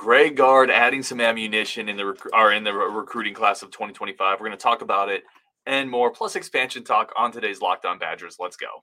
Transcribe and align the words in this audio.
Greg 0.00 0.34
Gard 0.34 0.70
adding 0.70 1.02
some 1.02 1.20
ammunition 1.20 1.86
in 1.86 1.98
the 1.98 2.06
rec- 2.06 2.56
in 2.56 2.64
the 2.64 2.72
re- 2.72 2.90
recruiting 2.90 3.34
class 3.34 3.60
of 3.60 3.70
2025. 3.70 4.40
We're 4.40 4.46
going 4.46 4.56
to 4.56 4.62
talk 4.62 4.80
about 4.80 5.10
it 5.10 5.24
and 5.66 5.90
more, 5.90 6.10
plus 6.10 6.36
expansion 6.36 6.84
talk 6.84 7.12
on 7.18 7.32
today's 7.32 7.60
Locked 7.60 7.84
On 7.84 7.98
Badgers. 7.98 8.38
Let's 8.40 8.56
go. 8.56 8.82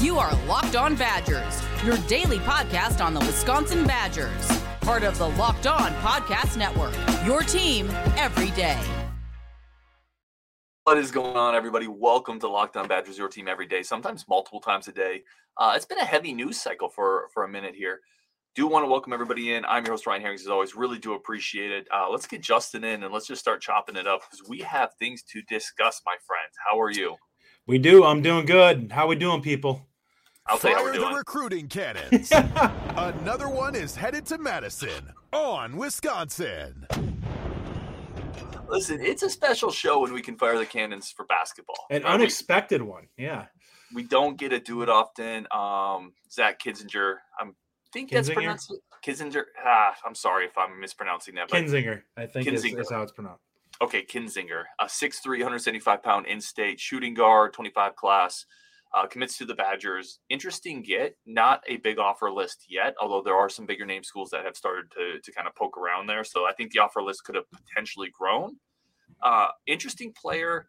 You 0.00 0.18
are 0.18 0.32
Locked 0.46 0.76
On 0.76 0.94
Badgers, 0.94 1.60
your 1.84 1.96
daily 2.06 2.38
podcast 2.38 3.04
on 3.04 3.12
the 3.12 3.18
Wisconsin 3.18 3.84
Badgers, 3.84 4.62
part 4.82 5.02
of 5.02 5.18
the 5.18 5.30
Locked 5.30 5.66
On 5.66 5.90
Podcast 5.94 6.56
Network. 6.56 6.94
Your 7.26 7.42
team 7.42 7.88
every 8.16 8.52
day. 8.52 8.78
What 10.86 10.98
is 10.98 11.10
going 11.10 11.36
on, 11.36 11.56
everybody? 11.56 11.88
Welcome 11.88 12.38
to 12.38 12.48
Locked 12.48 12.76
On 12.76 12.86
Badgers, 12.86 13.18
your 13.18 13.26
team 13.26 13.48
every 13.48 13.66
day, 13.66 13.82
sometimes 13.82 14.24
multiple 14.28 14.60
times 14.60 14.86
a 14.86 14.92
day. 14.92 15.24
Uh, 15.56 15.72
it's 15.74 15.84
been 15.84 15.98
a 15.98 16.04
heavy 16.04 16.32
news 16.32 16.60
cycle 16.60 16.88
for 16.88 17.26
for 17.34 17.42
a 17.42 17.48
minute 17.48 17.74
here. 17.74 18.02
Do 18.54 18.68
want 18.68 18.84
to 18.84 18.88
welcome 18.88 19.12
everybody 19.12 19.52
in. 19.52 19.64
I'm 19.64 19.84
your 19.84 19.94
host 19.94 20.06
Ryan 20.06 20.20
Herrings, 20.22 20.42
as 20.42 20.46
always. 20.46 20.76
Really 20.76 21.00
do 21.00 21.14
appreciate 21.14 21.72
it. 21.72 21.88
Uh, 21.92 22.08
let's 22.08 22.28
get 22.28 22.40
Justin 22.40 22.84
in 22.84 23.02
and 23.02 23.12
let's 23.12 23.26
just 23.26 23.40
start 23.40 23.60
chopping 23.60 23.96
it 23.96 24.06
up 24.06 24.20
because 24.20 24.48
we 24.48 24.60
have 24.60 24.90
things 25.00 25.24
to 25.24 25.42
discuss, 25.48 26.02
my 26.06 26.14
friends. 26.24 26.52
How 26.64 26.80
are 26.80 26.92
you? 26.92 27.16
We 27.66 27.78
do. 27.78 28.04
I'm 28.04 28.22
doing 28.22 28.46
good. 28.46 28.92
How 28.92 29.06
are 29.06 29.08
we 29.08 29.16
doing, 29.16 29.42
people? 29.42 29.88
I'll 30.46 30.56
tell 30.56 30.70
you 30.70 30.76
how 30.76 30.84
we're 30.84 30.92
Fire 30.92 31.00
doing. 31.00 31.10
the 31.14 31.18
recruiting 31.18 31.66
cannons. 31.66 32.30
Another 32.96 33.48
one 33.48 33.74
is 33.74 33.96
headed 33.96 34.24
to 34.26 34.38
Madison 34.38 35.12
on 35.32 35.76
Wisconsin. 35.76 36.86
Listen, 38.68 39.00
it's 39.00 39.22
a 39.22 39.30
special 39.30 39.70
show 39.70 40.00
when 40.00 40.12
we 40.12 40.22
can 40.22 40.36
fire 40.36 40.58
the 40.58 40.66
cannons 40.66 41.10
for 41.10 41.24
basketball. 41.26 41.86
An 41.90 42.02
right? 42.02 42.08
We- 42.08 42.14
unexpected 42.14 42.82
one. 42.82 43.08
Yeah. 43.16 43.46
we 43.94 44.02
don't 44.02 44.36
get 44.36 44.48
to 44.50 44.60
do 44.60 44.82
it 44.82 44.88
often. 44.88 45.46
Um, 45.52 46.12
Zach 46.30 46.60
Kinzinger, 46.60 47.16
I'm 47.40 47.54
think 47.92 48.10
that's 48.10 48.30
pronounced 48.30 48.74
Kinzinger. 49.04 49.44
Ah, 49.64 49.96
I'm 50.04 50.14
sorry 50.14 50.46
if 50.46 50.58
I'm 50.58 50.78
mispronouncing 50.80 51.34
that. 51.36 51.48
Kinzinger, 51.48 52.02
I 52.16 52.26
think 52.26 52.48
is, 52.48 52.64
is 52.64 52.90
how 52.90 53.02
it's 53.02 53.12
pronounced. 53.12 53.42
okay, 53.80 54.04
Kinzinger, 54.04 54.64
a 54.80 54.86
6'3", 54.86 55.26
175 55.26 56.02
pound 56.02 56.26
in-state 56.26 56.80
shooting 56.80 57.14
guard, 57.14 57.52
25 57.52 57.96
class, 57.96 58.46
uh, 58.94 59.06
commits 59.06 59.36
to 59.38 59.44
the 59.44 59.54
Badgers. 59.54 60.20
Interesting 60.28 60.82
get, 60.82 61.16
not 61.26 61.62
a 61.68 61.76
big 61.78 61.98
offer 61.98 62.30
list 62.30 62.66
yet, 62.68 62.94
although 63.00 63.22
there 63.22 63.36
are 63.36 63.48
some 63.48 63.66
bigger 63.66 63.86
name 63.86 64.02
schools 64.02 64.30
that 64.30 64.44
have 64.44 64.56
started 64.56 64.90
to 64.92 65.20
to 65.20 65.32
kind 65.32 65.46
of 65.46 65.54
poke 65.54 65.76
around 65.76 66.06
there. 66.06 66.24
So 66.24 66.46
I 66.46 66.52
think 66.52 66.72
the 66.72 66.80
offer 66.80 67.02
list 67.02 67.24
could 67.24 67.34
have 67.34 67.44
potentially 67.50 68.10
grown. 68.18 68.56
Uh, 69.22 69.48
interesting 69.66 70.12
player, 70.12 70.68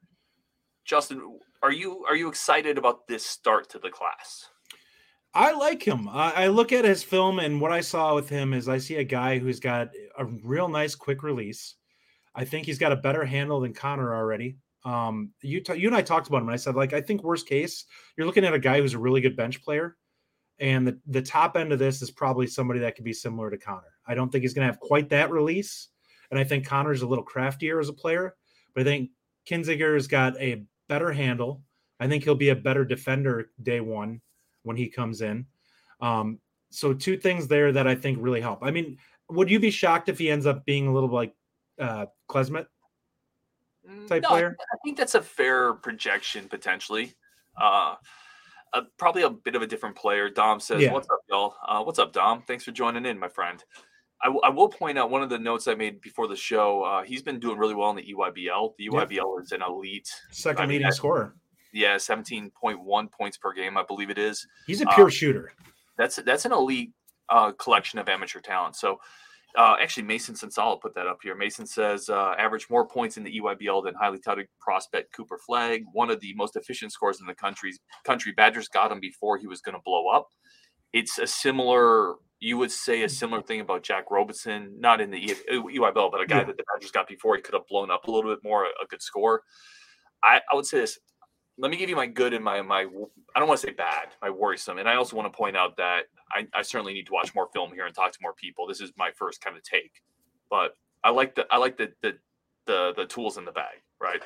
Justin. 0.85 1.39
Are 1.63 1.71
you 1.71 2.05
are 2.07 2.15
you 2.15 2.29
excited 2.29 2.77
about 2.77 3.07
this 3.07 3.25
start 3.25 3.69
to 3.69 3.79
the 3.79 3.89
class? 3.89 4.49
I 5.33 5.51
like 5.51 5.83
him. 5.83 6.07
I, 6.07 6.31
I 6.31 6.47
look 6.47 6.71
at 6.71 6.85
his 6.85 7.03
film, 7.03 7.39
and 7.39 7.61
what 7.61 7.71
I 7.71 7.81
saw 7.81 8.15
with 8.15 8.29
him 8.29 8.53
is 8.53 8.67
I 8.67 8.77
see 8.77 8.95
a 8.95 9.03
guy 9.03 9.37
who's 9.37 9.59
got 9.59 9.89
a 10.17 10.25
real 10.25 10.67
nice 10.67 10.95
quick 10.95 11.21
release. 11.21 11.75
I 12.33 12.45
think 12.45 12.65
he's 12.65 12.79
got 12.79 12.91
a 12.91 12.97
better 12.97 13.25
handle 13.25 13.59
than 13.59 13.73
Connor 13.73 14.15
already. 14.15 14.57
Um, 14.87 15.31
you 15.41 15.61
ta- 15.61 15.73
you 15.73 15.89
and 15.89 15.95
I 15.97 16.01
talked 16.01 16.29
about 16.29 16.37
him, 16.37 16.47
and 16.47 16.53
I 16.53 16.57
said 16.57 16.75
like 16.75 16.93
I 16.93 17.01
think 17.01 17.21
worst 17.21 17.45
case 17.45 17.83
you're 18.15 18.25
looking 18.25 18.45
at 18.45 18.53
a 18.53 18.59
guy 18.59 18.79
who's 18.79 18.93
a 18.93 18.99
really 18.99 19.19
good 19.19 19.35
bench 19.35 19.61
player, 19.61 19.97
and 20.59 20.87
the 20.87 20.97
the 21.07 21.21
top 21.21 21.57
end 21.57 21.73
of 21.73 21.79
this 21.79 22.01
is 22.01 22.09
probably 22.09 22.47
somebody 22.47 22.79
that 22.79 22.95
could 22.95 23.03
be 23.03 23.11
similar 23.11 23.49
to 23.51 23.57
Connor. 23.57 23.93
I 24.07 24.15
don't 24.15 24.31
think 24.31 24.43
he's 24.43 24.53
going 24.53 24.65
to 24.65 24.71
have 24.71 24.79
quite 24.79 25.09
that 25.09 25.29
release, 25.29 25.89
and 26.31 26.39
I 26.39 26.45
think 26.45 26.65
Connor's 26.65 27.01
a 27.01 27.07
little 27.07 27.25
craftier 27.25 27.81
as 27.81 27.89
a 27.89 27.93
player, 27.93 28.35
but 28.73 28.81
I 28.81 28.83
think 28.85 29.09
Kinziger's 29.45 30.07
got 30.07 30.39
a 30.39 30.63
better 30.87 31.11
handle. 31.11 31.63
I 31.99 32.07
think 32.07 32.23
he'll 32.23 32.35
be 32.35 32.49
a 32.49 32.55
better 32.55 32.85
defender 32.85 33.49
day 33.61 33.81
one 33.81 34.21
when 34.63 34.77
he 34.77 34.87
comes 34.87 35.21
in. 35.21 35.47
Um, 35.99 36.39
so 36.69 36.93
two 36.93 37.17
things 37.17 37.49
there 37.49 37.73
that 37.73 37.87
I 37.87 37.95
think 37.95 38.19
really 38.21 38.41
help. 38.41 38.59
I 38.61 38.71
mean, 38.71 38.97
would 39.29 39.49
you 39.49 39.59
be 39.59 39.71
shocked 39.71 40.07
if 40.07 40.17
he 40.17 40.31
ends 40.31 40.45
up 40.45 40.65
being 40.65 40.87
a 40.87 40.93
little 40.93 41.09
like 41.09 41.33
uh 41.77 42.05
Klesmit? 42.29 42.67
Type 44.07 44.23
No, 44.23 44.29
I- 44.29 44.31
player? 44.31 44.57
I 44.59 44.77
think 44.83 44.97
that's 44.97 45.15
a 45.15 45.21
fair 45.21 45.73
projection 45.73 46.47
potentially. 46.49 47.13
Uh, 47.59 47.95
uh, 48.73 48.81
probably 48.97 49.23
a 49.23 49.29
bit 49.29 49.55
of 49.55 49.61
a 49.61 49.67
different 49.67 49.95
player. 49.95 50.29
Dom 50.29 50.59
says, 50.59 50.81
Yeah. 50.81 50.91
"What's 50.91 51.09
up, 51.09 51.19
y'all? 51.29 51.55
Uh, 51.67 51.81
what's 51.83 51.99
up, 51.99 52.11
Dom? 52.13 52.41
Thanks 52.41 52.63
for 52.63 52.71
joining 52.71 53.05
in, 53.05 53.17
my 53.17 53.29
friend." 53.29 53.63
I, 54.21 54.25
w- 54.25 54.41
I 54.43 54.49
will 54.49 54.67
point 54.67 54.97
out 54.97 55.11
one 55.11 55.21
of 55.21 55.29
the 55.29 55.37
notes 55.37 55.67
I 55.67 55.75
made 55.75 56.01
before 56.01 56.27
the 56.27 56.35
show. 56.35 56.81
Uh, 56.83 57.03
he's 57.03 57.21
been 57.21 57.39
doing 57.39 57.57
really 57.59 57.75
well 57.75 57.91
in 57.91 57.95
the 57.95 58.01
EYBL. 58.03 58.73
The 58.77 58.85
Yeah. 58.85 58.89
EYBL 59.05 59.41
is 59.43 59.51
an 59.51 59.61
elite. 59.61 60.09
Second 60.31 60.59
I 60.63 60.65
mean, 60.65 60.69
leading 60.77 60.87
I- 60.87 60.91
scorer. 60.91 61.35
Yeah, 61.71 61.97
seventeen 61.97 62.49
point 62.51 62.79
one 62.79 63.07
points 63.09 63.37
per 63.37 63.53
game, 63.53 63.77
I 63.77 63.83
believe 63.83 64.09
it 64.09 64.17
is. 64.17 64.45
He's 64.65 64.81
a 64.81 64.89
uh, 64.89 64.95
pure 64.95 65.09
shooter. 65.11 65.51
That's 65.97 66.15
that's 66.17 66.45
an 66.45 66.51
elite 66.51 66.91
uh, 67.29 67.51
collection 67.53 67.99
of 67.99 68.09
amateur 68.09 68.39
talent. 68.39 68.75
So, 68.75 68.99
uh, 69.57 69.75
actually, 69.81 70.03
Mason 70.03 70.35
Sensala 70.35 70.79
put 70.79 70.93
that 70.95 71.07
up 71.07 71.17
here. 71.23 71.35
Mason 71.35 71.65
says 71.65 72.09
uh, 72.09 72.35
averaged 72.37 72.69
more 72.69 72.87
points 72.87 73.17
in 73.17 73.23
the 73.23 73.39
EYBL 73.39 73.83
than 73.83 73.95
highly 73.95 74.19
touted 74.19 74.47
prospect 74.61 75.13
Cooper 75.13 75.39
Flagg, 75.45 75.83
one 75.93 76.09
of 76.11 76.19
the 76.21 76.33
most 76.35 76.55
efficient 76.55 76.91
scores 76.91 77.19
in 77.19 77.25
the 77.25 77.33
country. 77.35 77.73
country. 78.05 78.31
Badgers 78.37 78.67
got 78.67 78.91
him 78.91 78.99
before 78.99 79.37
he 79.37 79.47
was 79.47 79.59
going 79.61 79.75
to 79.75 79.81
blow 79.83 80.07
up. 80.09 80.27
It's 80.93 81.17
a 81.19 81.27
similar, 81.27 82.15
you 82.39 82.57
would 82.57 82.71
say, 82.71 83.03
a 83.03 83.09
similar 83.09 83.41
thing 83.41 83.59
about 83.61 83.83
Jack 83.83 84.05
Robinson, 84.11 84.73
not 84.79 85.01
in 85.01 85.11
the 85.11 85.35
EYBL, 85.51 86.11
but 86.11 86.21
a 86.21 86.25
guy 86.27 86.37
Yeah. 86.39 86.43
that 86.45 86.57
the 86.57 86.63
Badgers 86.73 86.91
got 86.91 87.07
before 87.07 87.35
he 87.35 87.41
could 87.41 87.55
have 87.55 87.67
blown 87.67 87.91
up 87.91 88.05
a 88.07 88.11
little 88.11 88.31
bit 88.31 88.43
more, 88.43 88.65
a 88.65 88.85
good 88.89 89.01
score. 89.01 89.41
I, 90.23 90.39
I 90.51 90.55
would 90.55 90.65
say 90.65 90.79
this. 90.79 90.99
Let 91.59 91.71
me 91.71 91.77
give 91.77 91.89
you 91.89 91.95
my 91.95 92.07
good 92.07 92.33
and 92.33 92.43
my 92.43 92.61
my. 92.61 92.81
I 93.35 93.39
don't 93.39 93.47
want 93.47 93.59
to 93.59 93.67
say 93.67 93.73
bad, 93.73 94.09
my 94.21 94.29
worrisome, 94.29 94.77
and 94.77 94.87
I 94.87 94.95
also 94.95 95.15
want 95.15 95.31
to 95.31 95.35
point 95.35 95.57
out 95.57 95.77
that 95.77 96.03
I, 96.31 96.47
I 96.53 96.61
certainly 96.61 96.93
need 96.93 97.07
to 97.07 97.13
watch 97.13 97.33
more 97.33 97.47
film 97.53 97.71
here 97.73 97.85
and 97.85 97.95
talk 97.95 98.11
to 98.11 98.19
more 98.21 98.33
people. 98.33 98.67
This 98.67 98.81
is 98.81 98.91
my 98.97 99.11
first 99.15 99.41
kind 99.41 99.57
of 99.57 99.63
take, 99.63 100.01
but 100.49 100.75
I 101.03 101.09
like 101.09 101.35
the 101.35 101.47
I 101.49 101.57
like 101.57 101.77
the 101.77 101.91
the 102.01 102.17
the, 102.67 102.93
the 102.95 103.05
tools 103.05 103.37
in 103.37 103.45
the 103.45 103.51
bag, 103.51 103.77
right? 103.99 104.21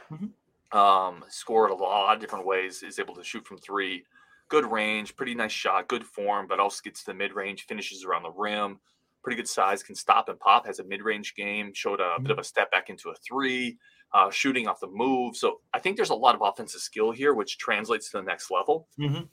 Um, 0.74 1.24
scored 1.30 1.72
a 1.72 1.76
lot 1.76 2.16
of 2.16 2.22
different 2.22 2.46
ways. 2.46 2.84
Is 2.84 3.00
able 3.00 3.16
to 3.16 3.24
shoot 3.24 3.46
from 3.46 3.58
three, 3.58 4.04
good 4.50 4.70
range, 4.70 5.16
pretty 5.16 5.36
nice 5.36 5.52
shot, 5.52 5.88
good 5.88 6.04
form, 6.04 6.48
but 6.48 6.60
also 6.60 6.82
gets 6.84 7.04
to 7.04 7.12
the 7.12 7.18
mid 7.18 7.34
range, 7.34 7.66
finishes 7.66 8.04
around 8.04 8.24
the 8.24 8.32
rim, 8.32 8.80
pretty 9.24 9.38
good 9.38 9.48
size, 9.48 9.84
can 9.84 9.96
stop 9.96 10.28
and 10.28 10.40
pop. 10.40 10.66
Has 10.66 10.80
a 10.80 10.84
mid 10.84 11.02
range 11.02 11.36
game. 11.36 11.72
Showed 11.74 12.00
a 12.00 12.20
bit 12.20 12.32
of 12.32 12.40
a 12.40 12.44
step 12.44 12.72
back 12.72 12.90
into 12.90 13.10
a 13.10 13.16
three 13.16 13.78
uh, 14.14 14.30
shooting 14.30 14.68
off 14.68 14.80
the 14.80 14.88
move. 14.88 15.36
So 15.38 15.62
I 15.74 15.80
think 15.80 15.96
there's 15.96 16.10
a 16.10 16.16
lot 16.16 16.36
of 16.36 16.42
offensive 16.42 16.82
skill 16.82 17.12
here, 17.12 17.34
which 17.34 17.58
translates 17.58 18.10
to 18.12 18.18
the 18.18 18.24
next 18.24 18.52
level. 18.52 18.88
Mhm. 19.00 19.28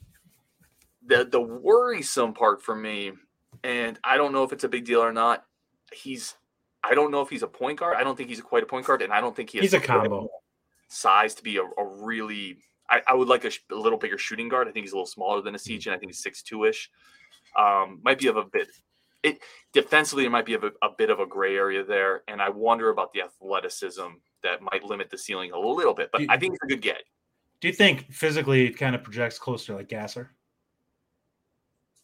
The 1.05 1.25
the 1.25 1.41
worrisome 1.41 2.33
part 2.33 2.61
for 2.61 2.75
me, 2.75 3.13
and 3.63 3.99
I 4.03 4.17
don't 4.17 4.31
know 4.33 4.43
if 4.43 4.51
it's 4.53 4.63
a 4.63 4.69
big 4.69 4.85
deal 4.85 5.01
or 5.01 5.13
not. 5.13 5.45
He's 5.93 6.35
I 6.83 6.93
don't 6.93 7.11
know 7.11 7.21
if 7.21 7.29
he's 7.29 7.43
a 7.43 7.47
point 7.47 7.79
guard. 7.79 7.97
I 7.97 8.03
don't 8.03 8.15
think 8.15 8.29
he's 8.29 8.41
quite 8.41 8.63
a 8.63 8.65
point 8.65 8.85
guard, 8.85 9.01
and 9.01 9.11
I 9.11 9.19
don't 9.21 9.35
think 9.35 9.49
he 9.49 9.57
has 9.57 9.65
He's 9.65 9.73
a 9.73 9.79
combo. 9.85 10.29
size 10.89 11.35
to 11.35 11.43
be 11.43 11.57
a, 11.57 11.63
a 11.63 11.85
really. 12.03 12.57
I, 12.89 13.01
I 13.07 13.13
would 13.13 13.27
like 13.27 13.43
a, 13.45 13.49
sh- 13.51 13.59
a 13.71 13.75
little 13.75 13.99
bigger 13.99 14.17
shooting 14.17 14.49
guard. 14.49 14.67
I 14.67 14.71
think 14.71 14.83
he's 14.85 14.93
a 14.93 14.95
little 14.95 15.05
smaller 15.05 15.41
than 15.41 15.53
a 15.55 15.59
siege, 15.59 15.85
and 15.87 15.95
I 15.95 15.99
think 15.99 16.09
he's 16.11 16.23
six 16.23 16.41
two 16.41 16.63
ish. 16.65 16.89
Um, 17.57 17.99
might 18.03 18.17
be 18.19 18.27
of 18.27 18.37
a 18.37 18.43
bit. 18.45 18.67
It 19.21 19.39
defensively, 19.73 20.25
it 20.25 20.29
might 20.31 20.45
be 20.45 20.53
of 20.53 20.63
a, 20.63 20.71
a 20.81 20.89
bit 20.97 21.09
of 21.09 21.19
a 21.19 21.25
gray 21.25 21.55
area 21.55 21.83
there, 21.83 22.23
and 22.27 22.41
I 22.41 22.49
wonder 22.49 22.89
about 22.89 23.11
the 23.13 23.21
athleticism 23.21 24.07
that 24.43 24.61
might 24.61 24.83
limit 24.83 25.09
the 25.09 25.17
ceiling 25.17 25.51
a 25.51 25.59
little 25.59 25.93
bit. 25.93 26.09
But 26.11 26.19
Do- 26.19 26.27
I 26.29 26.37
think 26.37 26.55
it's 26.55 26.63
a 26.63 26.67
good 26.67 26.81
get. 26.81 27.03
Do 27.61 27.67
you 27.67 27.73
think 27.73 28.11
physically 28.11 28.67
it 28.67 28.77
kind 28.77 28.95
of 28.95 29.03
projects 29.03 29.37
closer 29.37 29.75
like 29.75 29.89
Gasser? 29.89 30.31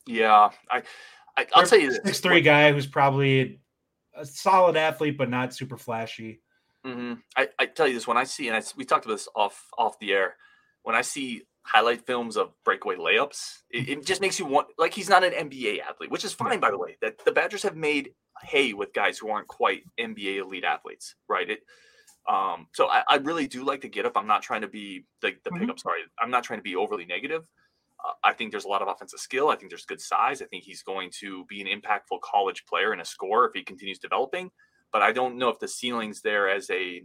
Yeah, 0.06 0.50
I, 0.70 0.84
I 1.38 1.48
I'll 1.54 1.66
tell 1.66 1.80
you 1.80 1.92
this: 1.92 2.00
Six 2.06 2.20
three 2.20 2.42
guy 2.42 2.72
who's 2.72 2.86
probably 2.88 3.60
a 4.14 4.26
solid 4.26 4.78
athlete, 4.78 5.18
but 5.18 5.30
not 5.30 5.54
super 5.54 5.78
flashy. 5.78 6.42
hmm 6.84 7.14
I, 7.36 7.50
I 7.58 7.66
tell 7.66 7.88
you 7.88 7.94
this 7.96 8.08
when 8.08 8.18
I 8.18 8.24
see, 8.24 8.48
and 8.48 8.56
I, 8.56 8.62
we 8.78 8.86
talked 8.86 9.06
about 9.06 9.16
this 9.16 9.28
off 9.36 9.68
off 9.78 9.98
the 10.00 10.14
air. 10.14 10.36
When 10.84 10.96
I 10.96 11.02
see 11.02 11.44
highlight 11.64 12.06
films 12.06 12.38
of 12.38 12.52
breakaway 12.64 12.96
layups, 12.98 13.62
it, 13.72 13.90
it 13.90 14.06
just 14.06 14.22
makes 14.22 14.38
you 14.38 14.46
want 14.46 14.68
like 14.78 14.94
he's 14.94 15.10
not 15.10 15.24
an 15.24 15.32
NBA 15.50 15.82
athlete, 15.82 16.12
which 16.12 16.24
is 16.26 16.34
fine 16.34 16.60
by 16.60 16.70
the 16.70 16.78
way. 16.78 16.98
That 17.02 17.24
the 17.26 17.32
Badgers 17.32 17.64
have 17.64 17.76
made 17.76 18.12
hay 18.44 18.74
with 18.74 18.94
guys 18.94 19.18
who 19.18 19.30
aren't 19.30 19.48
quite 19.48 19.84
NBA 20.00 20.42
elite 20.42 20.66
athletes, 20.66 21.16
right? 21.28 21.50
It. 21.50 21.62
Um, 22.28 22.68
so 22.74 22.88
I, 22.88 23.04
I 23.08 23.16
really 23.18 23.48
do 23.48 23.64
like 23.64 23.82
the 23.82 23.88
get 23.88 24.06
up. 24.06 24.14
I'm 24.16 24.28
not 24.28 24.42
trying 24.42 24.62
to 24.62 24.68
be 24.68 25.06
the, 25.22 25.34
the 25.44 25.52
Mhm. 25.52 25.60
pickup. 25.60 25.80
Sorry, 25.80 26.02
I'm 26.20 26.32
not 26.32 26.44
trying 26.44 26.60
to 26.60 26.64
be 26.64 26.76
overly 26.76 27.06
negative. 27.06 27.48
Uh, 28.04 28.14
I 28.24 28.34
think 28.34 28.52
there's 28.52 28.66
a 28.66 28.68
lot 28.68 28.82
of 28.82 28.88
offensive 28.88 29.20
skill. 29.20 29.50
I 29.50 29.56
think 29.56 29.70
there's 29.70 29.86
good 29.86 30.02
size. 30.02 30.42
I 30.42 30.46
think 30.46 30.64
he's 30.64 30.82
going 30.82 31.12
to 31.20 31.46
be 31.46 31.62
an 31.62 31.68
impactful 31.68 32.22
college 32.22 32.66
player 32.66 32.92
and 32.92 33.02
a 33.02 33.06
scorer 33.06 33.48
if 33.48 33.54
he 33.54 33.64
continues 33.64 34.00
developing. 34.00 34.50
But 34.92 35.02
I 35.02 35.12
don't 35.12 35.38
know 35.38 35.50
if 35.50 35.60
the 35.60 35.68
ceiling's 35.68 36.22
there 36.22 36.50
as 36.50 36.70
a 36.70 37.04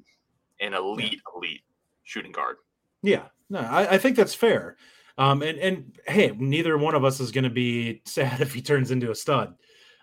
an 0.61 0.75
elite 0.75 1.21
elite 1.35 1.63
shooting 2.05 2.33
guard. 2.33 2.57
Yeah, 3.03 3.29
no, 3.49 3.61
I, 3.61 3.95
I 3.95 3.99
think 3.99 4.17
that's 4.17 4.35
fair. 4.35 4.77
Um, 5.19 5.43
and 5.43 5.59
and 5.59 5.99
hey, 6.07 6.33
neither 6.37 6.79
one 6.79 6.95
of 6.95 7.05
us 7.05 7.21
is 7.21 7.31
going 7.31 7.45
to 7.45 7.51
be 7.51 8.03
sad 8.07 8.41
if 8.41 8.55
he 8.55 8.63
turns 8.63 8.91
into 8.91 9.11
a 9.11 9.15
stud. 9.15 9.55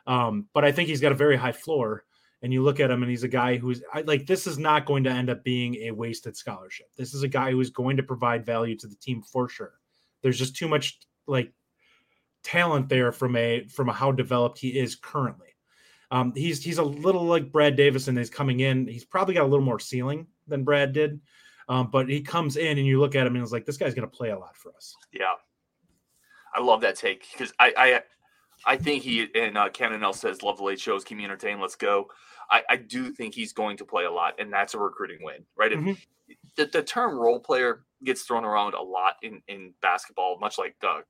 Um, 0.05 0.47
but 0.53 0.63
I 0.63 0.71
think 0.71 0.89
he's 0.89 1.01
got 1.01 1.11
a 1.11 1.15
very 1.15 1.35
high 1.37 1.51
floor. 1.51 2.05
And 2.41 2.53
you 2.53 2.63
look 2.63 2.79
at 2.79 2.91
him, 2.91 3.01
and 3.01 3.09
he's 3.09 3.23
a 3.23 3.27
guy 3.27 3.57
who's 3.57 3.81
like, 4.05 4.27
this 4.27 4.45
is 4.45 4.59
not 4.59 4.85
going 4.85 5.03
to 5.05 5.09
end 5.09 5.29
up 5.29 5.43
being 5.43 5.75
a 5.75 5.91
wasted 5.91 6.37
scholarship. 6.37 6.87
This 6.95 7.15
is 7.15 7.23
a 7.23 7.27
guy 7.27 7.49
who 7.49 7.59
is 7.59 7.71
going 7.71 7.97
to 7.97 8.03
provide 8.03 8.45
value 8.45 8.77
to 8.77 8.87
the 8.87 8.95
team 8.95 9.23
for 9.23 9.49
sure. 9.49 9.73
There's 10.21 10.37
just 10.37 10.55
too 10.55 10.67
much 10.67 10.99
like 11.25 11.51
talent 12.43 12.89
there 12.89 13.11
from 13.11 13.35
a 13.35 13.65
from 13.67 13.89
a 13.89 13.93
how 13.93 14.11
developed 14.11 14.59
he 14.59 14.77
is 14.77 14.95
currently. 14.95 15.55
Um, 16.11 16.31
he's 16.35 16.63
he's 16.63 16.77
a 16.77 16.83
little 16.83 17.23
like 17.23 17.51
Brad 17.51 17.75
Davison. 17.75 18.15
He's 18.15 18.29
coming 18.29 18.61
in. 18.61 18.87
He's 18.87 19.05
probably 19.05 19.33
got 19.33 19.43
a 19.43 19.47
little 19.47 19.65
more 19.65 19.79
ceiling 19.79 20.27
than 20.47 20.63
Brad 20.63 20.93
did, 20.93 21.19
um, 21.67 21.89
but 21.91 22.07
he 22.07 22.21
comes 22.21 22.55
in 22.55 22.77
and 22.77 22.87
you 22.87 22.99
look 22.99 23.15
at 23.15 23.27
him 23.27 23.35
and 23.35 23.43
it's 23.43 23.51
like 23.51 23.65
this 23.65 23.77
guy's 23.77 23.93
going 23.93 24.09
to 24.09 24.15
play 24.15 24.29
a 24.29 24.39
lot 24.39 24.55
for 24.55 24.73
us. 24.75 24.95
Yeah, 25.11 25.33
I 26.55 26.61
love 26.61 26.81
that 26.81 26.95
take 26.95 27.27
because 27.31 27.53
I 27.59 27.73
I 27.77 28.01
I 28.65 28.77
think 28.77 29.03
he 29.03 29.27
and 29.35 29.57
uh, 29.57 29.69
Cannon 29.69 30.13
says 30.13 30.41
love 30.41 30.57
the 30.57 30.63
late 30.63 30.79
shows, 30.79 31.03
keep 31.03 31.17
me 31.17 31.25
entertained. 31.25 31.61
Let's 31.61 31.75
go. 31.75 32.09
I, 32.49 32.63
I 32.69 32.75
do 32.77 33.11
think 33.11 33.33
he's 33.33 33.53
going 33.53 33.77
to 33.77 33.85
play 33.85 34.05
a 34.05 34.11
lot, 34.11 34.35
and 34.39 34.51
that's 34.51 34.73
a 34.73 34.79
recruiting 34.79 35.19
win, 35.21 35.43
right? 35.55 35.71
Mm-hmm. 35.71 35.91
the, 36.55 36.65
the 36.65 36.81
term 36.81 37.15
role 37.17 37.39
player 37.39 37.83
gets 38.03 38.23
thrown 38.23 38.45
around 38.45 38.73
a 38.73 38.81
lot 38.81 39.15
in 39.21 39.41
in 39.47 39.73
basketball, 39.81 40.37
much 40.39 40.57
like 40.57 40.75
the 40.81 41.03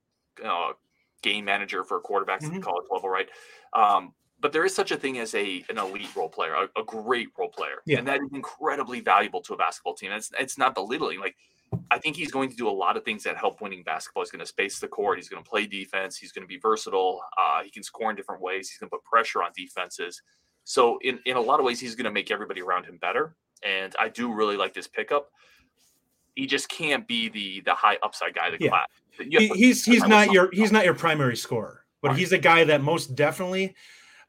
uh, 0.46 0.74
game 1.22 1.46
manager 1.46 1.84
for 1.84 2.02
quarterbacks 2.02 2.42
mm-hmm. 2.42 2.48
at 2.48 2.54
the 2.54 2.60
college 2.62 2.86
level, 2.92 3.10
right? 3.10 3.30
Um, 3.74 4.14
but 4.40 4.52
there 4.52 4.66
is 4.66 4.76
such 4.76 4.92
a 4.92 4.98
thing 4.98 5.18
as 5.20 5.34
a 5.36 5.64
an 5.70 5.78
elite 5.78 6.16
role 6.16 6.30
player, 6.30 6.54
a, 6.54 6.80
a 6.80 6.84
great 6.84 7.30
role 7.38 7.50
player, 7.50 7.82
yeah. 7.86 7.98
and 8.00 8.08
that 8.08 8.20
is 8.22 8.30
incredibly 8.34 9.00
valuable 9.00 9.42
to 9.42 9.54
a 9.54 9.58
basketball 9.58 9.96
team. 9.96 10.12
It's 10.12 10.32
it's 10.40 10.58
not 10.58 10.76
belittling. 10.76 11.20
Like 11.20 11.36
I 11.92 12.00
think 12.00 12.16
he's 12.16 12.32
going 12.32 12.50
to 12.50 12.56
do 12.56 12.70
a 12.70 12.72
lot 12.72 12.98
of 12.98 13.04
things 13.04 13.24
that 13.24 13.38
help 13.38 13.62
winning 13.62 13.84
basketball. 13.84 14.24
He's 14.24 14.32
going 14.32 14.40
to 14.40 14.46
space 14.46 14.80
the 14.80 14.88
court. 14.88 15.18
He's 15.18 15.30
going 15.30 15.44
to 15.44 15.50
play 15.50 15.66
defense. 15.66 16.18
He's 16.18 16.32
going 16.32 16.44
to 16.44 16.48
be 16.48 16.58
versatile. 16.58 17.22
Uh, 17.38 17.64
he 17.64 17.70
can 17.70 17.84
score 17.84 18.10
in 18.10 18.16
different 18.16 18.42
ways. 18.42 18.70
He's 18.70 18.78
going 18.78 18.90
to 18.90 18.96
put 18.96 19.04
pressure 19.04 19.44
on 19.44 19.52
defenses. 19.56 20.22
So 20.64 20.98
in 21.02 21.20
in 21.26 21.38
a 21.38 21.42
lot 21.42 21.60
of 21.60 21.66
ways, 21.66 21.80
he's 21.80 21.96
going 21.96 22.06
to 22.06 22.12
make 22.12 22.32
everybody 22.32 22.62
around 22.62 22.86
him 22.86 22.98
better. 22.98 23.36
And 23.64 23.96
I 24.00 24.10
do 24.10 24.34
really 24.34 24.58
like 24.58 24.74
this 24.74 24.88
pickup. 24.88 25.30
He 26.36 26.46
just 26.46 26.70
can't 26.70 27.08
be 27.08 27.30
the 27.30 27.62
the 27.62 27.74
high 27.74 27.98
upside 28.04 28.36
guy. 28.36 28.52
The 28.52 28.58
yeah. 28.60 28.70
class. 28.70 28.88
He, 29.18 29.48
he's 29.48 29.84
he's 29.84 30.06
not 30.06 30.32
your 30.32 30.50
he's 30.52 30.72
not 30.72 30.86
your 30.86 30.94
primary 30.94 31.38
scorer, 31.38 31.86
but 32.02 32.10
right. 32.10 32.18
he's 32.18 32.32
a 32.34 32.38
guy 32.38 32.64
that 32.66 32.82
most 32.82 33.16
definitely 33.16 33.76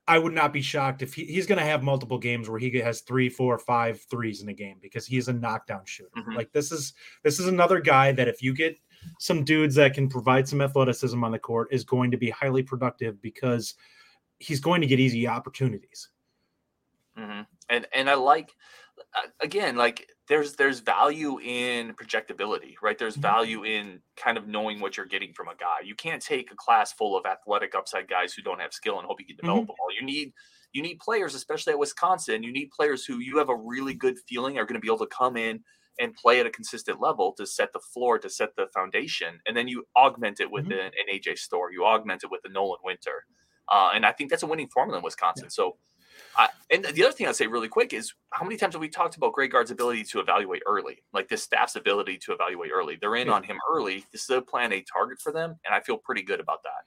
I 0.08 0.18
would 0.18 0.32
not 0.32 0.54
be 0.54 0.62
shocked 0.62 1.02
if 1.02 1.12
he, 1.12 1.24
he's 1.26 1.46
going 1.46 1.58
to 1.58 1.64
have 1.64 1.82
multiple 1.82 2.18
games 2.18 2.48
where 2.48 2.58
he 2.58 2.76
has 2.78 3.02
three, 3.02 3.28
four, 3.28 3.58
five 3.58 4.00
threes 4.00 4.42
in 4.42 4.48
a 4.48 4.54
game 4.54 4.78
because 4.80 5.06
he's 5.06 5.28
a 5.28 5.32
knockdown 5.34 5.82
shooter. 5.84 6.10
Mm-hmm. 6.16 6.32
Like 6.32 6.50
this 6.50 6.72
is 6.72 6.94
this 7.22 7.38
is 7.38 7.46
another 7.46 7.78
guy 7.78 8.12
that 8.12 8.26
if 8.26 8.42
you 8.42 8.54
get 8.54 8.80
some 9.20 9.44
dudes 9.44 9.74
that 9.74 9.92
can 9.92 10.08
provide 10.08 10.48
some 10.48 10.62
athleticism 10.62 11.22
on 11.22 11.30
the 11.30 11.38
court 11.38 11.68
is 11.70 11.84
going 11.84 12.10
to 12.10 12.16
be 12.16 12.30
highly 12.30 12.62
productive 12.62 13.20
because 13.20 13.74
he's 14.38 14.60
going 14.60 14.80
to 14.80 14.86
get 14.86 14.98
easy 14.98 15.28
opportunities. 15.28 16.08
Mm-hmm. 17.18 17.42
And 17.68 17.86
and 17.92 18.08
I 18.08 18.14
like 18.14 18.56
again 19.40 19.76
like 19.76 20.08
there's 20.28 20.54
there's 20.54 20.80
value 20.80 21.40
in 21.40 21.94
projectability, 21.94 22.74
right? 22.82 22.98
There's 22.98 23.14
mm-hmm. 23.14 23.22
value 23.22 23.64
in 23.64 24.00
kind 24.16 24.36
of 24.36 24.46
knowing 24.46 24.80
what 24.80 24.96
you're 24.96 25.06
getting 25.06 25.32
from 25.32 25.48
a 25.48 25.54
guy. 25.54 25.78
You 25.84 25.94
can't 25.94 26.22
take 26.22 26.52
a 26.52 26.56
class 26.56 26.92
full 26.92 27.16
of 27.16 27.24
athletic 27.26 27.74
upside 27.74 28.08
guys 28.08 28.34
who 28.34 28.42
don't 28.42 28.60
have 28.60 28.72
skill 28.72 28.98
and 28.98 29.06
hope 29.06 29.20
you 29.20 29.26
can 29.26 29.36
develop 29.36 29.62
mm-hmm. 29.62 29.66
them 29.68 29.76
all. 29.80 29.94
You 29.98 30.04
need 30.04 30.32
you 30.72 30.82
need 30.82 30.98
players, 30.98 31.34
especially 31.34 31.72
at 31.72 31.78
Wisconsin. 31.78 32.42
You 32.42 32.52
need 32.52 32.70
players 32.70 33.04
who 33.04 33.18
you 33.18 33.38
have 33.38 33.48
a 33.48 33.56
really 33.56 33.94
good 33.94 34.18
feeling 34.28 34.58
are 34.58 34.64
going 34.64 34.74
to 34.74 34.80
be 34.80 34.88
able 34.88 34.98
to 34.98 35.06
come 35.06 35.36
in 35.36 35.60
and 35.98 36.14
play 36.14 36.38
at 36.38 36.46
a 36.46 36.50
consistent 36.50 37.00
level 37.00 37.32
to 37.32 37.46
set 37.46 37.72
the 37.72 37.80
floor, 37.80 38.18
to 38.18 38.30
set 38.30 38.54
the 38.56 38.66
foundation, 38.72 39.40
and 39.46 39.56
then 39.56 39.66
you 39.66 39.84
augment 39.96 40.40
it 40.40 40.50
with 40.50 40.64
mm-hmm. 40.64 40.78
an, 40.78 40.86
an, 40.86 41.18
AJ 41.18 41.38
Storr. 41.38 41.72
You 41.72 41.84
augment 41.84 42.22
it 42.22 42.30
with 42.30 42.40
a 42.44 42.50
Nolan 42.50 42.78
Winter, 42.84 43.24
uh, 43.72 43.90
and 43.94 44.04
I 44.04 44.12
think 44.12 44.30
that's 44.30 44.42
a 44.42 44.46
winning 44.46 44.68
formula 44.68 44.98
in 44.98 45.04
Wisconsin. 45.04 45.46
Yeah. 45.46 45.52
So 45.52 45.76
And 46.70 46.84
the 46.84 47.02
other 47.02 47.12
thing 47.12 47.26
I'd 47.26 47.36
say 47.36 47.46
really 47.46 47.68
quick 47.68 47.94
is 47.94 48.12
how 48.30 48.44
many 48.44 48.58
times 48.58 48.74
have 48.74 48.82
we 48.82 48.90
talked 48.90 49.16
about 49.16 49.32
Greg 49.32 49.50
Gard's 49.50 49.70
ability 49.70 50.04
to 50.04 50.20
evaluate 50.20 50.62
early, 50.66 51.02
like 51.14 51.28
this 51.28 51.42
staff's 51.42 51.76
ability 51.76 52.18
to 52.18 52.32
evaluate 52.32 52.70
early? 52.74 52.98
They're 53.00 53.16
in 53.16 53.28
yeah. 53.28 53.34
on 53.34 53.42
him 53.42 53.58
early. 53.72 54.04
This 54.12 54.24
is 54.24 54.30
a 54.30 54.42
plan 54.42 54.72
A 54.72 54.82
target 54.82 55.18
for 55.18 55.32
them, 55.32 55.56
and 55.64 55.74
I 55.74 55.80
feel 55.80 55.96
pretty 55.96 56.22
good 56.22 56.40
about 56.40 56.62
that. 56.64 56.84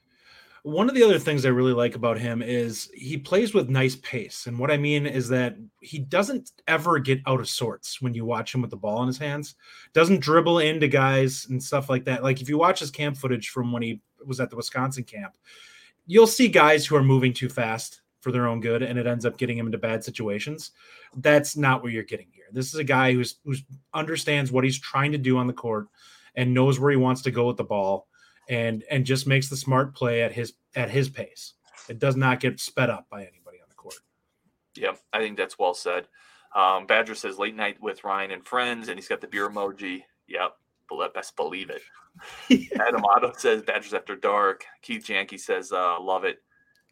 One 0.63 0.87
of 0.87 0.93
the 0.93 1.01
other 1.01 1.17
things 1.17 1.43
I 1.43 1.49
really 1.49 1.73
like 1.73 1.95
about 1.95 2.19
him 2.19 2.43
is 2.43 2.91
he 2.93 3.17
plays 3.17 3.55
with 3.55 3.69
nice 3.69 3.95
pace. 3.95 4.45
And 4.45 4.59
what 4.59 4.69
I 4.69 4.77
mean 4.77 5.07
is 5.07 5.27
that 5.29 5.55
he 5.79 5.97
doesn't 5.97 6.51
ever 6.67 6.99
get 6.99 7.19
out 7.25 7.39
of 7.39 7.49
sorts 7.49 7.99
when 7.99 8.13
you 8.13 8.25
watch 8.25 8.53
him 8.53 8.61
with 8.61 8.69
the 8.69 8.77
ball 8.77 9.01
in 9.01 9.07
his 9.07 9.17
hands. 9.17 9.55
Doesn't 9.93 10.19
dribble 10.19 10.59
into 10.59 10.87
guys 10.87 11.47
and 11.49 11.61
stuff 11.61 11.89
like 11.89 12.05
that. 12.05 12.21
Like 12.21 12.41
if 12.41 12.49
you 12.49 12.59
watch 12.59 12.79
his 12.79 12.91
camp 12.91 13.17
footage 13.17 13.49
from 13.49 13.71
when 13.71 13.81
he 13.81 14.01
was 14.23 14.39
at 14.39 14.51
the 14.51 14.55
Wisconsin 14.55 15.03
camp, 15.03 15.35
you'll 16.05 16.27
see 16.27 16.47
guys 16.47 16.85
who 16.85 16.95
are 16.95 17.03
moving 17.03 17.33
too 17.33 17.49
fast 17.49 18.00
for 18.21 18.31
their 18.31 18.47
own 18.47 18.61
good 18.61 18.83
and 18.83 18.97
it 18.97 19.07
ends 19.07 19.25
up 19.25 19.37
getting 19.37 19.57
him 19.57 19.65
into 19.65 19.77
bad 19.77 20.03
situations. 20.03 20.71
That's 21.17 21.57
not 21.57 21.83
what 21.83 21.91
you're 21.91 22.03
getting 22.03 22.27
here. 22.31 22.45
This 22.51 22.67
is 22.67 22.75
a 22.75 22.83
guy 22.83 23.13
who's 23.13 23.37
who's 23.43 23.63
understands 23.93 24.51
what 24.51 24.63
he's 24.63 24.79
trying 24.79 25.11
to 25.11 25.17
do 25.17 25.37
on 25.37 25.47
the 25.47 25.53
court 25.53 25.87
and 26.35 26.53
knows 26.53 26.79
where 26.79 26.91
he 26.91 26.97
wants 26.97 27.21
to 27.23 27.31
go 27.31 27.47
with 27.47 27.57
the 27.57 27.63
ball 27.63 28.07
and 28.49 28.83
and 28.89 29.05
just 29.05 29.27
makes 29.27 29.49
the 29.49 29.55
smart 29.55 29.95
play 29.95 30.21
at 30.21 30.31
his 30.31 30.53
at 30.75 30.89
his 30.89 31.09
pace. 31.09 31.53
It 31.89 31.99
does 31.99 32.15
not 32.15 32.39
get 32.39 32.59
sped 32.59 32.89
up 32.89 33.07
by 33.09 33.21
anybody 33.21 33.57
on 33.61 33.67
the 33.67 33.75
court. 33.75 33.99
Yeah, 34.75 34.93
I 35.11 35.19
think 35.19 35.37
that's 35.37 35.59
well 35.59 35.73
said. 35.73 36.07
Um, 36.55 36.85
Badger 36.85 37.15
says 37.15 37.39
late 37.39 37.55
night 37.55 37.81
with 37.81 38.03
Ryan 38.03 38.31
and 38.31 38.45
friends, 38.45 38.87
and 38.87 38.97
he's 38.97 39.07
got 39.07 39.21
the 39.21 39.27
beer 39.27 39.49
emoji. 39.49 40.03
Yep, 40.27 40.55
best 41.13 41.35
believe 41.35 41.69
it. 41.69 41.81
Adam 42.79 43.03
Otto 43.05 43.33
says 43.37 43.61
Badgers 43.61 43.93
after 43.93 44.15
dark. 44.15 44.65
Keith 44.81 45.05
Janke 45.05 45.39
says 45.39 45.71
uh, 45.71 45.99
love 45.99 46.23
it. 46.23 46.39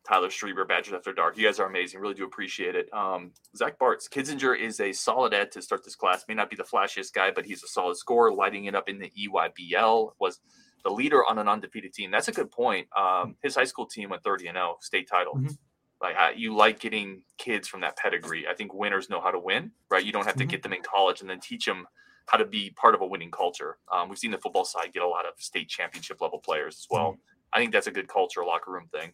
Tyler 0.08 0.30
Strieber, 0.30 0.68
Badgers 0.68 0.94
After 0.94 1.14
Dark. 1.14 1.38
You 1.38 1.46
guys 1.46 1.60
are 1.60 1.68
amazing. 1.68 2.00
Really 2.00 2.14
do 2.14 2.26
appreciate 2.26 2.76
it. 2.76 2.92
Um, 2.94 3.32
Zach 3.56 3.78
Bartz, 3.78 4.10
Kinzinger 4.10 4.60
is 4.60 4.80
a 4.80 4.92
solid 4.92 5.34
ed 5.34 5.52
to 5.52 5.62
start 5.62 5.84
this 5.84 5.96
class. 5.96 6.26
May 6.28 6.34
not 6.34 6.50
be 6.50 6.56
the 6.56 6.64
flashiest 6.64 7.14
guy, 7.14 7.32
but 7.32 7.46
he's 7.46 7.64
a 7.64 7.68
solid 7.68 7.98
scorer, 7.98 8.32
lighting 8.32 8.66
it 8.66 8.76
up 8.76 8.90
in 8.90 9.00
the 9.00 9.12
EYBL. 9.18 10.12
Was 10.20 10.40
the 10.84 10.90
leader 10.90 11.26
on 11.26 11.40
an 11.40 11.48
undefeated 11.48 11.94
team. 11.94 12.12
That's 12.12 12.28
a 12.28 12.32
good 12.32 12.52
point. 12.52 12.88
Um, 12.98 13.36
his 13.44 13.56
high 13.56 13.66
school 13.66 13.86
team 13.86 14.10
went 14.10 14.24
30 14.24 14.48
and 14.48 14.56
0, 14.56 14.78
state 14.82 15.08
title. 15.10 15.36
Mm-hmm. 15.36 15.54
Like 16.02 16.16
I, 16.16 16.32
you 16.32 16.56
like 16.56 16.80
getting 16.80 17.24
kids 17.38 17.68
from 17.68 17.82
that 17.82 17.98
pedigree. 17.98 18.48
I 18.48 18.54
think 18.54 18.74
winners 18.74 19.10
know 19.10 19.20
how 19.20 19.32
to 19.32 19.40
win, 19.40 19.72
right? 19.92 20.04
You 20.04 20.12
don't 20.12 20.26
have 20.26 20.36
to 20.36 20.44
mm-hmm. 20.44 20.52
get 20.52 20.64
them 20.64 20.74
in 20.74 20.82
college 20.82 21.22
and 21.22 21.30
then 21.30 21.40
teach 21.40 21.66
them 21.66 21.86
how 22.28 22.38
to 22.38 22.46
be 22.46 22.70
part 22.72 22.96
of 22.96 23.02
a 23.02 23.06
winning 23.06 23.32
culture. 23.32 23.78
Um, 23.92 24.08
we've 24.08 24.18
seen 24.18 24.32
the 24.32 24.38
football 24.38 24.64
side 24.64 24.94
get 24.94 25.04
a 25.04 25.08
lot 25.08 25.26
of 25.26 25.34
state 25.38 25.68
championship 25.68 26.22
level 26.22 26.40
players 26.40 26.76
as 26.76 26.88
well. 26.90 27.12
Mm-hmm. 27.12 27.20
I 27.52 27.60
think 27.60 27.74
that's 27.74 27.88
a 27.88 27.92
good 27.92 28.08
culture, 28.08 28.46
locker 28.46 28.72
room 28.72 28.88
thing. 28.94 29.12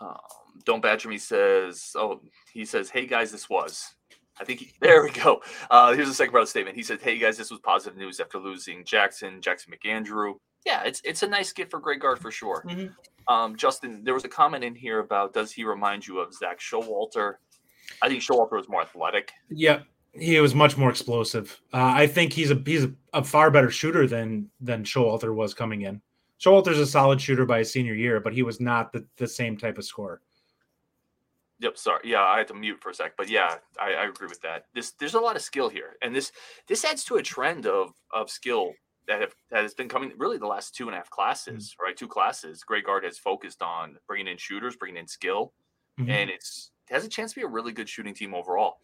Um, 0.00 0.16
Don't 0.64 0.82
Badger 0.82 1.08
Me 1.08 1.18
says, 1.18 1.92
oh, 1.94 2.20
he 2.52 2.64
says, 2.64 2.90
hey 2.90 3.06
guys, 3.06 3.30
this 3.30 3.48
was. 3.48 3.94
I 4.40 4.44
think 4.44 4.60
he, 4.60 4.72
there 4.80 5.02
we 5.02 5.10
go. 5.10 5.42
Uh, 5.70 5.92
here's 5.92 6.08
a 6.08 6.14
second 6.14 6.32
part 6.32 6.42
of 6.42 6.48
the 6.48 6.50
statement. 6.50 6.76
He 6.76 6.82
said, 6.82 7.00
"Hey 7.00 7.18
guys, 7.18 7.36
this 7.36 7.50
was 7.50 7.60
positive 7.60 7.98
news 7.98 8.20
after 8.20 8.38
losing 8.38 8.84
Jackson, 8.84 9.40
Jackson 9.40 9.72
McAndrew. 9.72 10.34
Yeah, 10.64 10.82
it's 10.84 11.00
it's 11.04 11.22
a 11.22 11.28
nice 11.28 11.52
gift 11.52 11.70
for 11.70 11.78
Greg 11.80 12.00
Gard 12.00 12.18
for 12.18 12.30
sure." 12.30 12.64
Mm-hmm. 12.66 13.32
Um, 13.32 13.56
Justin, 13.56 14.02
there 14.02 14.14
was 14.14 14.24
a 14.24 14.28
comment 14.28 14.64
in 14.64 14.74
here 14.74 15.00
about 15.00 15.32
does 15.34 15.52
he 15.52 15.64
remind 15.64 16.06
you 16.06 16.18
of 16.18 16.34
Zak 16.34 16.58
Showalter? 16.58 17.34
I 18.02 18.08
think 18.08 18.22
Showalter 18.22 18.52
was 18.52 18.68
more 18.68 18.82
athletic. 18.82 19.32
Yeah, 19.50 19.80
he 20.12 20.40
was 20.40 20.54
much 20.54 20.76
more 20.76 20.90
explosive. 20.90 21.60
Uh, 21.72 21.92
I 21.94 22.06
think 22.06 22.32
he's 22.32 22.50
a 22.50 22.60
he's 22.64 22.84
a, 22.84 22.92
a, 23.12 23.22
far 23.22 23.50
better 23.50 23.70
shooter 23.70 24.06
than 24.06 24.50
than 24.60 24.84
Showalter 24.84 25.34
was 25.34 25.54
coming 25.54 25.82
in. 25.82 26.00
Showalter's 26.40 26.78
a 26.78 26.86
solid 26.86 27.20
shooter 27.20 27.44
by 27.44 27.58
his 27.58 27.72
senior 27.72 27.94
year, 27.94 28.18
but 28.18 28.32
he 28.32 28.42
was 28.42 28.60
not 28.60 28.92
the, 28.92 29.06
the 29.16 29.28
same 29.28 29.56
type 29.56 29.76
of 29.76 29.84
scorer. 29.84 30.22
Yep, 31.60 31.76
sorry. 31.76 32.00
Yeah, 32.04 32.22
I 32.22 32.38
had 32.38 32.48
to 32.48 32.54
mute 32.54 32.80
for 32.80 32.90
a 32.90 32.94
sec, 32.94 33.12
but 33.18 33.28
yeah, 33.28 33.56
I, 33.78 33.92
I, 33.92 34.04
agree 34.06 34.28
with 34.28 34.40
that. 34.40 34.64
This 34.74 34.92
there's 34.92 35.12
a 35.12 35.20
lot 35.20 35.36
of 35.36 35.42
skill 35.42 35.68
here, 35.68 35.96
and 36.00 36.16
this 36.16 36.32
this 36.66 36.86
adds 36.86 37.04
to 37.04 37.16
a 37.16 37.22
trend 37.22 37.66
of 37.66 37.92
of 38.14 38.30
skill 38.30 38.72
that 39.06 39.20
have 39.20 39.34
that 39.50 39.62
has 39.62 39.74
been 39.74 39.88
coming 39.88 40.12
really 40.16 40.38
the 40.38 40.46
last 40.46 40.74
two 40.74 40.86
and 40.86 40.94
a 40.94 40.96
half 40.96 41.10
classes, 41.10 41.72
mm-hmm. 41.72 41.84
right? 41.84 41.96
Two 41.96 42.08
classes. 42.08 42.62
Greg 42.62 42.84
Gard 42.84 43.04
has 43.04 43.18
focused 43.18 43.60
on 43.60 43.96
bringing 44.06 44.28
in 44.28 44.38
shooters, 44.38 44.76
bringing 44.76 44.96
in 44.96 45.06
skill, 45.06 45.52
mm-hmm. 46.00 46.10
and 46.10 46.30
it's 46.30 46.70
it 46.88 46.94
has 46.94 47.04
a 47.04 47.08
chance 47.08 47.32
to 47.32 47.40
be 47.40 47.44
a 47.44 47.48
really 47.48 47.72
good 47.72 47.90
shooting 47.90 48.14
team 48.14 48.34
overall. 48.34 48.78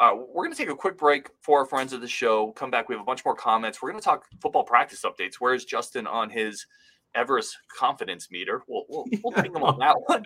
Uh, 0.00 0.16
we're 0.32 0.44
going 0.44 0.52
to 0.52 0.56
take 0.56 0.70
a 0.70 0.74
quick 0.74 0.96
break 0.96 1.28
for 1.42 1.58
our 1.58 1.66
friends 1.66 1.92
of 1.92 2.00
the 2.00 2.08
show. 2.08 2.52
Come 2.52 2.70
back. 2.70 2.88
We 2.88 2.94
have 2.94 3.02
a 3.02 3.04
bunch 3.04 3.22
more 3.24 3.36
comments. 3.36 3.82
We're 3.82 3.90
going 3.90 4.00
to 4.00 4.04
talk 4.04 4.24
football 4.40 4.64
practice 4.64 5.04
updates. 5.04 5.34
Where 5.34 5.52
is 5.52 5.66
Justin 5.66 6.06
on 6.06 6.30
his 6.30 6.66
Everest 7.14 7.58
confidence 7.76 8.30
meter. 8.30 8.62
We'll, 8.68 8.84
we'll, 8.88 9.04
we'll 9.22 9.42
ping 9.42 9.52
them 9.52 9.64
on 9.64 9.78
that 9.80 9.96
one. 10.06 10.24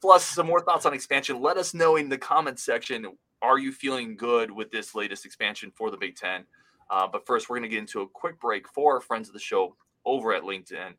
Plus, 0.00 0.24
some 0.24 0.46
more 0.46 0.60
thoughts 0.60 0.86
on 0.86 0.94
expansion. 0.94 1.40
Let 1.40 1.56
us 1.56 1.74
know 1.74 1.96
in 1.96 2.08
the 2.08 2.18
comments 2.18 2.62
section. 2.62 3.06
Are 3.42 3.58
you 3.58 3.72
feeling 3.72 4.16
good 4.16 4.50
with 4.50 4.70
this 4.70 4.94
latest 4.94 5.26
expansion 5.26 5.70
for 5.74 5.90
the 5.90 5.96
Big 5.96 6.16
Ten? 6.16 6.44
Uh, 6.90 7.06
but 7.06 7.26
first, 7.26 7.48
we're 7.48 7.58
going 7.58 7.68
to 7.68 7.74
get 7.74 7.80
into 7.80 8.00
a 8.00 8.08
quick 8.08 8.40
break 8.40 8.68
for 8.68 8.94
our 8.94 9.00
friends 9.00 9.28
of 9.28 9.34
the 9.34 9.40
show 9.40 9.76
over 10.04 10.32
at 10.32 10.42
LinkedIn. 10.42 10.94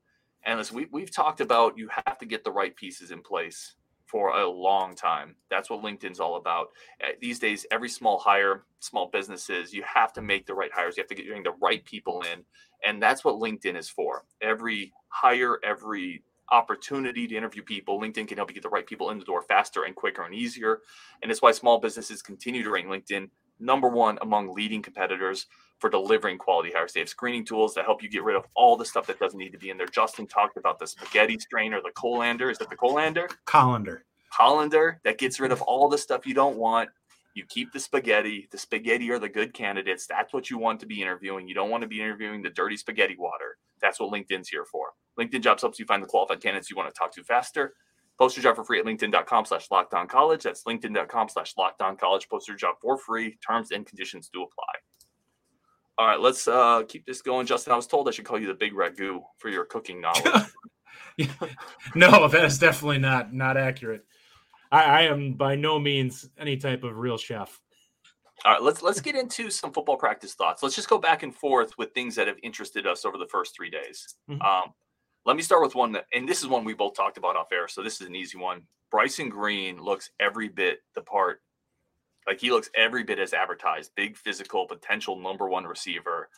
And 0.45 0.59
as 0.59 0.71
we, 0.71 0.87
we've 0.91 1.11
talked 1.11 1.41
about, 1.41 1.77
you 1.77 1.89
have 2.05 2.17
to 2.19 2.25
get 2.25 2.43
the 2.43 2.51
right 2.51 2.75
pieces 2.75 3.11
in 3.11 3.21
place 3.21 3.73
for 4.07 4.39
a 4.39 4.49
long 4.49 4.95
time. 4.95 5.35
That's 5.49 5.69
what 5.69 5.83
LinkedIn's 5.83 6.19
all 6.19 6.37
about. 6.37 6.67
Uh, 7.03 7.09
these 7.21 7.39
days, 7.39 7.65
every 7.71 7.89
small 7.89 8.17
hire, 8.17 8.63
small 8.79 9.09
businesses, 9.11 9.73
you 9.73 9.83
have 9.83 10.13
to 10.13 10.21
make 10.21 10.45
the 10.45 10.53
right 10.53 10.71
hires. 10.73 10.97
You 10.97 11.03
have 11.03 11.09
to 11.09 11.15
get 11.15 11.43
the 11.43 11.53
right 11.61 11.83
people 11.83 12.23
in. 12.33 12.43
And 12.85 13.01
that's 13.01 13.25
what 13.25 13.35
LinkedIn 13.35 13.77
is 13.77 13.89
for. 13.89 14.23
Every 14.41 14.93
hire, 15.09 15.59
every 15.63 16.23
opportunity 16.49 17.27
to 17.27 17.35
interview 17.35 17.61
people, 17.61 17.99
LinkedIn 17.99 18.27
can 18.27 18.37
help 18.37 18.49
you 18.49 18.55
get 18.55 18.63
the 18.63 18.69
right 18.69 18.87
people 18.87 19.09
in 19.09 19.19
the 19.19 19.25
door 19.25 19.41
faster 19.41 19.83
and 19.83 19.95
quicker 19.95 20.23
and 20.23 20.33
easier. 20.33 20.79
And 21.21 21.29
it's 21.29 21.41
why 21.41 21.51
small 21.51 21.79
businesses 21.79 22.21
continue 22.21 22.63
to 22.63 22.71
rank 22.71 22.87
LinkedIn 22.87 23.29
number 23.59 23.89
one 23.89 24.17
among 24.21 24.53
leading 24.53 24.81
competitors. 24.81 25.47
For 25.79 25.89
delivering 25.89 26.37
quality 26.37 26.71
hires. 26.73 26.93
They 26.93 27.01
have 27.01 27.09
screening 27.09 27.45
tools 27.45 27.73
that 27.75 27.85
help 27.85 28.01
you 28.01 28.09
get 28.09 28.23
rid 28.23 28.35
of 28.35 28.45
all 28.55 28.75
the 28.75 28.85
stuff 28.85 29.07
that 29.07 29.19
doesn't 29.19 29.37
need 29.37 29.51
to 29.51 29.57
be 29.57 29.69
in 29.69 29.77
there. 29.77 29.87
Justin 29.87 30.27
talked 30.27 30.57
about 30.57 30.79
the 30.79 30.87
spaghetti 30.87 31.37
strainer, 31.39 31.81
the 31.81 31.91
colander. 31.91 32.49
Is 32.49 32.57
that 32.57 32.69
the 32.69 32.75
colander? 32.75 33.29
Colander. 33.45 34.03
Colander 34.35 34.99
that 35.03 35.17
gets 35.17 35.39
rid 35.39 35.51
of 35.51 35.61
all 35.61 35.87
the 35.87 35.97
stuff 35.97 36.25
you 36.25 36.33
don't 36.33 36.57
want. 36.57 36.89
You 37.33 37.45
keep 37.47 37.71
the 37.71 37.79
spaghetti. 37.79 38.47
The 38.51 38.57
spaghetti 38.57 39.11
are 39.11 39.19
the 39.19 39.29
good 39.29 39.53
candidates. 39.53 40.07
That's 40.07 40.33
what 40.33 40.49
you 40.49 40.57
want 40.57 40.79
to 40.79 40.87
be 40.87 41.01
interviewing. 41.01 41.47
You 41.47 41.53
don't 41.53 41.69
want 41.69 41.81
to 41.81 41.87
be 41.87 42.01
interviewing 42.01 42.41
the 42.41 42.49
dirty 42.49 42.77
spaghetti 42.77 43.15
water. 43.17 43.57
That's 43.79 43.99
what 43.99 44.11
LinkedIn's 44.11 44.49
here 44.49 44.65
for. 44.65 44.87
LinkedIn 45.19 45.41
Jobs 45.41 45.61
helps 45.61 45.77
you 45.77 45.85
find 45.85 46.01
the 46.01 46.07
qualified 46.07 46.41
candidates 46.41 46.71
you 46.71 46.75
want 46.75 46.93
to 46.93 46.97
talk 46.97 47.13
to 47.13 47.23
faster. 47.23 47.75
Post 48.17 48.35
your 48.35 48.43
job 48.43 48.55
for 48.55 48.63
free 48.63 48.79
at 48.79 48.85
linkedin.com 48.85 49.45
slash 49.45 49.69
lockdown 49.69 50.09
college. 50.09 50.43
That's 50.43 50.63
linkedin.com 50.63 51.29
slash 51.29 51.53
lockdown 51.53 51.99
college. 51.99 52.27
Post 52.27 52.47
your 52.47 52.57
job 52.57 52.75
for 52.81 52.97
free. 52.97 53.37
Terms 53.47 53.69
and 53.69 53.85
conditions 53.85 54.29
do 54.33 54.41
apply. 54.41 54.73
All 55.97 56.07
right, 56.07 56.19
let's 56.19 56.47
uh, 56.47 56.83
keep 56.87 57.05
this 57.05 57.21
going. 57.21 57.47
Justin, 57.47 57.73
I 57.73 57.75
was 57.75 57.87
told 57.87 58.07
I 58.07 58.11
should 58.11 58.25
call 58.25 58.39
you 58.39 58.47
the 58.47 58.53
big 58.53 58.73
ragu 58.73 59.21
for 59.39 59.49
your 59.49 59.65
cooking 59.65 59.99
knowledge. 59.99 60.45
no, 61.95 62.27
that 62.27 62.45
is 62.45 62.59
definitely 62.59 62.99
not 62.99 63.33
not 63.33 63.57
accurate. 63.57 64.05
I, 64.71 64.83
I 64.83 65.01
am 65.03 65.33
by 65.33 65.55
no 65.55 65.79
means 65.79 66.29
any 66.37 66.57
type 66.57 66.83
of 66.83 66.97
real 66.97 67.17
chef. 67.17 67.59
All 68.45 68.53
right, 68.53 68.61
let's 68.61 68.83
let's 68.83 69.01
get 69.01 69.15
into 69.15 69.49
some 69.49 69.71
football 69.71 69.97
practice 69.97 70.35
thoughts. 70.35 70.61
Let's 70.61 70.75
just 70.75 70.89
go 70.89 70.99
back 70.99 71.23
and 71.23 71.33
forth 71.33 71.75
with 71.79 71.93
things 71.93 72.15
that 72.15 72.27
have 72.27 72.37
interested 72.43 72.85
us 72.85 73.03
over 73.03 73.17
the 73.17 73.27
first 73.27 73.55
three 73.55 73.71
days. 73.71 74.15
Mm-hmm. 74.29 74.41
Um, 74.41 74.73
let 75.25 75.35
me 75.35 75.41
start 75.41 75.63
with 75.63 75.73
one 75.73 75.91
that, 75.93 76.05
and 76.13 76.29
this 76.29 76.41
is 76.41 76.47
one 76.47 76.63
we 76.63 76.75
both 76.75 76.95
talked 76.95 77.17
about 77.17 77.35
off 77.35 77.51
air, 77.51 77.67
so 77.67 77.81
this 77.81 77.99
is 77.99 78.07
an 78.07 78.15
easy 78.15 78.37
one. 78.37 78.61
Bryson 78.91 79.29
Green 79.29 79.81
looks 79.81 80.11
every 80.19 80.47
bit 80.47 80.79
the 80.93 81.01
part. 81.01 81.41
Like 82.27 82.41
he 82.41 82.51
looks 82.51 82.69
every 82.75 83.03
bit 83.03 83.19
as 83.19 83.33
advertised. 83.33 83.95
Big 83.95 84.17
physical, 84.17 84.67
potential 84.67 85.17
number 85.19 85.47
one 85.47 85.65
receiver. 85.65 86.29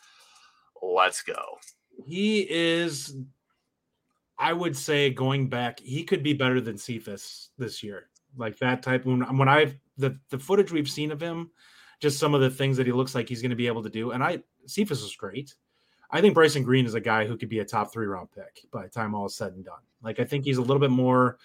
Let's 0.80 1.22
go. 1.22 1.58
He 2.06 2.46
is, 2.48 3.16
I 4.38 4.52
would 4.52 4.76
say, 4.76 5.10
going 5.10 5.48
back, 5.48 5.80
he 5.80 6.04
could 6.04 6.22
be 6.22 6.32
better 6.32 6.60
than 6.60 6.78
Cephus 6.78 7.50
this 7.58 7.82
year 7.82 8.08
like 8.36 8.58
that 8.58 8.82
type. 8.82 9.04
When 9.04 9.20
when 9.36 9.48
I've 9.48 9.76
the 9.96 10.18
the 10.30 10.38
footage 10.38 10.72
we've 10.72 10.88
seen 10.88 11.10
of 11.12 11.20
him, 11.20 11.50
just 12.00 12.18
some 12.18 12.34
of 12.34 12.40
the 12.40 12.50
things 12.50 12.76
that 12.76 12.86
he 12.86 12.92
looks 12.92 13.14
like 13.14 13.28
he's 13.28 13.42
going 13.42 13.50
to 13.50 13.56
be 13.56 13.66
able 13.66 13.82
to 13.82 13.90
do. 13.90 14.12
And 14.12 14.22
I 14.22 14.42
Cephus 14.66 15.02
is 15.02 15.14
great. 15.16 15.54
I 16.10 16.20
think 16.20 16.34
Bryson 16.34 16.62
Green 16.62 16.86
is 16.86 16.94
a 16.94 17.00
guy 17.00 17.24
who 17.26 17.36
could 17.36 17.48
be 17.48 17.60
a 17.60 17.64
top 17.64 17.92
three 17.92 18.06
round 18.06 18.30
pick 18.32 18.64
by 18.72 18.82
the 18.82 18.88
time 18.88 19.14
all 19.14 19.26
is 19.26 19.36
said 19.36 19.52
and 19.52 19.64
done. 19.64 19.82
Like 20.02 20.20
I 20.20 20.24
think 20.24 20.44
he's 20.44 20.58
a 20.58 20.62
little 20.62 20.80
bit 20.80 20.90
more 20.90 21.38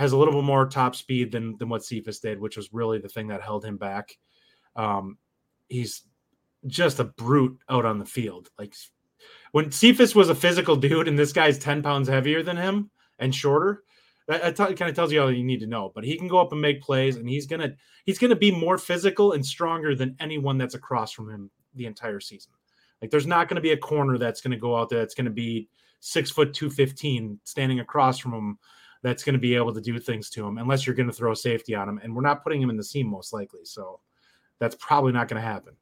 has 0.00 0.12
a 0.12 0.16
little 0.16 0.32
bit 0.32 0.44
more 0.44 0.66
top 0.66 0.96
speed 0.96 1.30
than 1.30 1.58
than 1.58 1.68
what 1.68 1.84
Cephus 1.84 2.20
did, 2.20 2.40
which 2.40 2.56
was 2.56 2.72
really 2.72 2.98
the 2.98 3.08
thing 3.08 3.28
that 3.28 3.42
held 3.42 3.66
him 3.66 3.76
back. 3.76 4.16
Um, 4.74 5.18
he's 5.68 6.04
just 6.66 7.00
a 7.00 7.04
brute 7.04 7.60
out 7.68 7.84
on 7.84 7.98
the 7.98 8.06
field. 8.06 8.48
Like 8.58 8.74
when 9.52 9.70
Cephus 9.70 10.14
was 10.14 10.30
a 10.30 10.34
physical 10.34 10.74
dude 10.74 11.06
and 11.06 11.18
this 11.18 11.34
guy's 11.34 11.58
10 11.58 11.82
pounds 11.82 12.08
heavier 12.08 12.42
than 12.42 12.56
him 12.56 12.90
and 13.18 13.34
shorter, 13.34 13.82
that, 14.26 14.56
that 14.56 14.78
kind 14.78 14.88
of 14.88 14.94
tells 14.94 15.12
you 15.12 15.20
all 15.20 15.30
you 15.30 15.44
need 15.44 15.60
to 15.60 15.66
know. 15.66 15.92
But 15.94 16.04
he 16.04 16.16
can 16.16 16.28
go 16.28 16.40
up 16.40 16.52
and 16.52 16.62
make 16.62 16.80
plays, 16.80 17.16
and 17.16 17.28
he's 17.28 17.46
gonna 17.46 17.74
he's 18.06 18.18
gonna 18.18 18.36
be 18.36 18.50
more 18.50 18.78
physical 18.78 19.32
and 19.32 19.44
stronger 19.44 19.94
than 19.94 20.16
anyone 20.18 20.56
that's 20.56 20.74
across 20.74 21.12
from 21.12 21.28
him 21.28 21.50
the 21.74 21.84
entire 21.84 22.20
season. 22.20 22.52
Like 23.02 23.10
there's 23.10 23.26
not 23.26 23.50
to 23.56 23.62
be 23.62 23.72
a 23.72 23.76
corner 23.76 24.16
that's 24.16 24.40
to 24.52 24.60
go 24.60 24.76
out 24.76 24.88
there 24.88 25.00
that's 25.00 25.14
to 25.26 25.30
be 25.30 25.68
six 26.00 26.30
foot 26.30 26.54
two 26.54 26.70
fifteen 26.70 27.38
standing 27.44 27.80
across 27.80 28.18
from 28.18 28.32
him 28.32 28.58
that's 29.02 29.24
going 29.24 29.34
to 29.34 29.40
be 29.40 29.54
able 29.54 29.72
to 29.74 29.80
do 29.80 29.98
things 29.98 30.30
to 30.30 30.46
him 30.46 30.58
unless 30.58 30.86
you're 30.86 30.96
going 30.96 31.08
to 31.08 31.12
throw 31.12 31.34
safety 31.34 31.74
on 31.74 31.88
him. 31.88 32.00
And 32.02 32.14
we're 32.14 32.22
not 32.22 32.42
putting 32.42 32.60
him 32.60 32.70
in 32.70 32.76
the 32.76 32.84
seam 32.84 33.06
most 33.06 33.32
likely, 33.32 33.60
so 33.64 34.00
that's 34.58 34.76
probably 34.76 35.12
not 35.12 35.28
going 35.28 35.40
to 35.40 35.46
happen. 35.46 35.74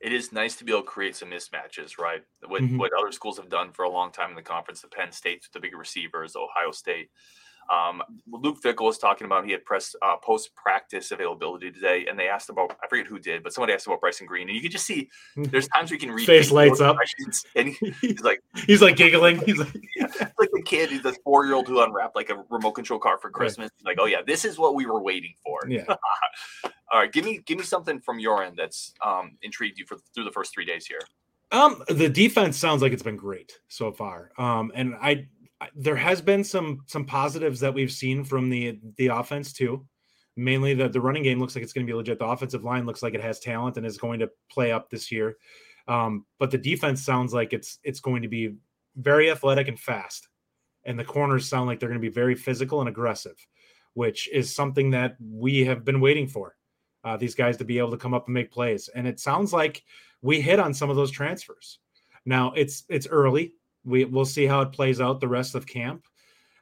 It 0.00 0.12
is 0.12 0.32
nice 0.32 0.54
to 0.56 0.64
be 0.64 0.70
able 0.70 0.82
to 0.82 0.88
create 0.88 1.16
some 1.16 1.30
mismatches, 1.30 1.98
right? 1.98 2.22
What 2.46 2.62
mm-hmm. 2.62 2.78
what 2.78 2.92
other 2.96 3.10
schools 3.10 3.36
have 3.38 3.48
done 3.48 3.72
for 3.72 3.84
a 3.84 3.90
long 3.90 4.12
time 4.12 4.30
in 4.30 4.36
the 4.36 4.42
conference, 4.42 4.80
the 4.80 4.88
Penn 4.88 5.10
State, 5.10 5.48
the 5.52 5.58
big 5.58 5.76
receivers, 5.76 6.36
Ohio 6.36 6.70
State. 6.70 7.10
Um, 7.70 8.02
Luke 8.30 8.60
Fickell 8.62 8.84
was 8.84 8.98
talking 8.98 9.26
about 9.26 9.44
he 9.44 9.52
had 9.52 9.64
press 9.64 9.94
uh, 10.00 10.16
post 10.16 10.54
practice 10.54 11.10
availability 11.10 11.70
today, 11.70 12.06
and 12.08 12.18
they 12.18 12.28
asked 12.28 12.48
about 12.48 12.76
I 12.82 12.88
forget 12.88 13.06
who 13.06 13.18
did, 13.18 13.42
but 13.42 13.52
somebody 13.52 13.74
asked 13.74 13.86
about 13.86 14.00
Bryson 14.00 14.26
Green, 14.26 14.48
and 14.48 14.56
you 14.56 14.62
can 14.62 14.70
just 14.70 14.86
see 14.86 15.10
there's 15.36 15.68
times 15.74 15.90
we 15.90 15.98
can 15.98 16.10
read 16.10 16.26
face 16.26 16.50
lights 16.50 16.80
up, 16.80 16.96
and 17.54 17.74
he's 18.00 18.20
like 18.20 18.42
he's 18.66 18.80
like 18.80 18.96
giggling. 18.96 19.40
He's 19.44 19.58
like, 19.58 19.74
yeah, 19.96 20.06
like 20.38 20.50
the 20.52 20.62
kid, 20.64 20.90
he's 20.90 21.02
the 21.02 21.14
four 21.24 21.44
year 21.44 21.54
old 21.54 21.68
who 21.68 21.82
unwrapped 21.82 22.16
like 22.16 22.30
a 22.30 22.42
remote 22.48 22.72
control 22.72 22.98
car 22.98 23.18
for 23.18 23.30
Christmas. 23.30 23.70
Right. 23.84 23.92
Like, 23.92 23.98
oh 24.00 24.06
yeah, 24.06 24.22
this 24.26 24.44
is 24.44 24.58
what 24.58 24.74
we 24.74 24.86
were 24.86 25.02
waiting 25.02 25.34
for. 25.44 25.60
Yeah. 25.68 25.84
All 26.90 27.00
right, 27.00 27.12
give 27.12 27.24
me 27.24 27.40
give 27.44 27.58
me 27.58 27.64
something 27.64 28.00
from 28.00 28.18
your 28.18 28.42
end 28.42 28.56
that's 28.56 28.94
um, 29.04 29.36
intrigued 29.42 29.78
you 29.78 29.84
for 29.84 29.98
through 30.14 30.24
the 30.24 30.32
first 30.32 30.54
three 30.54 30.64
days 30.64 30.86
here. 30.86 31.00
Um, 31.50 31.82
the 31.88 32.08
defense 32.08 32.58
sounds 32.58 32.82
like 32.82 32.92
it's 32.92 33.02
been 33.02 33.16
great 33.16 33.58
so 33.68 33.90
far. 33.90 34.30
Um, 34.36 34.70
and 34.74 34.94
I 35.00 35.26
there 35.74 35.96
has 35.96 36.20
been 36.20 36.44
some 36.44 36.82
some 36.86 37.04
positives 37.04 37.60
that 37.60 37.74
we've 37.74 37.92
seen 37.92 38.24
from 38.24 38.48
the 38.50 38.78
the 38.96 39.08
offense 39.08 39.52
too. 39.52 39.86
Mainly 40.36 40.74
the 40.74 40.88
the 40.88 41.00
running 41.00 41.22
game 41.22 41.40
looks 41.40 41.54
like 41.54 41.64
it's 41.64 41.72
going 41.72 41.86
to 41.86 41.90
be 41.90 41.96
legit. 41.96 42.18
The 42.18 42.26
offensive 42.26 42.64
line 42.64 42.86
looks 42.86 43.02
like 43.02 43.14
it 43.14 43.20
has 43.20 43.40
talent 43.40 43.76
and 43.76 43.84
is 43.84 43.98
going 43.98 44.20
to 44.20 44.30
play 44.50 44.70
up 44.70 44.88
this 44.88 45.10
year. 45.10 45.36
Um, 45.88 46.26
but 46.38 46.50
the 46.50 46.58
defense 46.58 47.02
sounds 47.04 47.32
like 47.32 47.52
it's 47.52 47.78
it's 47.82 48.00
going 48.00 48.22
to 48.22 48.28
be 48.28 48.54
very 48.96 49.30
athletic 49.30 49.68
and 49.68 49.78
fast, 49.78 50.28
and 50.84 50.98
the 50.98 51.04
corners 51.04 51.48
sound 51.48 51.66
like 51.66 51.80
they're 51.80 51.88
going 51.88 52.00
to 52.00 52.08
be 52.08 52.12
very 52.12 52.34
physical 52.34 52.80
and 52.80 52.88
aggressive, 52.88 53.36
which 53.94 54.28
is 54.28 54.54
something 54.54 54.90
that 54.90 55.16
we 55.20 55.64
have 55.64 55.84
been 55.84 56.00
waiting 56.00 56.28
for. 56.28 56.54
Uh, 57.04 57.16
these 57.16 57.34
guys 57.34 57.56
to 57.56 57.64
be 57.64 57.78
able 57.78 57.90
to 57.90 57.96
come 57.96 58.12
up 58.12 58.26
and 58.26 58.34
make 58.34 58.50
plays, 58.52 58.88
and 58.94 59.08
it 59.08 59.18
sounds 59.18 59.52
like 59.52 59.82
we 60.20 60.40
hit 60.40 60.60
on 60.60 60.74
some 60.74 60.90
of 60.90 60.96
those 60.96 61.10
transfers. 61.10 61.80
Now 62.26 62.52
it's 62.54 62.84
it's 62.88 63.06
early 63.08 63.54
we 63.84 64.04
we'll 64.04 64.24
see 64.24 64.46
how 64.46 64.60
it 64.62 64.72
plays 64.72 65.00
out 65.00 65.20
the 65.20 65.28
rest 65.28 65.54
of 65.54 65.66
camp. 65.66 66.04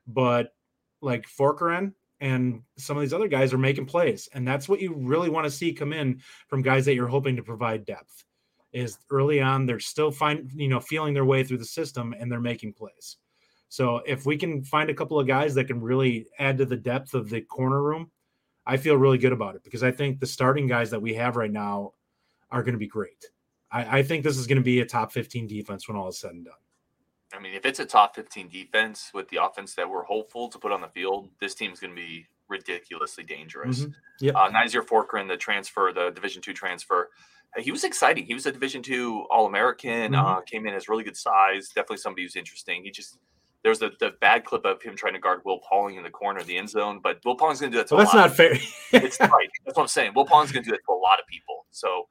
But 0.06 0.54
like 1.00 1.26
Fourqurean 1.26 1.92
and 2.20 2.62
some 2.76 2.96
of 2.96 3.02
these 3.02 3.12
other 3.12 3.28
guys 3.28 3.52
are 3.52 3.58
making 3.58 3.86
plays, 3.86 4.28
and 4.32 4.46
that's 4.46 4.68
what 4.68 4.80
you 4.80 4.94
really 4.94 5.28
want 5.28 5.44
to 5.44 5.50
see 5.50 5.72
come 5.72 5.92
in 5.92 6.20
from 6.48 6.62
guys 6.62 6.84
that 6.86 6.94
you're 6.94 7.08
hoping 7.08 7.36
to 7.36 7.42
provide 7.42 7.84
depth. 7.84 8.24
Is 8.72 8.98
early 9.10 9.40
on 9.40 9.64
they're 9.64 9.80
still 9.80 10.10
find 10.10 10.50
you 10.54 10.68
know 10.68 10.80
feeling 10.80 11.14
their 11.14 11.24
way 11.24 11.44
through 11.44 11.58
the 11.58 11.64
system 11.64 12.14
and 12.18 12.30
they're 12.30 12.40
making 12.40 12.74
plays. 12.74 13.16
So 13.68 13.98
if 14.06 14.26
we 14.26 14.36
can 14.36 14.62
find 14.62 14.90
a 14.90 14.94
couple 14.94 15.18
of 15.18 15.26
guys 15.26 15.54
that 15.54 15.64
can 15.64 15.80
really 15.80 16.26
add 16.38 16.58
to 16.58 16.66
the 16.66 16.76
depth 16.76 17.14
of 17.14 17.28
the 17.28 17.40
corner 17.40 17.82
room, 17.82 18.10
I 18.64 18.76
feel 18.76 18.96
really 18.96 19.18
good 19.18 19.32
about 19.32 19.54
it 19.54 19.64
because 19.64 19.82
I 19.82 19.90
think 19.90 20.20
the 20.20 20.26
starting 20.26 20.66
guys 20.66 20.90
that 20.90 21.02
we 21.02 21.14
have 21.14 21.36
right 21.36 21.50
now 21.50 21.92
are 22.50 22.62
going 22.62 22.74
to 22.74 22.78
be 22.78 22.86
great. 22.86 23.24
I, 23.70 23.98
I 23.98 24.02
think 24.02 24.24
this 24.24 24.36
is 24.36 24.46
going 24.46 24.58
to 24.58 24.64
be 24.64 24.80
a 24.80 24.86
top 24.86 25.12
15 25.12 25.46
defense 25.46 25.88
when 25.88 25.96
all 25.96 26.08
is 26.08 26.18
said 26.18 26.32
and 26.32 26.44
done. 26.44 26.54
I 27.36 27.40
mean, 27.40 27.54
if 27.54 27.66
it's 27.66 27.80
a 27.80 27.84
top 27.84 28.14
15 28.16 28.48
defense 28.48 29.10
with 29.12 29.28
the 29.28 29.42
offense 29.42 29.74
that 29.74 29.88
we're 29.88 30.04
hopeful 30.04 30.48
to 30.48 30.58
put 30.58 30.72
on 30.72 30.80
the 30.80 30.88
field, 30.88 31.28
this 31.40 31.54
team's 31.54 31.80
going 31.80 31.94
to 31.94 32.00
be 32.00 32.26
ridiculously 32.48 33.24
dangerous. 33.24 33.80
Mm-hmm. 33.80 33.90
Yeah. 34.20 34.32
Uh, 34.32 34.50
Fourqurean, 34.50 35.28
the 35.28 35.36
transfer, 35.36 35.92
the 35.94 36.10
Division 36.10 36.42
two 36.42 36.52
transfer, 36.52 37.10
he 37.58 37.70
was 37.70 37.84
exciting. 37.84 38.26
He 38.26 38.34
was 38.34 38.46
a 38.46 38.52
Division 38.52 38.82
two 38.82 39.24
All 39.30 39.46
American. 39.46 40.12
Mm-hmm. 40.12 40.14
Uh, 40.14 40.40
came 40.42 40.66
in 40.66 40.74
as 40.74 40.88
really 40.88 41.04
good 41.04 41.16
size. 41.16 41.68
Definitely 41.68 41.98
somebody 41.98 42.22
who's 42.22 42.36
interesting. 42.36 42.82
He 42.84 42.90
just 42.90 43.18
there's 43.62 43.78
the, 43.78 43.90
the 43.98 44.12
bad 44.20 44.44
clip 44.44 44.64
of 44.64 44.80
him 44.82 44.94
trying 44.94 45.14
to 45.14 45.18
guard 45.18 45.40
Will 45.44 45.58
Pauling 45.58 45.96
in 45.96 46.04
the 46.04 46.10
corner 46.10 46.38
of 46.38 46.46
the 46.46 46.56
end 46.56 46.70
zone, 46.70 47.00
but 47.02 47.18
Will 47.24 47.34
Pauling's 47.34 47.60
going 47.60 47.72
to 47.72 47.78
do 47.78 47.82
that. 47.82 47.88
To 47.88 47.96
well, 47.96 48.04
that's 48.04 48.14
not 48.14 48.36
fair. 48.36 48.52
it's 48.92 49.18
right. 49.20 49.48
That's 49.64 49.76
what 49.76 49.82
I'm 49.82 49.88
saying. 49.88 50.12
Will 50.14 50.24
Pauling's 50.24 50.52
going 50.52 50.62
to 50.62 50.70
do 50.70 50.76
that 50.76 50.82
to 50.86 50.92
a 50.92 50.94
lot 50.94 51.18
of 51.18 51.26
people. 51.26 51.66
So 51.72 52.06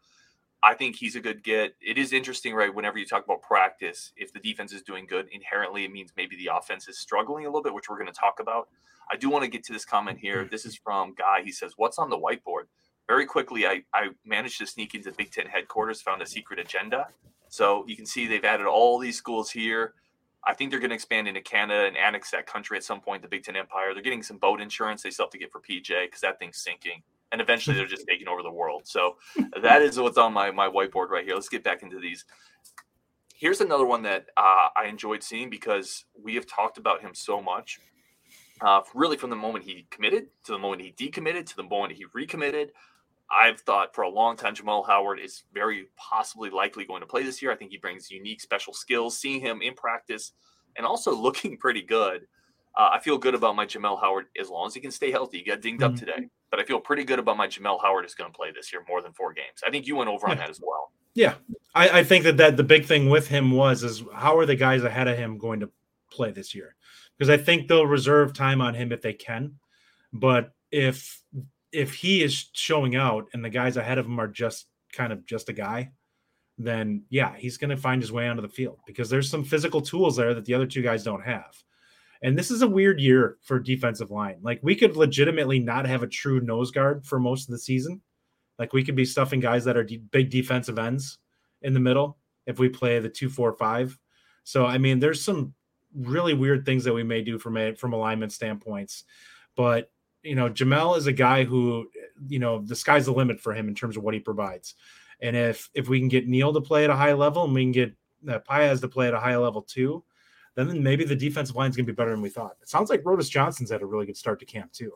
I 0.66 0.74
think 0.74 0.96
he's 0.96 1.16
a 1.16 1.20
good 1.20 1.44
get. 1.44 1.76
It 1.80 2.00
is 2.00 2.12
interesting, 2.12 2.56
right? 2.56 2.74
Whenever 2.74 2.98
you 2.98 3.06
talk 3.06 3.24
about 3.24 3.44
practice, 3.44 4.12
if 4.18 4.34
the 4.34 4.40
defense 4.40 4.74
is 4.74 4.82
doing 4.82 5.06
good, 5.06 5.28
inherently 5.32 5.86
it 5.86 5.92
means 5.92 6.12
maybe 6.18 6.36
the 6.38 6.50
offense 6.52 6.88
is 6.88 6.98
struggling 6.98 7.46
a 7.46 7.50
little 7.50 7.62
bit, 7.62 7.72
which 7.72 7.88
we're 7.88 8.00
going 8.00 8.12
to 8.12 8.20
talk 8.20 8.40
about. 8.40 8.68
I 9.12 9.16
do 9.16 9.30
want 9.30 9.44
to 9.44 9.48
get 9.48 9.64
to 9.66 9.74
this 9.74 9.86
comment 9.86 10.18
here. 10.18 10.38
Mm-hmm. 10.38 10.50
This 10.50 10.66
is 10.66 10.76
from 10.76 11.14
Guy. 11.14 11.44
He 11.44 11.52
says, 11.52 11.74
What's 11.78 12.00
on 12.00 12.10
the 12.10 12.18
whiteboard? 12.18 12.64
Very 13.08 13.28
quickly, 13.28 13.68
I, 13.68 13.84
I 13.94 14.10
managed 14.26 14.58
to 14.58 14.66
sneak 14.66 14.96
into 14.96 15.12
Big 15.12 15.32
Ten 15.32 15.46
headquarters, 15.46 16.02
found 16.02 16.24
a 16.24 16.26
secret 16.26 16.60
agenda. 16.60 17.10
So 17.48 17.86
you 17.88 17.96
can 17.96 18.08
see 18.08 18.26
they've 18.26 18.44
added 18.44 18.66
all 18.66 18.98
these 18.98 19.16
schools 19.16 19.52
here. 19.52 19.94
I 20.48 20.56
think 20.56 20.72
they're 20.72 20.80
going 20.80 20.90
to 20.90 20.96
expand 20.96 21.28
into 21.28 21.42
Canada 21.42 21.86
and 21.86 21.96
annex 21.96 22.32
that 22.32 22.48
country 22.48 22.76
at 22.76 22.84
some 22.84 23.02
point, 23.02 23.22
the 23.22 23.28
Big 23.28 23.44
Ten 23.44 23.56
Empire. 23.56 23.94
They're 23.94 24.02
getting 24.02 24.24
some 24.24 24.40
boat 24.40 24.60
insurance 24.60 25.04
they 25.04 25.12
still 25.12 25.26
have 25.26 25.32
to 25.32 25.38
get 25.38 25.52
for 25.52 25.62
PJ 25.62 26.06
because 26.08 26.22
that 26.22 26.40
thing's 26.40 26.58
sinking 26.58 27.04
and 27.36 27.42
eventually 27.42 27.76
they're 27.76 27.86
just 27.86 28.08
taking 28.08 28.30
over 28.30 28.42
the 28.42 28.52
world. 28.52 28.84
So 28.86 29.18
that 29.62 29.82
is 29.82 30.00
what's 30.00 30.18
on 30.18 30.32
my 30.32 30.52
my 30.52 30.70
whiteboard 30.70 31.10
right 31.10 31.26
here. 31.26 31.36
Let's 31.36 31.50
get 31.50 31.66
back 31.66 31.84
into 31.84 32.00
these. 32.00 32.24
Here's 33.36 33.60
another 33.60 33.86
one 33.86 34.04
that 34.04 34.28
uh, 34.38 34.70
I 34.78 34.86
enjoyed 34.86 35.22
seeing 35.22 35.50
because 35.50 36.06
we 36.18 36.36
have 36.36 36.46
talked 36.46 36.78
about 36.78 37.02
him 37.02 37.14
so 37.14 37.42
much. 37.42 37.80
Uh, 38.62 38.80
really, 38.94 39.18
from 39.18 39.32
the 39.32 39.36
moment 39.36 39.66
he 39.66 39.86
committed 39.92 40.28
to 40.46 40.54
the 40.54 40.58
moment 40.58 40.82
he 40.82 40.94
decommitted 40.94 41.46
to 41.48 41.58
the 41.58 41.64
moment 41.64 41.92
he 41.92 42.06
recommitted, 42.14 42.72
I've 43.30 43.60
thought 43.60 43.94
for 43.94 44.04
a 44.04 44.10
long 44.10 44.38
time 44.38 44.56
Jamel 44.56 44.88
Howard 44.88 45.20
is 45.20 45.44
very 45.54 45.88
possibly 45.98 46.50
likely 46.50 46.86
going 46.86 47.02
to 47.02 47.08
play 47.08 47.24
this 47.24 47.42
year. 47.42 47.52
I 47.52 47.56
think 47.58 47.72
he 47.72 47.78
brings 47.78 48.10
unique 48.10 48.40
special 48.40 48.74
skills. 48.74 49.18
Seeing 49.18 49.42
him 49.42 49.62
in 49.62 49.74
practice 49.74 50.32
and 50.78 50.86
also 50.86 51.14
looking 51.28 51.58
pretty 51.58 51.82
good, 51.82 52.28
uh, 52.78 52.90
I 52.94 53.00
feel 53.00 53.18
good 53.18 53.36
about 53.36 53.56
my 53.56 53.66
Jamel 53.66 54.00
Howard 54.00 54.26
as 54.40 54.50
long 54.50 54.68
as 54.68 54.74
he 54.74 54.82
can 54.82 54.92
stay 54.92 55.12
healthy. 55.12 55.40
He 55.40 55.44
got 55.44 55.62
dinged 55.62 55.82
mm-hmm. 55.82 55.94
up 55.94 56.00
today 56.00 56.30
but 56.56 56.64
I 56.64 56.66
feel 56.66 56.80
pretty 56.80 57.04
good 57.04 57.20
about 57.20 57.36
my 57.36 57.48
Jamel 57.48 57.82
Howard 57.82 58.06
is 58.06 58.16
going 58.16 58.32
to 58.32 58.36
play 58.36 58.50
this 58.52 58.72
year 58.72 58.82
more 58.88 59.02
than 59.02 59.12
four 59.12 59.34
games. 59.34 59.62
I 59.68 59.70
think 59.70 59.86
you 59.88 59.98
went 59.98 60.10
over 60.10 60.30
on 60.30 60.38
that 60.38 60.50
as 60.50 60.62
well. 60.64 60.94
Yeah, 61.14 61.34
I, 61.74 62.00
I 62.00 62.04
think 62.06 62.24
that 62.24 62.38
that 62.38 62.56
the 62.56 62.64
big 62.64 62.86
thing 62.86 63.10
with 63.10 63.28
him 63.28 63.52
was 63.52 63.84
is 63.84 64.04
how 64.14 64.38
are 64.38 64.46
the 64.46 64.56
guys 64.56 64.84
ahead 64.84 65.10
of 65.10 65.18
him 65.18 65.38
going 65.38 65.60
to 65.60 65.70
play 66.12 66.32
this 66.32 66.56
year? 66.56 66.76
Because 67.18 67.30
I 67.30 67.36
think 67.36 67.68
they'll 67.68 67.86
reserve 67.86 68.34
time 68.34 68.62
on 68.62 68.74
him 68.74 68.94
if 68.94 69.02
they 69.02 69.12
can, 69.12 69.56
but 70.14 70.54
if 70.72 71.22
if 71.74 71.94
he 71.94 72.24
is 72.24 72.50
showing 72.54 72.96
out 72.96 73.28
and 73.34 73.44
the 73.44 73.50
guys 73.50 73.76
ahead 73.76 73.98
of 73.98 74.06
him 74.06 74.18
are 74.18 74.28
just 74.28 74.68
kind 74.94 75.12
of 75.12 75.26
just 75.26 75.50
a 75.50 75.54
guy, 75.54 75.92
then 76.58 77.04
yeah, 77.10 77.36
he's 77.36 77.58
going 77.58 77.70
to 77.70 77.78
find 77.78 78.02
his 78.02 78.14
way 78.14 78.30
onto 78.30 78.42
the 78.42 78.48
field 78.48 78.80
because 78.88 79.10
there's 79.10 79.30
some 79.30 79.44
physical 79.44 79.82
tools 79.82 80.16
there 80.16 80.34
that 80.34 80.46
the 80.46 80.54
other 80.54 80.68
two 80.68 80.82
guys 80.82 81.04
don't 81.04 81.24
have. 81.24 81.54
And 82.24 82.38
this 82.38 82.52
is 82.52 82.62
a 82.62 82.68
weird 82.68 83.00
year 83.00 83.38
for 83.42 83.60
defensive 83.60 84.12
line. 84.12 84.38
Like 84.42 84.60
we 84.64 84.76
could 84.76 84.96
legitimately 84.96 85.60
not 85.60 85.86
have 85.86 86.04
a 86.04 86.08
true 86.08 86.40
nose 86.40 86.72
guard 86.72 87.06
for 87.06 87.20
most 87.20 87.48
of 87.48 87.52
the 87.52 87.60
season. 87.60 88.02
Like 88.58 88.74
we 88.74 88.84
could 88.84 88.96
be 88.96 89.06
stuffing 89.06 89.40
guys 89.40 89.66
that 89.66 89.78
are 89.78 89.84
de- 89.84 89.98
big 89.98 90.30
defensive 90.30 90.80
ends 90.80 91.20
in 91.62 91.74
the 91.74 91.80
middle 91.80 92.18
if 92.46 92.60
we 92.60 92.70
play 92.70 93.00
the 93.00 93.10
two, 93.10 93.30
four, 93.30 93.54
five. 93.54 93.98
So 94.44 94.66
I 94.66 94.78
mean, 94.78 95.00
there's 95.00 95.22
some 95.22 95.54
really 95.94 96.34
weird 96.34 96.66
things 96.66 96.84
that 96.84 96.94
we 96.94 97.04
may 97.04 97.22
do 97.22 97.38
from 97.38 97.58
a 97.58 97.74
from 97.74 97.94
alignment 97.94 98.32
standpoints, 98.32 99.04
but 99.56 99.92
you 100.24 100.36
know, 100.36 100.50
Jamel 100.50 100.98
is 100.98 101.06
a 101.06 101.14
guy 101.14 101.44
who, 101.44 101.88
you 102.28 102.40
know, 102.40 102.60
the 102.60 102.76
sky's 102.76 103.06
the 103.06 103.14
limit 103.14 103.40
for 103.40 103.54
him 103.54 103.68
in 103.68 103.76
terms 103.76 103.96
of 103.96 104.04
what 104.04 104.16
he 104.16 104.20
provides. 104.20 104.74
And 105.22 105.36
if 105.36 105.70
if 105.74 105.88
we 105.88 106.00
can 106.00 106.10
get 106.10 106.28
Neal 106.28 106.54
to 106.54 106.62
play 106.62 106.84
at 106.84 106.90
a 106.90 106.96
high 106.96 107.14
level 107.14 107.44
and 107.44 107.54
we 107.54 107.64
can 107.64 107.72
get 107.72 107.94
uh, 108.28 108.40
Paez 108.40 108.82
to 108.82 108.88
play 108.88 109.08
at 109.08 109.14
a 109.14 109.20
high 109.20 109.38
level 109.38 109.62
too, 109.62 110.04
then 110.56 110.82
maybe 110.82 111.04
the 111.04 111.16
defensive 111.16 111.56
line 111.56 111.70
is 111.70 111.76
going 111.76 111.86
to 111.86 111.92
be 111.92 111.96
better 111.96 112.12
than 112.12 112.22
we 112.22 112.30
thought. 112.30 112.56
It 112.62 112.70
sounds 112.70 112.90
like 112.90 113.04
Rodas 113.04 113.30
Johnson's 113.30 113.72
had 113.72 113.82
a 113.82 113.86
really 113.86 114.06
good 114.06 114.18
start 114.18 114.40
to 114.40 114.46
camp 114.46 114.72
too. 114.72 114.92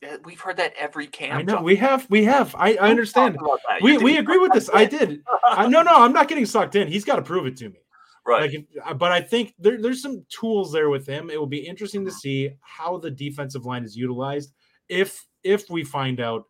Yeah, 0.00 0.16
we've 0.24 0.40
heard 0.40 0.56
that 0.56 0.74
every 0.76 1.06
camp. 1.06 1.38
I 1.38 1.42
know 1.42 1.62
we 1.62 1.76
have, 1.76 2.08
we 2.10 2.24
have. 2.24 2.54
I, 2.58 2.74
I 2.74 2.90
understand. 2.90 3.38
We 3.82 3.98
we 3.98 4.18
agree 4.18 4.38
with 4.38 4.52
this. 4.52 4.68
I 4.74 4.84
did. 4.84 5.22
I, 5.46 5.68
no, 5.68 5.82
no, 5.82 5.92
I'm 5.94 6.12
not 6.12 6.26
getting 6.26 6.46
sucked 6.46 6.74
in. 6.74 6.88
He's 6.88 7.04
got 7.04 7.16
to 7.16 7.22
prove 7.22 7.46
it 7.46 7.56
to 7.58 7.68
me. 7.68 7.78
Right. 8.26 8.52
Like, 8.52 8.66
uh, 8.84 8.94
but 8.94 9.12
I 9.12 9.20
think 9.20 9.54
there, 9.58 9.80
there's 9.80 10.02
some 10.02 10.24
tools 10.28 10.72
there 10.72 10.90
with 10.90 11.06
him. 11.06 11.30
It 11.30 11.38
will 11.38 11.46
be 11.46 11.66
interesting 11.66 12.04
to 12.04 12.12
see 12.12 12.50
how 12.60 12.98
the 12.98 13.10
defensive 13.10 13.64
line 13.64 13.84
is 13.84 13.96
utilized. 13.96 14.52
If 14.88 15.24
if 15.44 15.70
we 15.70 15.84
find 15.84 16.20
out 16.20 16.44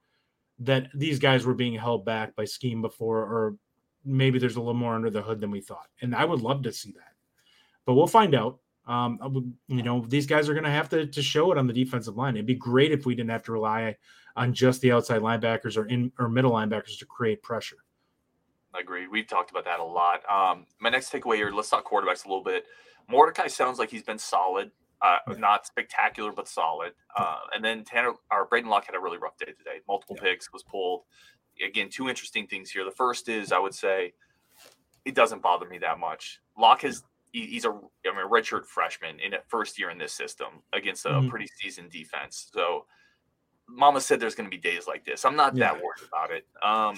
that 0.60 0.88
these 0.94 1.18
guys 1.18 1.44
were 1.44 1.54
being 1.54 1.74
held 1.74 2.04
back 2.04 2.34
by 2.36 2.44
scheme 2.44 2.80
before, 2.82 3.18
or 3.18 3.56
maybe 4.04 4.38
there's 4.38 4.56
a 4.56 4.60
little 4.60 4.74
more 4.74 4.94
under 4.94 5.10
the 5.10 5.22
hood 5.22 5.40
than 5.40 5.50
we 5.50 5.60
thought, 5.60 5.88
and 6.00 6.14
I 6.14 6.24
would 6.24 6.40
love 6.40 6.62
to 6.62 6.72
see 6.72 6.92
that. 6.92 7.11
But 7.86 7.94
we'll 7.94 8.06
find 8.06 8.34
out. 8.34 8.58
Um, 8.86 9.54
you 9.68 9.82
know, 9.82 10.04
these 10.08 10.26
guys 10.26 10.48
are 10.48 10.54
going 10.54 10.64
to 10.64 10.70
have 10.70 10.88
to 10.88 11.06
to 11.06 11.22
show 11.22 11.52
it 11.52 11.58
on 11.58 11.66
the 11.66 11.72
defensive 11.72 12.16
line. 12.16 12.34
It'd 12.34 12.46
be 12.46 12.54
great 12.54 12.90
if 12.90 13.06
we 13.06 13.14
didn't 13.14 13.30
have 13.30 13.44
to 13.44 13.52
rely 13.52 13.96
on 14.34 14.52
just 14.52 14.80
the 14.80 14.92
outside 14.92 15.20
linebackers 15.20 15.76
or 15.76 15.86
in 15.86 16.10
or 16.18 16.28
middle 16.28 16.52
linebackers 16.52 16.98
to 16.98 17.06
create 17.06 17.42
pressure. 17.42 17.76
I 18.74 18.80
agree. 18.80 19.06
We've 19.06 19.26
talked 19.26 19.50
about 19.50 19.64
that 19.66 19.80
a 19.80 19.84
lot. 19.84 20.22
Um, 20.30 20.66
my 20.80 20.88
next 20.88 21.12
takeaway 21.12 21.36
here, 21.36 21.50
let's 21.50 21.68
talk 21.68 21.88
quarterbacks 21.88 22.24
a 22.24 22.28
little 22.28 22.42
bit. 22.42 22.64
Mordecai 23.08 23.48
sounds 23.48 23.78
like 23.78 23.90
he's 23.90 24.02
been 24.02 24.18
solid, 24.18 24.70
uh, 25.02 25.18
yeah. 25.28 25.34
not 25.36 25.66
spectacular, 25.66 26.32
but 26.32 26.48
solid. 26.48 26.92
Uh, 27.16 27.36
and 27.54 27.64
then 27.64 27.84
Tanner 27.84 28.12
or 28.30 28.46
Braden 28.46 28.70
Locke 28.70 28.86
had 28.86 28.94
a 28.94 29.00
really 29.00 29.18
rough 29.18 29.36
day 29.36 29.46
today. 29.46 29.80
Multiple 29.86 30.16
yeah. 30.16 30.30
picks 30.30 30.52
was 30.52 30.62
pulled. 30.62 31.02
Again, 31.62 31.90
two 31.90 32.08
interesting 32.08 32.46
things 32.46 32.70
here. 32.70 32.84
The 32.84 32.90
first 32.90 33.28
is 33.28 33.52
I 33.52 33.58
would 33.58 33.74
say 33.74 34.14
it 35.04 35.14
doesn't 35.14 35.42
bother 35.42 35.68
me 35.68 35.78
that 35.78 35.98
much. 35.98 36.40
Locke 36.56 36.82
has 36.82 37.02
he's 37.32 37.64
a 37.64 37.70
I 37.70 38.14
mean 38.14 38.28
redshirt 38.30 38.66
freshman 38.66 39.18
in 39.20 39.34
a 39.34 39.38
first 39.48 39.78
year 39.78 39.90
in 39.90 39.98
this 39.98 40.12
system 40.12 40.62
against 40.72 41.06
a 41.06 41.10
mm-hmm. 41.10 41.28
pretty 41.28 41.48
seasoned 41.60 41.90
defense. 41.90 42.50
So 42.52 42.86
Mama 43.68 44.00
said 44.00 44.20
there's 44.20 44.34
going 44.34 44.50
to 44.50 44.54
be 44.54 44.60
days 44.60 44.86
like 44.86 45.04
this. 45.04 45.24
I'm 45.24 45.36
not 45.36 45.56
yeah. 45.56 45.72
that 45.72 45.82
worried 45.82 46.06
about 46.06 46.30
it. 46.30 46.46
Um, 46.62 46.96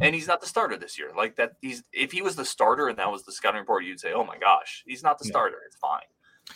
and 0.00 0.14
he's 0.14 0.26
not 0.26 0.40
the 0.40 0.46
starter 0.46 0.76
this 0.76 0.98
year. 0.98 1.10
Like 1.16 1.36
that, 1.36 1.52
he's 1.60 1.82
if 1.92 2.12
he 2.12 2.22
was 2.22 2.36
the 2.36 2.44
starter 2.44 2.88
and 2.88 2.98
that 2.98 3.10
was 3.10 3.24
the 3.24 3.32
scouting 3.32 3.60
report, 3.60 3.84
you'd 3.84 4.00
say, 4.00 4.12
"Oh 4.12 4.24
my 4.24 4.38
gosh, 4.38 4.82
he's 4.86 5.02
not 5.02 5.18
the 5.18 5.26
yeah. 5.26 5.30
starter. 5.30 5.58
It's 5.66 5.76
fine." 5.76 6.00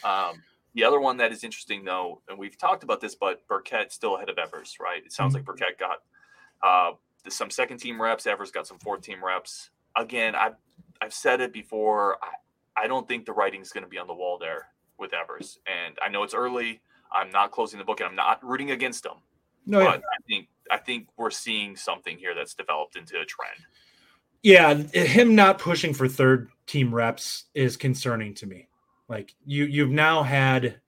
Um, 0.05 0.43
the 0.75 0.85
other 0.85 1.01
one 1.01 1.17
that 1.19 1.33
is 1.33 1.45
interesting, 1.45 1.85
though, 1.85 2.23
and 2.29 2.39
we've 2.39 2.59
talked 2.59 2.83
about 2.83 3.01
this, 3.01 3.15
but 3.15 3.47
Burkett 3.49 3.93
still 3.93 4.17
ahead 4.17 4.29
of 4.29 4.39
Evers, 4.39 4.77
right? 4.81 5.03
It 5.05 5.13
sounds 5.13 5.35
mm-hmm. 5.35 5.39
like 5.39 5.59
Burkett 5.59 5.79
got 5.79 5.99
uh, 6.63 6.97
some 7.29 7.51
second 7.51 7.79
team 7.79 8.01
reps. 8.01 8.27
Evers 8.27 8.51
got 8.51 8.67
some 8.67 8.79
fourth 8.79 9.03
team 9.03 9.25
reps. 9.25 9.71
Again, 9.97 10.35
I've 10.35 10.57
I've 11.01 11.15
said 11.15 11.41
it 11.41 11.53
before. 11.53 12.17
I, 12.23 12.29
I 12.77 12.87
don't 12.87 13.07
think 13.09 13.25
the 13.25 13.33
writing's 13.33 13.71
going 13.71 13.85
to 13.85 13.91
be 13.91 13.99
on 13.99 14.07
the 14.07 14.15
wall 14.15 14.39
there 14.39 14.69
with 14.99 15.13
Evers, 15.15 15.59
and 15.67 15.97
I 16.03 16.09
know 16.09 16.23
it's 16.23 16.35
early. 16.35 16.81
I'm 17.13 17.31
not 17.31 17.51
closing 17.51 17.79
the 17.79 17.85
book, 17.85 18.01
and 18.01 18.09
I'm 18.09 18.17
not 18.17 18.45
rooting 18.45 18.71
against 18.73 19.05
him. 19.07 19.13
No, 19.67 19.81
but 19.81 19.85
yeah. 19.85 19.97
I 19.97 20.23
think 20.29 20.49
I 20.71 20.77
think 20.79 21.09
we're 21.17 21.31
seeing 21.31 21.77
something 21.77 22.17
here 22.19 22.35
that's 22.35 22.55
developed 22.55 22.97
into 22.97 23.21
a 23.21 23.25
trend. 23.25 23.59
Yeah, 24.43 24.75
him 24.75 25.35
not 25.35 25.59
pushing 25.59 25.93
for 25.93 26.07
third 26.07 26.51
team 26.67 26.95
reps 26.95 27.45
is 27.55 27.77
concerning 27.77 28.35
to 28.35 28.47
me. 28.47 28.69
Like 29.09 29.35
you 29.45 29.65
you've 29.65 29.91
now 29.91 30.23
had 30.23 30.81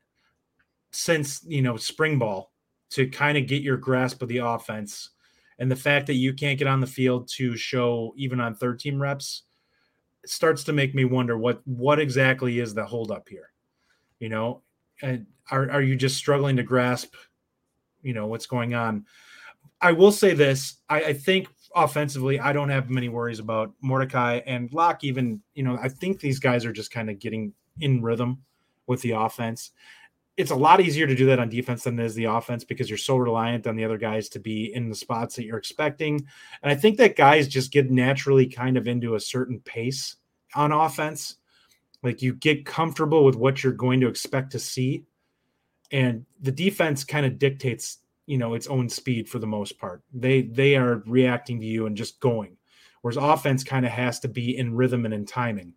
since, 0.90 1.44
you 1.46 1.62
know, 1.62 1.76
spring 1.76 2.18
ball 2.18 2.52
to 2.90 3.08
kind 3.08 3.36
of 3.36 3.46
get 3.46 3.62
your 3.62 3.76
grasp 3.76 4.22
of 4.22 4.28
the 4.28 4.38
offense 4.38 5.10
and 5.58 5.70
the 5.70 5.76
fact 5.76 6.06
that 6.06 6.14
you 6.14 6.32
can't 6.32 6.58
get 6.58 6.68
on 6.68 6.80
the 6.80 6.86
field 6.86 7.28
to 7.36 7.56
show 7.56 8.14
even 8.16 8.40
on 8.40 8.54
third 8.54 8.78
team 8.78 9.00
reps 9.00 9.42
starts 10.28 10.64
to 10.64 10.72
make 10.72 10.94
me 10.94 11.04
wonder 11.04 11.38
what 11.38 11.60
what 11.66 11.98
exactly 11.98 12.60
is 12.60 12.74
the 12.74 12.84
holdup 12.84 13.28
here. 13.28 13.52
You 14.18 14.28
know, 14.28 14.62
and 15.02 15.26
are 15.50 15.70
are 15.70 15.82
you 15.82 15.96
just 15.96 16.16
struggling 16.16 16.56
to 16.56 16.62
grasp, 16.62 17.14
you 18.02 18.14
know, 18.14 18.26
what's 18.26 18.46
going 18.46 18.74
on? 18.74 19.06
I 19.80 19.92
will 19.92 20.12
say 20.12 20.34
this: 20.34 20.78
I, 20.88 21.02
I, 21.02 21.12
think 21.12 21.48
offensively, 21.74 22.40
I 22.40 22.52
don't 22.52 22.68
have 22.68 22.90
many 22.90 23.08
worries 23.08 23.38
about 23.38 23.72
Mordecai 23.80 24.40
and 24.46 24.72
Locke. 24.72 25.04
Even 25.04 25.40
you 25.54 25.62
know, 25.62 25.78
I 25.80 25.88
think 25.88 26.20
these 26.20 26.38
guys 26.38 26.64
are 26.64 26.72
just 26.72 26.90
kind 26.90 27.10
of 27.10 27.18
getting 27.18 27.52
in 27.80 28.02
rhythm 28.02 28.42
with 28.86 29.02
the 29.02 29.12
offense. 29.12 29.70
It's 30.36 30.52
a 30.52 30.56
lot 30.56 30.80
easier 30.80 31.06
to 31.06 31.16
do 31.16 31.26
that 31.26 31.40
on 31.40 31.48
defense 31.48 31.82
than 31.82 31.98
it 31.98 32.04
is 32.04 32.14
the 32.14 32.24
offense 32.24 32.62
because 32.62 32.88
you're 32.88 32.96
so 32.96 33.16
reliant 33.16 33.66
on 33.66 33.74
the 33.74 33.84
other 33.84 33.98
guys 33.98 34.28
to 34.30 34.38
be 34.38 34.72
in 34.72 34.88
the 34.88 34.94
spots 34.94 35.34
that 35.34 35.44
you're 35.44 35.58
expecting. 35.58 36.24
And 36.62 36.70
I 36.70 36.76
think 36.76 36.96
that 36.98 37.16
guys 37.16 37.48
just 37.48 37.72
get 37.72 37.90
naturally 37.90 38.46
kind 38.46 38.76
of 38.76 38.86
into 38.86 39.16
a 39.16 39.20
certain 39.20 39.58
pace 39.60 40.14
on 40.54 40.72
offense. 40.72 41.36
Like 42.02 42.22
you 42.22 42.34
get 42.34 42.64
comfortable 42.64 43.24
with 43.24 43.34
what 43.34 43.62
you're 43.62 43.72
going 43.72 44.00
to 44.00 44.08
expect 44.08 44.52
to 44.52 44.58
see. 44.58 45.04
And 45.90 46.24
the 46.40 46.52
defense 46.52 47.04
kind 47.04 47.26
of 47.26 47.38
dictates 47.38 47.98
you 48.28 48.36
know 48.36 48.54
its 48.54 48.66
own 48.66 48.88
speed 48.88 49.28
for 49.28 49.38
the 49.38 49.46
most 49.46 49.78
part. 49.78 50.02
They 50.12 50.42
they 50.42 50.76
are 50.76 51.02
reacting 51.06 51.60
to 51.60 51.66
you 51.66 51.86
and 51.86 51.96
just 51.96 52.20
going. 52.20 52.56
Whereas 53.00 53.16
offense 53.16 53.64
kind 53.64 53.86
of 53.86 53.92
has 53.92 54.20
to 54.20 54.28
be 54.28 54.56
in 54.56 54.74
rhythm 54.74 55.04
and 55.04 55.14
in 55.14 55.24
timing. 55.24 55.72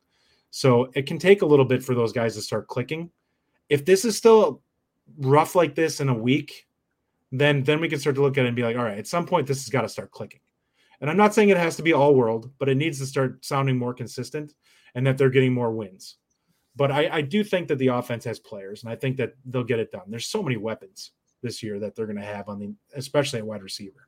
So 0.49 0.91
it 0.93 1.07
can 1.07 1.17
take 1.17 1.41
a 1.41 1.45
little 1.45 1.65
bit 1.65 1.81
for 1.81 1.95
those 1.95 2.11
guys 2.11 2.35
to 2.35 2.41
start 2.41 2.67
clicking. 2.67 3.09
If 3.69 3.85
this 3.85 4.03
is 4.03 4.17
still 4.17 4.61
rough 5.17 5.55
like 5.55 5.75
this 5.75 6.01
in 6.01 6.09
a 6.09 6.13
week, 6.13 6.67
then 7.31 7.63
then 7.63 7.79
we 7.79 7.87
can 7.87 7.99
start 7.99 8.15
to 8.17 8.21
look 8.21 8.37
at 8.37 8.43
it 8.43 8.47
and 8.47 8.55
be 8.55 8.63
like, 8.63 8.75
all 8.75 8.83
right, 8.83 8.97
at 8.97 9.07
some 9.07 9.25
point 9.25 9.47
this 9.47 9.63
has 9.63 9.69
got 9.69 9.83
to 9.83 9.89
start 9.89 10.11
clicking. 10.11 10.41
And 11.01 11.09
I'm 11.09 11.17
not 11.17 11.33
saying 11.33 11.49
it 11.49 11.57
has 11.57 11.75
to 11.77 11.83
be 11.83 11.93
all 11.93 12.15
world, 12.15 12.51
but 12.59 12.69
it 12.69 12.77
needs 12.77 12.99
to 12.99 13.05
start 13.05 13.43
sounding 13.43 13.77
more 13.77 13.93
consistent 13.93 14.53
and 14.93 15.05
that 15.07 15.17
they're 15.17 15.31
getting 15.31 15.53
more 15.53 15.71
wins. 15.71 16.17
But 16.75 16.91
I, 16.91 17.09
I 17.11 17.21
do 17.21 17.43
think 17.43 17.67
that 17.67 17.79
the 17.79 17.87
offense 17.87 18.23
has 18.25 18.39
players, 18.39 18.83
and 18.83 18.91
I 18.91 18.95
think 18.95 19.17
that 19.17 19.33
they'll 19.45 19.63
get 19.63 19.79
it 19.79 19.91
done. 19.91 20.03
There's 20.07 20.27
so 20.27 20.41
many 20.41 20.55
weapons 20.55 21.11
this 21.41 21.61
year 21.61 21.79
that 21.79 21.95
they're 21.95 22.05
going 22.05 22.19
to 22.19 22.23
have 22.23 22.47
on 22.47 22.59
the, 22.59 22.73
especially 22.95 23.39
at 23.39 23.45
wide 23.45 23.63
receiver. 23.63 24.07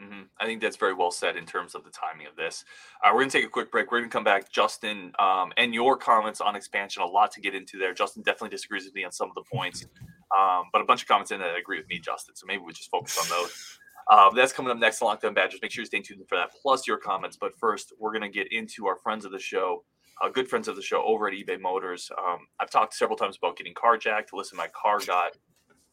Mm-hmm. 0.00 0.22
I 0.38 0.44
think 0.44 0.60
that's 0.60 0.76
very 0.76 0.92
well 0.92 1.10
said 1.10 1.36
in 1.36 1.46
terms 1.46 1.74
of 1.74 1.84
the 1.84 1.90
timing 1.90 2.26
of 2.26 2.36
this. 2.36 2.64
Uh, 3.02 3.10
we're 3.12 3.20
going 3.20 3.30
to 3.30 3.38
take 3.38 3.46
a 3.46 3.50
quick 3.50 3.70
break. 3.70 3.90
We're 3.90 4.00
going 4.00 4.10
to 4.10 4.12
come 4.12 4.24
back, 4.24 4.50
Justin, 4.50 5.12
um, 5.18 5.52
and 5.56 5.72
your 5.72 5.96
comments 5.96 6.40
on 6.40 6.56
expansion. 6.56 7.02
A 7.02 7.06
lot 7.06 7.30
to 7.32 7.40
get 7.40 7.54
into 7.54 7.78
there. 7.78 7.94
Justin 7.94 8.22
definitely 8.22 8.50
disagrees 8.50 8.84
with 8.84 8.94
me 8.94 9.04
on 9.04 9.12
some 9.12 9.28
of 9.28 9.34
the 9.34 9.42
points, 9.42 9.86
um, 10.38 10.64
but 10.72 10.82
a 10.82 10.84
bunch 10.84 11.02
of 11.02 11.08
comments 11.08 11.30
in 11.30 11.40
that 11.40 11.56
agree 11.56 11.78
with 11.78 11.88
me, 11.88 11.98
Justin. 11.98 12.34
So 12.34 12.44
maybe 12.46 12.62
we 12.62 12.72
just 12.72 12.90
focus 12.90 13.18
on 13.18 13.28
those. 13.28 13.78
Um, 14.10 14.34
that's 14.34 14.52
coming 14.52 14.70
up 14.70 14.78
next 14.78 15.00
on 15.00 15.06
Locked 15.06 15.24
On 15.24 15.34
Badgers. 15.34 15.60
Make 15.62 15.70
sure 15.70 15.82
you 15.82 15.86
stay 15.86 16.00
tuned 16.00 16.28
for 16.28 16.36
that, 16.36 16.50
plus 16.60 16.86
your 16.86 16.98
comments. 16.98 17.36
But 17.36 17.58
first, 17.58 17.92
we're 17.98 18.12
going 18.12 18.22
to 18.22 18.28
get 18.28 18.52
into 18.52 18.86
our 18.86 18.96
friends 18.96 19.24
of 19.24 19.32
the 19.32 19.38
show, 19.38 19.84
uh, 20.22 20.28
good 20.28 20.48
friends 20.48 20.68
of 20.68 20.76
the 20.76 20.82
show 20.82 21.02
over 21.04 21.26
at 21.28 21.34
eBay 21.34 21.60
Motors. 21.60 22.10
Um, 22.18 22.46
I've 22.60 22.70
talked 22.70 22.94
several 22.94 23.16
times 23.16 23.36
about 23.36 23.56
getting 23.56 23.74
carjacked. 23.74 24.32
Listen, 24.32 24.56
my 24.56 24.68
car 24.68 25.00
got 25.06 25.36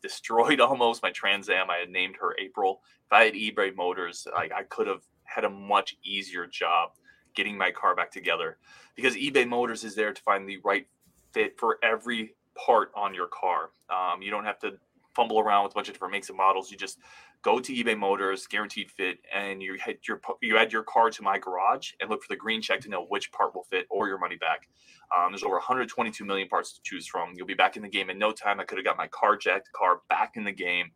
destroyed 0.02 0.60
almost 0.62 1.04
my 1.04 1.12
Trans 1.12 1.50
Am. 1.50 1.70
I 1.70 1.78
had 1.78 1.90
named 1.90 2.16
her 2.20 2.36
April. 2.40 2.82
If 3.06 3.14
I 3.14 3.26
had 3.26 3.34
eBay 3.34 3.76
Motors, 3.76 4.28
like 4.34 4.52
I 4.52 4.64
could 4.64 4.88
have 4.88 5.04
had 5.24 5.46
a 5.46 5.50
much 5.50 5.96
easier 6.04 6.46
job 6.48 6.92
getting 7.34 7.58
my 7.58 7.72
car 7.72 7.96
back 7.96 8.12
together 8.12 8.58
because 8.96 9.16
eBay 9.16 9.48
Motors 9.48 9.86
is 9.86 9.96
there 9.96 10.12
to 10.12 10.22
find 10.24 10.48
the 10.48 10.58
right 10.66 10.86
fit 11.34 11.58
for 11.58 11.80
every 11.82 12.36
part 12.56 12.92
on 12.96 13.14
your 13.14 13.28
car. 13.28 13.70
Um, 13.90 14.22
you 14.22 14.32
don't 14.32 14.44
have 14.44 14.60
to 14.60 14.74
fumble 15.16 15.40
around 15.40 15.64
with 15.64 15.74
a 15.74 15.76
bunch 15.76 15.88
of 15.88 15.94
different 15.94 16.14
makes 16.14 16.30
and 16.30 16.38
models. 16.38 16.72
You 16.72 16.78
just 16.78 17.00
go 17.42 17.60
to 17.60 17.74
eBay 17.74 17.98
Motors, 17.98 18.46
guaranteed 18.48 18.92
fit, 18.92 19.20
and 19.34 19.62
you 19.62 19.78
hit 19.84 20.08
your 20.08 20.22
you 20.42 20.58
add 20.58 20.72
your 20.72 20.84
car 20.84 21.10
to 21.10 21.24
my 21.24 21.38
garage 21.38 21.92
and 22.00 22.10
look 22.10 22.24
for 22.24 22.34
the 22.34 22.38
green 22.38 22.62
check 22.62 22.82
to 22.82 22.90
know 22.90 23.06
which 23.06 23.32
part 23.32 23.56
will 23.56 23.64
fit 23.64 23.88
or 23.90 24.08
your 24.08 24.20
money 24.20 24.36
back. 24.36 24.68
Um, 25.16 25.32
there's 25.32 25.44
over 25.44 25.56
122 25.56 26.24
million 26.24 26.48
parts 26.48 26.74
to 26.74 26.82
choose 26.84 27.08
from. 27.08 27.34
You'll 27.36 27.48
be 27.48 27.54
back 27.54 27.76
in 27.76 27.82
the 27.82 27.90
game 27.90 28.10
in 28.10 28.18
no 28.18 28.32
time. 28.32 28.60
I 28.60 28.64
could 28.64 28.78
have 28.78 28.86
got 28.86 28.98
my 28.98 29.08
car 29.08 29.36
jacked 29.38 29.72
car 29.74 30.02
back 30.10 30.34
in 30.36 30.44
the 30.44 30.52
game, 30.52 30.92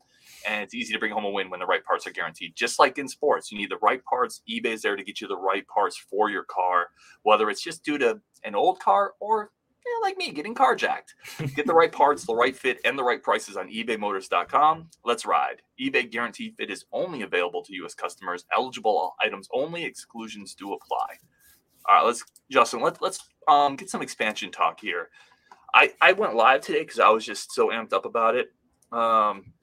and 0.47 0.63
it's 0.63 0.73
easy 0.73 0.93
to 0.93 0.99
bring 0.99 1.11
home 1.11 1.25
a 1.25 1.29
win 1.29 1.49
when 1.49 1.59
the 1.59 1.65
right 1.65 1.83
parts 1.83 2.05
are 2.05 2.11
guaranteed. 2.11 2.55
Just 2.55 2.79
like 2.79 2.97
in 2.97 3.07
sports, 3.07 3.51
you 3.51 3.57
need 3.57 3.71
the 3.71 3.79
right 3.81 4.03
parts. 4.05 4.41
eBay's 4.49 4.81
there 4.81 4.95
to 4.95 5.03
get 5.03 5.21
you 5.21 5.27
the 5.27 5.37
right 5.37 5.67
parts 5.67 5.97
for 5.97 6.29
your 6.29 6.43
car, 6.43 6.87
whether 7.23 7.49
it's 7.49 7.61
just 7.61 7.83
due 7.83 7.97
to 7.97 8.21
an 8.43 8.55
old 8.55 8.79
car 8.79 9.13
or 9.19 9.51
like 10.01 10.17
me, 10.17 10.31
getting 10.31 10.55
carjacked. 10.55 11.13
Get 11.55 11.65
the 11.65 11.73
right 11.73 11.91
parts, 11.91 12.25
the 12.25 12.35
right 12.35 12.55
fit, 12.55 12.79
and 12.85 12.97
the 12.97 13.03
right 13.03 13.21
prices 13.21 13.57
on 13.57 13.69
ebaymotors.com. 13.69 14.89
Let's 15.03 15.25
ride. 15.25 15.61
eBay 15.79 16.09
guaranteed 16.09 16.55
fit 16.55 16.69
is 16.69 16.85
only 16.91 17.23
available 17.23 17.63
to 17.63 17.73
U.S. 17.75 17.93
customers. 17.93 18.45
Eligible 18.55 19.15
items 19.21 19.49
only. 19.51 19.83
Exclusions 19.83 20.53
do 20.53 20.73
apply. 20.73 21.17
All 21.87 21.95
right, 21.95 22.05
let's 22.05 22.23
Justin. 22.51 22.81
Let, 22.81 23.01
let's 23.01 23.27
um, 23.47 23.75
get 23.75 23.89
some 23.89 24.01
expansion 24.01 24.51
talk 24.51 24.79
here. 24.79 25.09
I, 25.73 25.91
I 26.01 26.13
went 26.13 26.35
live 26.35 26.61
today 26.61 26.79
because 26.79 26.99
I 26.99 27.09
was 27.09 27.25
just 27.25 27.51
so 27.51 27.67
amped 27.67 27.93
up 27.93 28.05
about 28.05 28.35
it. 28.35 28.51
Um, 28.91 29.53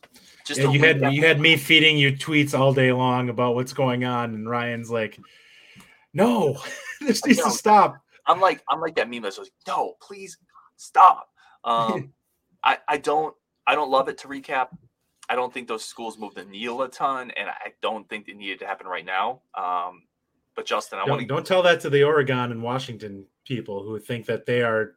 just 0.44 0.60
yeah, 0.60 0.70
you 0.70 0.80
had 0.80 1.14
you 1.14 1.24
had 1.24 1.40
me 1.40 1.56
feeding 1.56 1.96
you 1.96 2.12
tweets 2.12 2.58
all 2.58 2.74
day 2.74 2.92
long 2.92 3.28
about 3.28 3.54
what's 3.54 3.72
going 3.72 4.04
on, 4.04 4.34
and 4.34 4.48
Ryan's 4.48 4.90
like, 4.90 5.18
"No, 6.12 6.58
this 7.00 7.24
needs 7.24 7.42
to 7.42 7.50
stop." 7.50 8.01
I'm 8.26 8.40
like 8.40 8.62
I'm 8.68 8.80
like 8.80 8.96
that 8.96 9.08
meme 9.08 9.22
that's 9.22 9.38
like, 9.38 9.52
no, 9.66 9.94
please 10.00 10.38
stop. 10.76 11.28
Um, 11.64 12.12
I 12.64 12.78
I 12.88 12.96
don't 12.98 13.34
I 13.66 13.74
don't 13.74 13.90
love 13.90 14.08
it 14.08 14.18
to 14.18 14.28
recap. 14.28 14.68
I 15.28 15.34
don't 15.34 15.52
think 15.52 15.68
those 15.68 15.84
schools 15.84 16.18
move 16.18 16.34
the 16.34 16.44
needle 16.44 16.82
a 16.82 16.88
ton, 16.88 17.30
and 17.36 17.48
I 17.48 17.72
don't 17.80 18.08
think 18.08 18.28
it 18.28 18.36
needed 18.36 18.58
to 18.60 18.66
happen 18.66 18.86
right 18.86 19.04
now. 19.04 19.40
Um, 19.56 20.02
but 20.54 20.66
Justin, 20.66 20.98
I 20.98 21.02
don't, 21.02 21.10
want 21.10 21.22
to 21.22 21.26
don't 21.26 21.46
tell 21.46 21.62
that 21.62 21.80
to 21.80 21.90
the 21.90 22.02
Oregon 22.02 22.52
and 22.52 22.62
Washington 22.62 23.24
people 23.44 23.82
who 23.82 23.98
think 23.98 24.26
that 24.26 24.46
they 24.46 24.62
are 24.62 24.94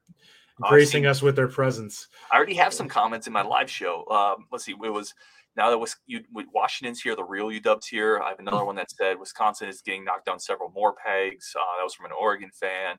oh, 0.63 0.69
gracing 0.69 1.05
us 1.05 1.21
with 1.21 1.35
their 1.35 1.47
presence. 1.47 2.07
I 2.31 2.37
already 2.37 2.55
have 2.55 2.73
some 2.73 2.89
comments 2.89 3.27
in 3.27 3.33
my 3.33 3.43
live 3.43 3.69
show. 3.69 4.05
Um, 4.09 4.47
let's 4.51 4.65
see, 4.65 4.73
it 4.73 4.77
was 4.77 5.13
now 5.57 5.69
that 5.69 5.77
was 5.77 5.95
you, 6.05 6.21
Washington's 6.53 7.01
here, 7.01 7.15
the 7.15 7.23
real 7.23 7.47
UW's 7.47 7.87
here. 7.87 8.19
I 8.19 8.29
have 8.29 8.39
another 8.39 8.57
mm-hmm. 8.57 8.67
one 8.67 8.75
that 8.75 8.91
said 8.91 9.19
Wisconsin 9.19 9.69
is 9.69 9.81
getting 9.81 10.03
knocked 10.03 10.25
down 10.25 10.39
several 10.39 10.71
more 10.71 10.93
pegs. 10.93 11.53
Uh, 11.55 11.77
that 11.77 11.83
was 11.83 11.93
from 11.93 12.07
an 12.07 12.11
Oregon 12.19 12.51
fan. 12.53 12.97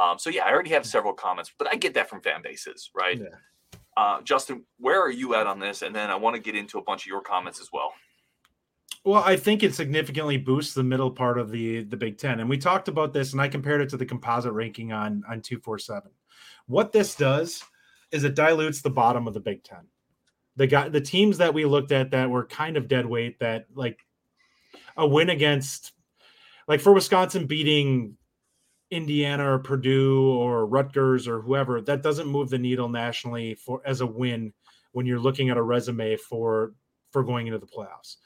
Um, 0.00 0.18
so 0.18 0.30
yeah, 0.30 0.44
I 0.44 0.52
already 0.52 0.70
have 0.70 0.86
several 0.86 1.12
comments, 1.12 1.52
but 1.58 1.68
I 1.68 1.76
get 1.76 1.94
that 1.94 2.08
from 2.08 2.20
fan 2.20 2.42
bases, 2.42 2.90
right? 2.94 3.18
Yeah. 3.18 3.26
Uh, 3.96 4.22
Justin, 4.22 4.64
where 4.78 5.00
are 5.00 5.10
you 5.10 5.34
at 5.34 5.46
on 5.46 5.58
this? 5.58 5.82
And 5.82 5.94
then 5.94 6.10
I 6.10 6.16
want 6.16 6.34
to 6.34 6.40
get 6.40 6.56
into 6.56 6.78
a 6.78 6.82
bunch 6.82 7.02
of 7.02 7.06
your 7.08 7.20
comments 7.20 7.60
as 7.60 7.68
well. 7.72 7.92
Well, 9.04 9.22
I 9.24 9.36
think 9.36 9.62
it 9.62 9.74
significantly 9.74 10.36
boosts 10.36 10.74
the 10.74 10.84
middle 10.84 11.10
part 11.10 11.36
of 11.36 11.50
the 11.50 11.82
the 11.84 11.96
Big 11.96 12.18
Ten, 12.18 12.38
and 12.38 12.48
we 12.48 12.56
talked 12.56 12.86
about 12.86 13.12
this, 13.12 13.32
and 13.32 13.42
I 13.42 13.48
compared 13.48 13.80
it 13.80 13.88
to 13.90 13.96
the 13.96 14.06
composite 14.06 14.52
ranking 14.52 14.92
on 14.92 15.24
on 15.28 15.40
two 15.40 15.58
four 15.58 15.78
seven. 15.78 16.12
What 16.66 16.92
this 16.92 17.16
does 17.16 17.64
is 18.12 18.22
it 18.22 18.36
dilutes 18.36 18.80
the 18.80 18.90
bottom 18.90 19.26
of 19.26 19.34
the 19.34 19.40
Big 19.40 19.64
Ten. 19.64 19.88
The 20.56 20.66
guy, 20.66 20.88
the 20.88 21.00
teams 21.00 21.38
that 21.38 21.54
we 21.54 21.64
looked 21.64 21.92
at 21.92 22.10
that 22.10 22.30
were 22.30 22.44
kind 22.44 22.76
of 22.76 22.88
dead 22.88 23.06
weight, 23.06 23.38
that 23.40 23.66
like 23.74 23.98
a 24.96 25.06
win 25.06 25.30
against, 25.30 25.92
like 26.68 26.80
for 26.80 26.92
Wisconsin 26.92 27.46
beating 27.46 28.16
Indiana 28.90 29.50
or 29.50 29.58
Purdue 29.58 30.28
or 30.30 30.66
Rutgers 30.66 31.26
or 31.26 31.40
whoever, 31.40 31.80
that 31.80 32.02
doesn't 32.02 32.28
move 32.28 32.50
the 32.50 32.58
needle 32.58 32.88
nationally 32.88 33.54
for 33.54 33.80
as 33.86 34.02
a 34.02 34.06
win 34.06 34.52
when 34.92 35.06
you're 35.06 35.18
looking 35.18 35.48
at 35.48 35.56
a 35.56 35.62
resume 35.62 36.16
for 36.16 36.74
for 37.10 37.22
going 37.22 37.46
into 37.46 37.58
the 37.58 37.66
playoffs. 37.66 38.16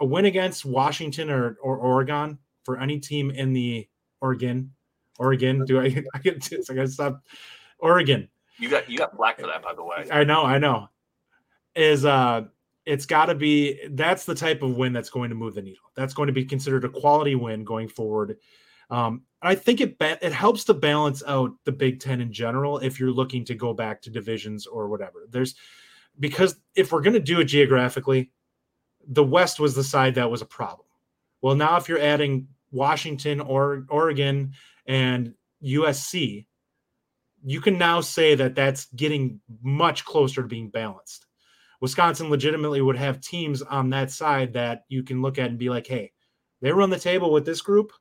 A 0.00 0.06
win 0.06 0.26
against 0.26 0.64
Washington 0.64 1.30
or, 1.30 1.56
or 1.62 1.76
Oregon 1.78 2.38
for 2.64 2.78
any 2.78 2.98
team 2.98 3.30
in 3.30 3.52
the 3.52 3.88
Oregon, 4.20 4.72
Oregon. 5.18 5.64
Do 5.64 5.80
I? 5.80 5.84
I 6.14 6.18
get 6.18 6.48
I 6.52 6.74
gotta 6.74 6.88
stop. 6.88 7.22
Oregon. 7.78 8.28
You 8.58 8.70
got 8.70 8.88
you 8.88 8.98
got 8.98 9.16
black 9.16 9.38
for 9.38 9.46
that, 9.46 9.62
by 9.62 9.74
the 9.74 9.84
way. 9.84 10.08
I 10.10 10.24
know, 10.24 10.44
I 10.44 10.58
know. 10.58 10.88
Is 11.76 12.04
uh, 12.04 12.44
it's 12.84 13.06
got 13.06 13.26
to 13.26 13.34
be. 13.34 13.78
That's 13.90 14.24
the 14.24 14.34
type 14.34 14.62
of 14.62 14.76
win 14.76 14.92
that's 14.92 15.10
going 15.10 15.30
to 15.30 15.36
move 15.36 15.54
the 15.54 15.62
needle. 15.62 15.90
That's 15.94 16.14
going 16.14 16.28
to 16.28 16.32
be 16.32 16.44
considered 16.44 16.84
a 16.84 16.88
quality 16.88 17.34
win 17.34 17.64
going 17.64 17.88
forward. 17.88 18.38
Um, 18.90 19.22
I 19.42 19.54
think 19.54 19.80
it 19.80 19.96
it 20.00 20.32
helps 20.32 20.64
to 20.64 20.74
balance 20.74 21.22
out 21.26 21.52
the 21.64 21.72
Big 21.72 22.00
Ten 22.00 22.20
in 22.20 22.32
general 22.32 22.78
if 22.78 22.98
you're 22.98 23.10
looking 23.10 23.44
to 23.46 23.54
go 23.54 23.74
back 23.74 24.00
to 24.02 24.10
divisions 24.10 24.66
or 24.66 24.88
whatever. 24.88 25.26
There's 25.28 25.54
because 26.18 26.56
if 26.74 26.92
we're 26.92 27.02
going 27.02 27.14
to 27.14 27.20
do 27.20 27.40
it 27.40 27.44
geographically, 27.44 28.30
the 29.08 29.24
West 29.24 29.60
was 29.60 29.74
the 29.74 29.84
side 29.84 30.14
that 30.14 30.30
was 30.30 30.42
a 30.42 30.46
problem. 30.46 30.86
Well, 31.42 31.54
now 31.54 31.76
if 31.76 31.88
you're 31.88 32.00
adding 32.00 32.48
Washington 32.70 33.40
or 33.40 33.86
Oregon 33.90 34.52
and 34.86 35.34
USC, 35.62 36.46
you 37.44 37.60
can 37.60 37.78
now 37.78 38.00
say 38.00 38.34
that 38.34 38.54
that's 38.54 38.86
getting 38.96 39.40
much 39.62 40.04
closer 40.04 40.42
to 40.42 40.48
being 40.48 40.70
balanced. 40.70 41.25
Wisconsin 41.80 42.30
legitimately 42.30 42.80
would 42.80 42.96
have 42.96 43.20
teams 43.20 43.62
on 43.62 43.90
that 43.90 44.10
side 44.10 44.52
that 44.54 44.84
you 44.88 45.02
can 45.02 45.22
look 45.22 45.38
at 45.38 45.50
and 45.50 45.58
be 45.58 45.70
like, 45.70 45.86
hey, 45.86 46.12
they 46.62 46.72
run 46.72 46.90
the 46.90 46.98
table 46.98 47.32
with 47.32 47.44
this 47.44 47.60
group 47.60 47.92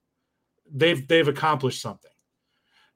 they've 0.73 1.07
they've 1.07 1.27
accomplished 1.27 1.81
something. 1.81 2.11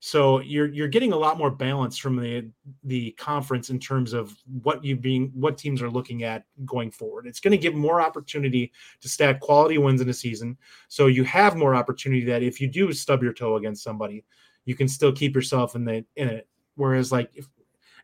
So 0.02 0.39
you're 0.39 0.68
you're 0.68 0.88
getting 0.88 1.12
a 1.12 1.18
lot 1.18 1.38
more 1.38 1.52
balance 1.52 1.98
from 1.98 2.15
the 2.15 2.50
the 2.84 3.12
conference 3.12 3.70
in 3.70 3.80
terms 3.80 4.13
of 4.13 4.34
what 4.62 4.84
you 4.84 4.96
being 4.96 5.32
what 5.34 5.58
teams 5.58 5.82
are 5.82 5.89
looking 5.89 6.24
at 6.24 6.46
going 6.65 6.89
forward. 6.89 7.28
It's 7.28 7.42
going 7.42 7.52
to 7.52 7.58
give 7.58 7.76
more 7.76 8.02
opportunity 8.02 8.72
to 9.02 9.10
stack 9.10 9.42
quality 9.42 9.78
wins 9.78 10.00
in 10.00 10.10
a 10.10 10.13
season. 10.13 10.58
So 10.88 11.08
you 11.08 11.26
have 11.26 11.58
more 11.58 11.76
opportunity 11.76 12.24
that 12.26 12.44
if 12.44 12.62
you 12.62 12.68
do 12.68 12.94
stub 12.94 13.22
your 13.22 13.34
toe 13.34 13.58
against 13.58 13.84
somebody, 13.84 14.24
you 14.63 14.76
can 14.76 14.88
still 14.88 15.12
keep 15.12 15.36
yourself 15.36 15.76
in 15.76 15.84
the 15.84 16.06
in 16.15 16.30
it. 16.30 16.48
Whereas 16.76 17.12
like 17.12 17.32
if 17.34 17.48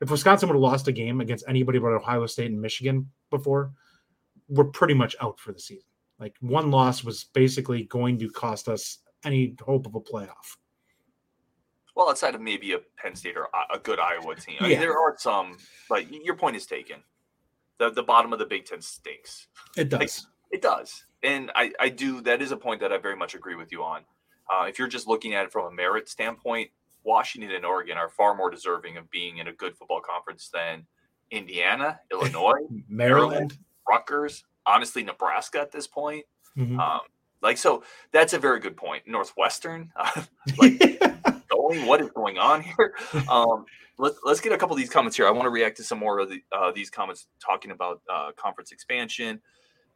if 0.02 0.10
Wisconsin 0.10 0.50
would 0.50 0.56
have 0.56 0.62
lost 0.62 0.88
a 0.88 0.92
game 0.92 1.22
against 1.22 1.46
anybody 1.48 1.80
but 1.80 1.94
Ohio 1.94 2.26
State 2.26 2.52
and 2.52 2.62
Michigan 2.62 3.10
before, 3.30 3.72
we're 4.48 4.66
pretty 4.66 4.94
much 4.94 5.16
out 5.22 5.40
for 5.40 5.52
the 5.52 5.60
season. 5.60 5.88
Like 6.20 6.36
one 6.40 6.72
loss 6.72 7.04
was 7.04 7.26
basically 7.34 7.84
going 7.84 8.18
to 8.20 8.30
cost 8.30 8.68
us 8.68 9.00
any 9.24 9.56
hope 9.62 9.86
of 9.86 9.96
a 9.96 10.00
playoff. 10.00 10.58
Well, 11.96 12.10
outside 12.10 12.36
of 12.36 12.42
maybe 12.42 12.74
a 12.74 12.80
Penn 12.98 13.16
State 13.16 13.38
or 13.38 13.48
a 13.74 13.80
good 13.80 14.00
Iowa 14.00 14.36
team, 14.36 14.58
I 14.60 14.66
yeah. 14.66 14.70
mean, 14.72 14.80
there 14.80 15.00
are 15.00 15.16
some, 15.18 15.58
but 15.88 16.12
your 16.12 16.36
point 16.36 16.58
is 16.58 16.66
taken. 16.66 16.98
The 17.78 17.90
the 17.90 18.04
bottom 18.04 18.34
of 18.34 18.40
the 18.40 18.46
Big 18.46 18.66
Ten 18.66 18.82
stinks. 18.82 19.48
It 19.78 19.90
does. 19.90 20.00
Like, 20.00 20.12
it 20.52 20.62
does, 20.62 21.06
and 21.24 21.52
I 21.56 21.72
I 21.80 21.90
do. 21.90 22.22
That 22.22 22.42
is 22.42 22.52
a 22.52 22.58
point 22.58 22.82
that 22.82 22.92
I 22.92 22.98
very 22.98 23.16
much 23.16 23.34
agree 23.34 23.56
with 23.56 23.72
you 23.72 23.84
on. 23.84 24.02
Uh, 24.50 24.66
if 24.66 24.78
you're 24.78 24.88
just 24.88 25.08
looking 25.08 25.34
at 25.34 25.46
it 25.46 25.52
from 25.52 25.66
a 25.68 25.72
merit 25.72 26.08
standpoint, 26.08 26.70
Washington 27.06 27.52
and 27.52 27.65
Oregon 27.65 27.98
are 27.98 28.10
far 28.10 28.36
more 28.36 28.50
deserving 28.50 28.98
of 28.98 29.10
being 29.10 29.38
in 29.38 29.48
a 29.48 29.54
good 29.54 29.78
football 29.78 30.02
conference 30.02 30.50
than 30.54 30.86
Indiana, 31.32 32.00
Illinois, 32.12 32.54
Maryland, 32.70 32.86
Maryland, 32.89 33.58
Rutgers, 33.88 34.44
honestly, 34.65 35.04
Nebraska 35.04 35.62
at 35.62 35.72
this 35.72 35.88
point. 35.88 36.26
Mm-hmm. 36.58 36.80
Um, 36.80 37.02
like 37.41 37.58
so, 37.58 37.84
that's 38.12 38.34
a 38.34 38.39
very 38.39 38.60
good 38.60 38.76
point. 38.76 39.04
Northwestern, 39.06 39.91
uh, 39.96 40.24
like 40.58 40.80
going, 41.50 41.86
what 41.86 42.02
is 42.02 42.10
going 42.10 42.38
on 42.38 42.62
here? 42.62 42.96
Um, 43.30 43.65
let's 43.98 44.18
let's 44.24 44.41
get 44.41 44.52
a 44.52 44.58
couple 44.58 44.76
of 44.76 44.80
these 44.80 44.89
comments 44.89 45.15
here. 45.15 45.28
I 45.28 45.32
want 45.32 45.46
to 45.46 45.52
react 45.52 45.78
to 45.78 45.84
some 45.84 46.00
more 46.00 46.20
of 46.20 46.30
the, 46.30 46.41
uh, 46.52 46.72
these 46.72 46.89
comments 46.89 47.28
talking 47.39 47.72
about 47.72 48.02
uh, 48.12 48.32
conference 48.36 48.72
expansion. 48.72 49.41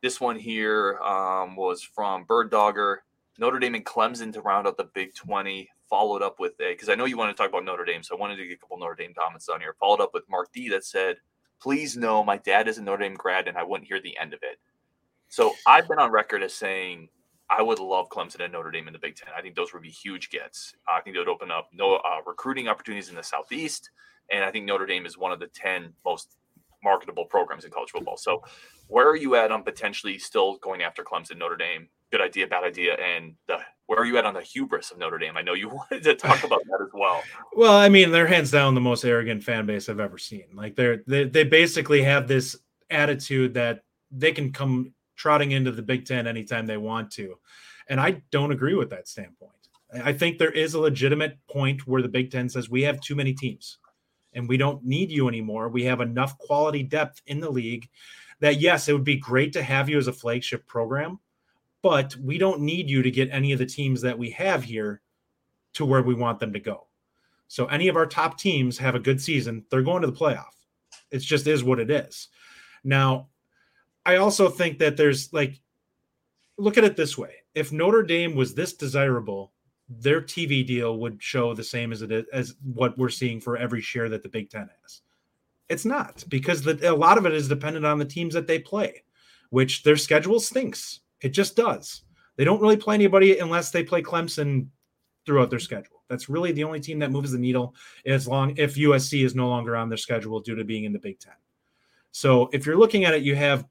This 0.02 0.22
one 0.22 0.38
here 0.38 0.98
um, 1.00 1.56
was 1.56 1.82
from 1.82 2.24
Bird 2.24 2.52
Dogger. 2.52 3.04
Notre 3.38 3.60
Dame 3.60 3.76
and 3.76 3.86
Clemson 3.86 4.34
to 4.34 4.42
round 4.42 4.68
out 4.68 4.78
the 4.78 4.90
Big 4.94 5.16
20. 5.16 5.70
Followed 5.90 6.22
up 6.22 6.40
with 6.40 6.54
a 6.62 6.72
because 6.72 6.90
I 6.90 6.96
know 6.96 7.06
you 7.06 7.18
want 7.18 7.36
to 7.36 7.42
talk 7.42 7.50
about 7.50 7.66
Notre 7.66 7.86
Dame, 7.86 8.04
so 8.04 8.16
I 8.16 8.20
wanted 8.20 8.38
to 8.38 8.46
get 8.46 8.54
a 8.54 8.58
couple 8.58 8.78
Notre 8.78 8.96
Dame 8.96 9.14
comments 9.14 9.50
on 9.50 9.60
here. 9.60 9.76
Followed 9.80 10.02
up 10.02 10.14
with 10.14 10.30
Mark 10.30 10.52
D 10.54 10.70
that 10.70 10.86
said, 10.86 11.18
"Please 11.60 11.98
know 11.98 12.24
my 12.24 12.38
dad 12.38 12.68
is 12.68 12.78
a 12.78 12.82
Notre 12.82 13.04
Dame 13.04 13.16
grad, 13.16 13.48
and 13.48 13.58
I 13.58 13.64
wouldn't 13.64 13.88
hear 13.88 14.00
the 14.00 14.18
end 14.18 14.34
of 14.34 14.40
it." 14.44 14.60
So 15.30 15.54
I've 15.66 15.88
been 15.88 16.00
on 16.00 16.12
record 16.12 16.44
as 16.44 16.54
saying 16.54 17.10
I 17.50 17.64
would 17.64 17.80
love 17.80 18.10
Clemson 18.10 18.44
and 18.44 18.54
Notre 18.54 18.70
Dame 18.70 18.88
in 18.88 18.94
the 18.94 19.00
Big 19.00 19.16
Ten. 19.16 19.30
I 19.36 19.42
think 19.42 19.56
those 19.56 19.74
would 19.74 19.82
be 19.82 19.90
huge 19.90 20.30
gets. 20.30 20.76
I 20.88 21.02
think 21.02 21.16
they 21.16 21.20
would 21.20 21.28
open 21.28 21.50
up 21.50 21.70
no 21.74 21.96
uh, 21.96 22.22
recruiting 22.26 22.68
opportunities 22.68 23.10
in 23.10 23.16
the 23.16 23.24
Southeast, 23.24 23.90
and 24.32 24.44
I 24.44 24.52
think 24.52 24.66
Notre 24.66 24.86
Dame 24.86 25.06
is 25.06 25.18
one 25.18 25.32
of 25.32 25.40
the 25.40 25.48
ten 25.48 25.94
most 26.06 26.38
marketable 26.84 27.26
programs 27.26 27.66
in 27.66 27.72
college 27.72 27.90
football. 27.90 28.18
So, 28.18 28.44
where 28.88 29.10
are 29.10 29.16
you 29.16 29.36
at 29.36 29.52
on 29.52 29.64
potentially 29.64 30.20
still 30.20 30.58
going 30.58 30.84
after 30.84 31.04
Clemson, 31.04 31.38
Notre 31.38 31.58
Dame? 31.58 31.90
Good 32.12 32.22
idea, 32.22 32.48
bad 32.48 32.64
idea, 32.64 32.96
and 32.96 33.36
the 33.48 33.60
where 33.86 34.00
are 34.00 34.06
you 34.06 34.18
at 34.18 34.26
on 34.26 34.34
the 34.36 34.42
hubris 34.42 34.92
of 34.92 34.98
Notre 35.00 35.18
Dame? 35.18 35.36
I 35.38 35.42
know 35.42 35.54
you 35.54 35.70
wanted 35.70 36.04
to 36.04 36.16
talk 36.16 36.44
about 36.44 36.62
that 36.66 36.80
as 36.82 36.92
well. 36.94 37.22
Well, 37.56 37.74
I 37.74 37.90
mean, 37.90 38.12
they're 38.12 38.28
hands 38.28 38.52
down 38.52 38.76
the 38.76 38.82
most 38.82 39.04
arrogant 39.04 39.44
fan 39.44 39.66
base 39.66 39.90
I've 39.90 40.00
ever 40.00 40.18
seen. 40.18 40.46
Like 40.54 40.76
they're 40.76 41.04
they, 41.08 41.26
they 41.26 41.44
basically 41.44 42.02
have 42.04 42.28
this 42.28 42.56
attitude 42.90 43.54
that 43.56 43.84
they 44.12 44.32
can 44.32 44.52
come 44.52 44.94
trotting 45.16 45.52
into 45.52 45.72
the 45.72 45.82
Big 45.82 46.06
Ten 46.06 46.26
anytime 46.28 46.66
they 46.66 46.78
want 46.78 47.12
to. 47.12 47.36
And 47.90 48.00
I 48.00 48.22
don't 48.32 48.52
agree 48.52 48.76
with 48.76 48.90
that 48.92 49.08
standpoint. 49.08 49.52
I 50.04 50.14
think 50.14 50.38
there 50.38 50.52
is 50.52 50.76
a 50.76 50.80
legitimate 50.80 51.38
point 51.50 51.88
where 51.88 52.02
the 52.04 52.08
Big 52.08 52.32
Ten 52.32 52.48
says 52.48 52.70
we 52.70 52.84
have 52.84 53.02
too 53.02 53.16
many 53.16 53.34
teams. 53.34 53.80
and 54.34 54.48
we 54.48 54.58
don't 54.58 54.84
need 54.86 55.12
you 55.12 55.28
anymore. 55.28 55.70
We 55.70 55.84
have 55.86 56.02
enough 56.02 56.38
quality 56.38 56.84
depth 56.84 57.22
in 57.28 57.40
the 57.40 57.50
league 57.50 57.90
that 58.40 58.60
yes, 58.62 58.88
it 58.88 58.94
would 58.94 59.04
be 59.04 59.18
great 59.18 59.52
to 59.54 59.64
have 59.64 59.90
you 59.90 59.98
as 59.98 60.08
a 60.08 60.14
flagship 60.14 60.66
program, 60.68 61.20
but 61.82 62.16
we 62.18 62.38
don't 62.38 62.62
need 62.62 62.90
you 62.90 63.02
to 63.02 63.12
get 63.12 63.30
any 63.32 63.52
of 63.52 63.60
the 63.60 63.66
teams 63.66 64.02
that 64.02 64.18
we 64.18 64.30
have 64.32 64.64
here 64.64 65.02
to 65.74 65.86
where 65.86 66.02
we 66.02 66.16
want 66.16 66.40
them 66.40 66.54
to 66.54 66.60
go. 66.60 66.88
So 67.48 67.66
any 67.68 67.88
of 67.88 67.96
our 67.96 68.06
top 68.06 68.38
teams 68.38 68.78
have 68.78 68.96
a 68.96 69.00
good 69.00 69.22
season, 69.22 69.66
they're 69.70 69.82
going 69.82 70.02
to 70.02 70.12
the 70.12 70.18
playoff. 70.18 70.54
It 71.12 71.20
just 71.20 71.48
is 71.48 71.64
what 71.64 71.80
it 71.80 71.90
is. 71.90 72.28
Now, 72.84 73.28
I 74.06 74.18
also 74.18 74.50
think 74.50 74.80
that 74.80 74.98
there's 74.98 75.34
like 75.34 75.62
look 76.58 76.78
at 76.78 76.84
it 76.84 76.96
this 76.96 77.18
way. 77.18 77.36
If 77.56 77.72
Notre 77.72 78.04
Dame 78.04 78.36
was 78.36 78.54
this 78.54 78.74
desirable, 78.74 79.54
their 79.88 80.22
TV 80.22 80.66
deal 80.66 80.98
would 80.98 81.22
show 81.22 81.54
the 81.54 81.64
same 81.64 81.92
as 81.92 82.02
it 82.02 82.12
is 82.12 82.26
as 82.32 82.56
what 82.64 82.98
we're 82.98 83.10
seeing 83.10 83.42
for 83.42 83.58
every 83.58 83.82
share 83.82 84.10
that 84.10 84.22
the 84.22 84.30
Big 84.30 84.50
Ten 84.50 84.70
has. 84.84 85.02
It's 85.70 85.86
not 85.86 86.24
because 86.30 86.62
the, 86.62 86.92
a 86.92 86.94
lot 86.94 87.18
of 87.18 87.26
it 87.26 87.34
is 87.34 87.48
dependent 87.48 87.86
on 87.86 88.00
the 88.00 88.06
teams 88.06 88.34
that 88.34 88.48
they 88.48 88.60
play, 88.60 89.04
which 89.50 89.84
their 89.84 89.98
schedule 89.98 90.40
stinks. 90.40 91.00
It 91.22 91.30
just 91.30 91.56
does. 91.56 92.04
They 92.36 92.44
don't 92.44 92.62
really 92.62 92.78
play 92.78 92.96
anybody 92.96 93.40
unless 93.40 93.72
they 93.72 93.84
play 93.84 94.02
Clemson 94.02 94.68
throughout 95.26 95.50
their 95.50 95.60
schedule. 95.60 96.04
That's 96.08 96.30
really 96.30 96.52
the 96.52 96.64
only 96.64 96.80
team 96.80 97.00
that 97.00 97.12
moves 97.12 97.32
the 97.32 97.38
needle 97.38 97.76
as 98.06 98.28
long 98.28 98.54
if 98.58 98.76
USC 98.76 99.24
is 99.26 99.36
no 99.36 99.48
longer 99.48 99.76
on 99.76 99.90
their 99.90 99.98
schedule 99.98 100.40
due 100.40 100.56
to 100.56 100.64
being 100.64 100.86
in 100.86 100.94
the 100.94 101.00
Big 101.00 101.20
Ten. 101.20 101.34
So 102.12 102.50
if 102.54 102.66
you're 102.66 102.78
looking 102.78 103.06
at 103.06 103.14
it, 103.14 103.24
you 103.24 103.36
have 103.36 103.66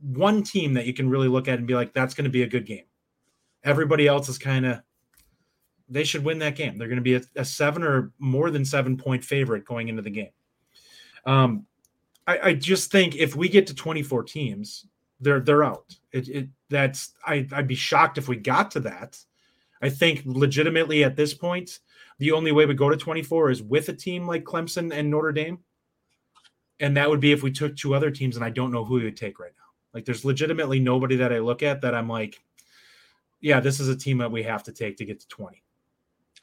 one 0.00 0.42
team 0.42 0.74
that 0.74 0.86
you 0.86 0.94
can 0.94 1.08
really 1.08 1.28
look 1.28 1.48
at 1.48 1.58
and 1.58 1.66
be 1.66 1.74
like, 1.74 1.92
that's 1.92 2.14
going 2.14 2.24
to 2.24 2.30
be 2.30 2.42
a 2.42 2.48
good 2.48 2.66
game. 2.66 2.84
Everybody 3.64 4.06
else 4.06 4.28
is 4.28 4.38
kind 4.38 4.66
of 4.66 4.82
they 5.88 6.04
should 6.04 6.24
win 6.24 6.38
that 6.38 6.56
game. 6.56 6.78
They're 6.78 6.88
going 6.88 6.96
to 6.96 7.02
be 7.02 7.14
a, 7.16 7.22
a, 7.36 7.44
seven 7.44 7.82
or 7.82 8.12
more 8.18 8.50
than 8.50 8.64
seven 8.64 8.96
point 8.96 9.22
favorite 9.22 9.64
going 9.64 9.88
into 9.88 10.02
the 10.02 10.10
game. 10.10 10.30
Um, 11.26 11.66
I, 12.26 12.38
I, 12.38 12.54
just 12.54 12.90
think 12.90 13.14
if 13.16 13.36
we 13.36 13.48
get 13.48 13.66
to 13.66 13.74
24 13.74 14.24
teams, 14.24 14.86
they're 15.20 15.40
they're 15.40 15.64
out. 15.64 15.94
It, 16.10 16.28
it 16.28 16.48
that's 16.72 17.12
I, 17.24 17.46
I'd 17.52 17.68
be 17.68 17.74
shocked 17.74 18.18
if 18.18 18.28
we 18.28 18.36
got 18.36 18.70
to 18.72 18.80
that. 18.80 19.18
I 19.80 19.88
think 19.88 20.22
legitimately 20.24 21.04
at 21.04 21.16
this 21.16 21.34
point, 21.34 21.80
the 22.18 22.32
only 22.32 22.52
way 22.52 22.66
we 22.66 22.74
go 22.74 22.88
to 22.88 22.96
24 22.96 23.50
is 23.50 23.62
with 23.62 23.88
a 23.88 23.92
team 23.92 24.26
like 24.26 24.44
Clemson 24.44 24.92
and 24.92 25.10
Notre 25.10 25.32
Dame. 25.32 25.58
And 26.80 26.96
that 26.96 27.08
would 27.08 27.20
be 27.20 27.32
if 27.32 27.42
we 27.42 27.52
took 27.52 27.76
two 27.76 27.94
other 27.94 28.10
teams, 28.10 28.36
and 28.36 28.44
I 28.44 28.50
don't 28.50 28.72
know 28.72 28.84
who 28.84 28.94
we 28.94 29.04
would 29.04 29.16
take 29.16 29.38
right 29.38 29.52
now. 29.56 29.62
Like 29.94 30.04
there's 30.04 30.24
legitimately 30.24 30.80
nobody 30.80 31.16
that 31.16 31.32
I 31.32 31.38
look 31.38 31.62
at 31.62 31.80
that 31.82 31.94
I'm 31.94 32.08
like, 32.08 32.40
yeah, 33.40 33.60
this 33.60 33.78
is 33.80 33.88
a 33.88 33.96
team 33.96 34.18
that 34.18 34.32
we 34.32 34.42
have 34.42 34.62
to 34.64 34.72
take 34.72 34.96
to 34.96 35.04
get 35.04 35.20
to 35.20 35.28
20. 35.28 35.62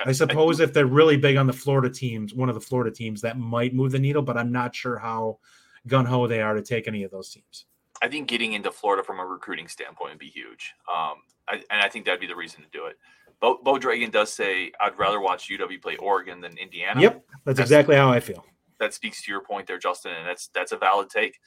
I 0.06 0.12
suppose 0.14 0.60
if 0.60 0.74
they're 0.74 0.86
really 0.86 1.18
big 1.18 1.36
on 1.36 1.48
the 1.48 1.54
Florida 1.54 1.90
teams, 1.90 2.34
one 2.34 2.48
of 2.48 2.56
the 2.56 2.62
Florida 2.62 2.92
teams, 2.92 3.22
that 3.22 3.38
might 3.38 3.74
move 3.74 3.92
the 3.92 4.00
needle, 4.00 4.22
but 4.22 4.38
I'm 4.38 4.52
not 4.52 4.74
sure 4.74 4.98
how 4.98 5.40
gun 5.88 6.06
ho 6.06 6.28
they 6.28 6.42
are 6.42 6.54
to 6.54 6.62
take 6.62 6.88
any 6.88 7.04
of 7.04 7.12
those 7.12 7.32
teams. 7.32 7.66
I 8.02 8.08
think 8.08 8.28
getting 8.28 8.54
into 8.54 8.72
Florida 8.72 9.04
from 9.04 9.20
a 9.20 9.26
recruiting 9.26 9.68
standpoint 9.68 10.12
would 10.12 10.20
be 10.20 10.30
huge. 10.30 10.74
Um, 10.90 11.16
I, 11.48 11.56
and 11.70 11.82
I 11.82 11.90
think 11.90 12.06
that'd 12.06 12.20
be 12.20 12.28
the 12.28 12.36
reason 12.36 12.62
to 12.62 12.70
do 12.72 12.86
it. 12.86 12.98
Bo, 13.42 13.60
Bo 13.64 13.78
Dragon 13.78 14.10
does 14.10 14.34
say, 14.34 14.72
I'd 14.80 14.98
rather 14.98 15.20
watch 15.20 15.50
UW 15.50 15.82
play 15.82 15.96
Oregon 15.98 16.42
than 16.42 16.58
Indiana. 16.58 17.02
Yep. 17.02 17.14
That's, 17.14 17.44
that's 17.46 17.60
exactly 17.60 17.96
how 17.96 18.10
I 18.10 18.20
feel. 18.20 18.46
That 18.80 18.94
speaks 18.94 19.24
to 19.24 19.32
your 19.32 19.42
point 19.42 19.68
there, 19.68 19.78
Justin. 19.78 20.12
And 20.14 20.28
that's, 20.28 20.48
that's 20.54 20.72
a 20.72 20.78
valid 20.78 21.10
take. 21.10 21.40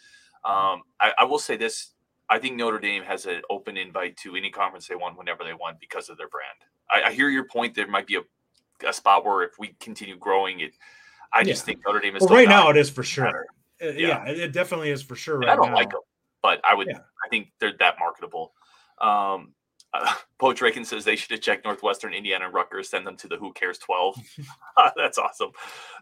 Um, 0.44 0.82
I, 1.00 1.12
I 1.18 1.24
will 1.24 1.38
say 1.38 1.56
this 1.56 1.92
I 2.28 2.38
think 2.38 2.56
Notre 2.56 2.78
Dame 2.78 3.02
has 3.02 3.26
an 3.26 3.42
open 3.50 3.76
invite 3.76 4.16
to 4.18 4.36
any 4.36 4.50
conference 4.50 4.86
they 4.86 4.94
want 4.94 5.18
whenever 5.18 5.44
they 5.44 5.52
want 5.52 5.78
because 5.78 6.08
of 6.08 6.16
their 6.16 6.28
brand. 6.28 6.56
I, 6.90 7.10
I 7.10 7.12
hear 7.12 7.28
your 7.28 7.44
point. 7.44 7.74
There 7.74 7.86
might 7.86 8.06
be 8.06 8.16
a 8.16 8.22
a 8.88 8.92
spot 8.92 9.24
where 9.24 9.42
if 9.42 9.58
we 9.58 9.76
continue 9.80 10.16
growing 10.16 10.60
it, 10.60 10.72
I 11.32 11.44
just 11.44 11.64
think 11.64 11.80
Notre 11.86 12.00
Dame 12.00 12.16
is. 12.16 12.22
Well, 12.22 12.30
right 12.30 12.48
now 12.48 12.70
it 12.70 12.76
is 12.76 12.90
for 12.90 13.02
sure. 13.02 13.46
Uh, 13.82 13.88
yeah. 13.88 14.24
yeah. 14.24 14.28
it 14.28 14.52
definitely 14.52 14.90
is 14.90 15.02
for 15.02 15.14
sure. 15.14 15.38
Right 15.38 15.50
I 15.50 15.56
don't 15.56 15.70
now. 15.70 15.76
like 15.76 15.90
them, 15.90 16.00
but 16.42 16.60
I 16.68 16.74
would. 16.74 16.88
Yeah. 16.88 16.98
I 17.24 17.28
think 17.28 17.48
they're 17.60 17.74
that 17.78 17.96
marketable. 17.98 18.52
Um, 19.00 19.54
uh, 19.92 20.12
Poe 20.38 20.52
Draken 20.52 20.84
says 20.84 21.04
they 21.04 21.16
should 21.16 21.30
have 21.30 21.40
checked 21.40 21.64
Northwestern, 21.64 22.14
Indiana, 22.14 22.46
and 22.46 22.54
Rutgers, 22.54 22.88
send 22.88 23.06
them 23.06 23.16
to 23.18 23.28
the 23.28 23.36
Who 23.36 23.52
Cares 23.52 23.78
12. 23.78 24.16
That's 24.96 25.18
awesome. 25.18 25.50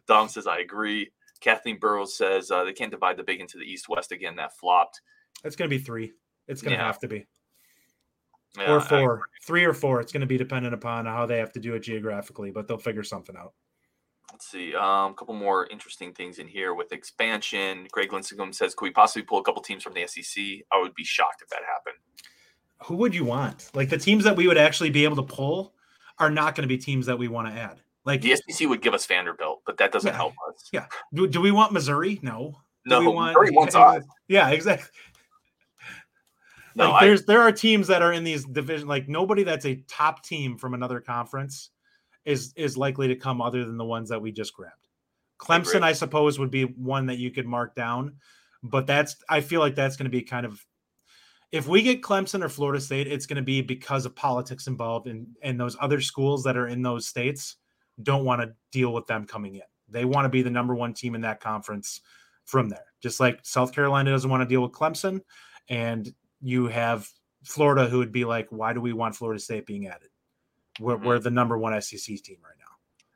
Dom 0.07 0.29
says, 0.29 0.47
I 0.47 0.59
agree. 0.59 1.11
Kathleen 1.41 1.79
Burrows 1.79 2.17
says 2.17 2.51
uh, 2.51 2.65
they 2.65 2.73
can't 2.73 2.91
divide 2.91 3.17
the 3.17 3.23
big 3.23 3.41
into 3.41 3.59
the 3.59 3.65
East 3.65 3.89
West 3.89 4.13
again. 4.13 4.37
That 4.37 4.57
flopped. 4.59 5.01
It's 5.43 5.57
going 5.57 5.71
to 5.71 5.77
be 5.77 5.83
three. 5.83 6.13
It's 6.49 6.61
going 6.61 6.73
to 6.73 6.79
yeah. 6.79 6.87
have 6.87 6.99
to 7.01 7.09
be. 7.09 7.27
Yeah, 8.59 8.73
or 8.73 8.81
four, 8.81 9.23
three 9.47 9.65
or 9.65 9.73
four. 9.73 10.01
It's 10.01 10.13
going 10.13 10.23
to 10.23 10.27
be 10.27 10.37
dependent 10.37 10.75
upon 10.75 11.07
how 11.07 11.25
they 11.25 11.39
have 11.39 11.53
to 11.53 11.61
do 11.61 11.75
it 11.75 11.81
geographically, 11.81 12.51
but 12.51 12.67
they'll 12.67 12.79
figure 12.79 13.05
something 13.05 13.37
out. 13.37 13.55
Let's 14.41 14.53
see. 14.53 14.75
Um, 14.75 15.13
a 15.13 15.15
couple 15.15 15.35
more 15.35 15.67
interesting 15.67 16.15
things 16.15 16.39
in 16.39 16.49
here 16.49 16.73
with 16.73 16.93
expansion. 16.93 17.87
Greg 17.93 18.09
Lincecum 18.09 18.55
says, 18.55 18.75
"Could 18.75 18.87
we 18.87 18.91
possibly 18.91 19.21
pull 19.21 19.39
a 19.39 19.43
couple 19.43 19.61
teams 19.61 19.83
from 19.83 19.93
the 19.93 20.07
SEC?" 20.07 20.65
I 20.73 20.81
would 20.81 20.95
be 20.95 21.05
shocked 21.05 21.43
if 21.43 21.51
that 21.51 21.61
happened. 21.69 21.97
Who 22.85 22.97
would 22.97 23.15
you 23.15 23.27
want? 23.27 23.71
Like 23.75 23.91
the 23.91 23.99
teams 23.99 24.25
that 24.25 24.35
we 24.35 24.49
would 24.49 24.57
actually 24.57 24.89
be 24.89 25.05
able 25.05 25.17
to 25.17 25.23
pull 25.23 25.75
are 26.19 26.31
not 26.31 26.55
going 26.55 26.63
to 26.63 26.69
be 26.69 26.79
teams 26.79 27.05
that 27.05 27.19
we 27.19 27.29
want 27.29 27.49
to 27.49 27.61
add. 27.61 27.83
Like 28.07 28.23
the 28.23 28.35
SEC 28.35 28.67
would 28.67 28.81
give 28.81 28.95
us 28.95 29.05
Vanderbilt, 29.05 29.61
but 29.67 29.77
that 29.77 29.93
doesn't 29.93 30.09
yeah, 30.09 30.17
help 30.17 30.33
us. 30.49 30.71
Yeah. 30.73 30.87
Do, 31.13 31.27
do 31.27 31.43
we 31.43 31.51
want 31.51 31.75
Missouri? 31.75 32.19
No. 32.23 32.57
Do 32.87 32.93
no. 32.93 33.01
we 33.01 33.09
want, 33.09 33.37
Missouri 33.39 33.55
wants 33.55 33.75
us. 33.75 34.05
Yeah, 34.27 34.49
exactly. 34.49 34.89
No, 36.75 36.93
like 36.93 37.03
there's 37.03 37.27
there 37.27 37.43
are 37.43 37.53
teams 37.53 37.89
that 37.89 38.01
are 38.01 38.15
in 38.15 38.25
these 38.25 38.47
division 38.47 38.89
like 38.89 39.07
nobody 39.07 39.43
that's 39.43 39.67
a 39.67 39.75
top 39.87 40.25
team 40.25 40.57
from 40.57 40.73
another 40.73 40.99
conference 40.99 41.73
is 42.25 42.53
is 42.57 42.77
likely 42.77 43.09
to 43.09 43.17
come 43.17 43.41
other 43.41 43.65
than 43.65 43.77
the 43.77 43.85
ones 43.85 44.09
that 44.11 44.21
we 44.21 44.33
just 44.33 44.55
grabbed. 44.55 44.89
Clemson, 45.39 45.83
I, 45.83 45.89
I 45.89 45.93
suppose, 45.93 46.39
would 46.39 46.51
be 46.51 46.65
one 46.65 47.07
that 47.07 47.19
you 47.19 47.31
could 47.31 47.47
mark 47.47 47.75
down, 47.75 48.17
but 48.63 48.87
that's 48.87 49.17
I 49.29 49.41
feel 49.41 49.61
like 49.61 49.75
that's 49.75 49.97
going 49.97 50.05
to 50.05 50.11
be 50.11 50.23
kind 50.23 50.47
of 50.47 50.65
if 51.53 51.67
we 51.67 51.83
get 51.83 52.03
Clemson 52.03 52.45
or 52.45 52.49
Florida 52.49 52.81
State, 52.81 53.09
it's 53.09 53.27
going 53.27 53.37
to 53.37 53.43
be 53.43 53.61
because 53.61 54.07
of 54.07 54.15
politics 54.15 54.67
involved, 54.67 55.07
and 55.07 55.27
and 55.43 55.59
those 55.59 55.77
other 55.81 56.01
schools 56.01 56.45
that 56.45 56.57
are 56.57 56.69
in 56.69 56.83
those 56.83 57.07
states 57.07 57.57
don't 58.03 58.25
want 58.25 58.41
to 58.41 58.55
deal 58.71 58.93
with 58.93 59.07
them 59.07 59.27
coming 59.27 59.57
in. 59.57 59.63
They 59.89 60.05
want 60.05 60.25
to 60.25 60.31
be 60.31 60.43
the 60.43 60.51
number 60.51 60.75
one 60.75 60.95
team 60.95 61.15
in 61.15 61.23
that 61.23 61.41
conference 61.41 62.01
from 62.45 62.69
there. 62.69 62.85
Just 63.03 63.19
like 63.19 63.41
South 63.43 63.73
Carolina 63.73 64.11
doesn't 64.11 64.31
want 64.31 64.43
to 64.43 64.49
deal 64.49 64.63
with 64.63 64.73
Clemson, 64.73 65.21
and 65.69 66.13
you 66.41 66.69
have 66.69 67.09
Florida, 67.45 67.89
who 67.89 67.99
would 67.99 68.13
be 68.13 68.25
like, 68.25 68.47
why 68.51 68.73
do 68.73 68.81
we 68.81 68.93
want 68.93 69.17
Florida 69.17 69.41
State 69.41 69.67
being 69.67 69.87
added? 69.87 70.10
We're, 70.81 70.97
mm-hmm. 70.97 71.07
we're 71.07 71.19
the 71.19 71.31
number 71.31 71.59
one 71.59 71.81
SEC 71.81 72.23
team 72.23 72.39
right 72.43 72.57
now. 72.59 72.65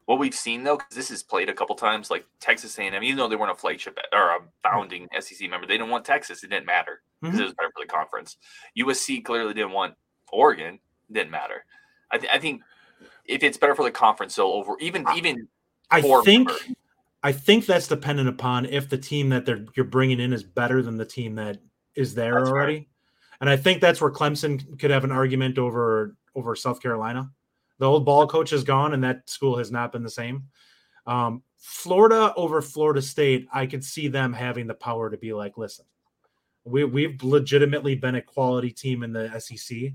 What 0.07 0.19
we've 0.19 0.35
seen 0.35 0.65
though, 0.65 0.77
because 0.77 0.95
this 0.95 1.11
is 1.11 1.23
played 1.23 1.49
a 1.49 1.55
couple 1.55 1.75
times, 1.77 2.11
like 2.11 2.27
Texas 2.39 2.79
A&M, 2.79 3.03
even 3.03 3.17
though 3.17 3.29
they 3.29 3.37
weren't 3.37 3.53
a 3.53 3.55
flagship 3.55 3.99
or 4.13 4.37
a 4.37 4.39
founding 4.63 5.09
SEC 5.19 5.49
member, 5.49 5.67
they 5.67 5.75
didn't 5.75 5.91
want 5.91 6.05
Texas. 6.05 6.45
It 6.45 6.51
didn't 6.51 6.67
matter 6.67 7.01
because 7.21 7.37
mm-hmm. 7.37 7.43
it 7.43 7.47
was 7.47 7.55
better 7.55 7.71
for 7.75 7.85
the 7.85 7.91
conference. 7.91 8.37
USC 8.79 9.25
clearly 9.25 9.55
didn't 9.55 9.73
want 9.73 9.95
Oregon. 10.31 10.79
It 11.09 11.13
didn't 11.13 11.31
matter. 11.31 11.65
I, 12.11 12.19
th- 12.19 12.31
I 12.33 12.39
think 12.39 12.63
if 13.25 13.43
it's 13.43 13.57
better 13.57 13.75
for 13.75 13.85
the 13.85 13.91
conference, 13.91 14.35
so 14.35 14.53
over 14.53 14.77
even 14.81 15.07
even 15.17 15.49
I 15.91 16.03
think 16.03 16.49
member, 16.49 16.61
I 17.23 17.33
think 17.33 17.65
that's 17.65 17.89
dependent 17.89 18.29
upon 18.29 18.67
if 18.67 18.91
the 18.91 18.99
team 18.99 19.31
that 19.31 19.47
they're 19.47 19.65
you're 19.75 19.87
bringing 19.87 20.21
in 20.21 20.33
is 20.33 20.43
better 20.43 20.83
than 20.83 20.99
the 20.99 21.07
team 21.07 21.37
that 21.37 21.59
is 21.97 22.15
there 22.15 22.39
already. 22.47 22.75
Right. 22.75 22.89
And 23.41 23.51
I 23.51 23.57
think 23.57 23.81
that's 23.81 24.01
where 24.01 24.11
Clemson 24.11 24.79
could 24.79 24.91
have 24.91 25.05
an 25.05 25.13
argument 25.13 25.59
over 25.59 26.17
over 26.35 26.55
South 26.55 26.83
Carolina. 26.83 27.31
The 27.79 27.87
old 27.87 28.05
ball 28.05 28.27
coach 28.27 28.53
is 28.53 28.65
gone, 28.65 28.95
and 28.95 29.03
that 29.05 29.29
school 29.29 29.59
has 29.59 29.71
not 29.71 29.93
been 29.93 30.03
the 30.03 30.11
same. 30.11 30.45
Um, 31.07 31.43
Florida 31.59 32.33
over 32.37 32.61
Florida 32.63 33.03
State, 33.03 33.49
I 33.53 33.67
could 33.67 33.85
see 33.85 34.09
them 34.09 34.33
having 34.33 34.67
the 34.67 34.75
power 34.75 35.11
to 35.11 35.17
be 35.17 35.33
like, 35.33 35.59
listen, 35.59 35.87
we 36.65 36.85
we've 36.85 37.23
legitimately 37.23 37.97
been 37.97 38.15
a 38.15 38.23
quality 38.23 38.71
team 38.71 39.03
in 39.03 39.13
the 39.13 39.39
SEC. 39.39 39.93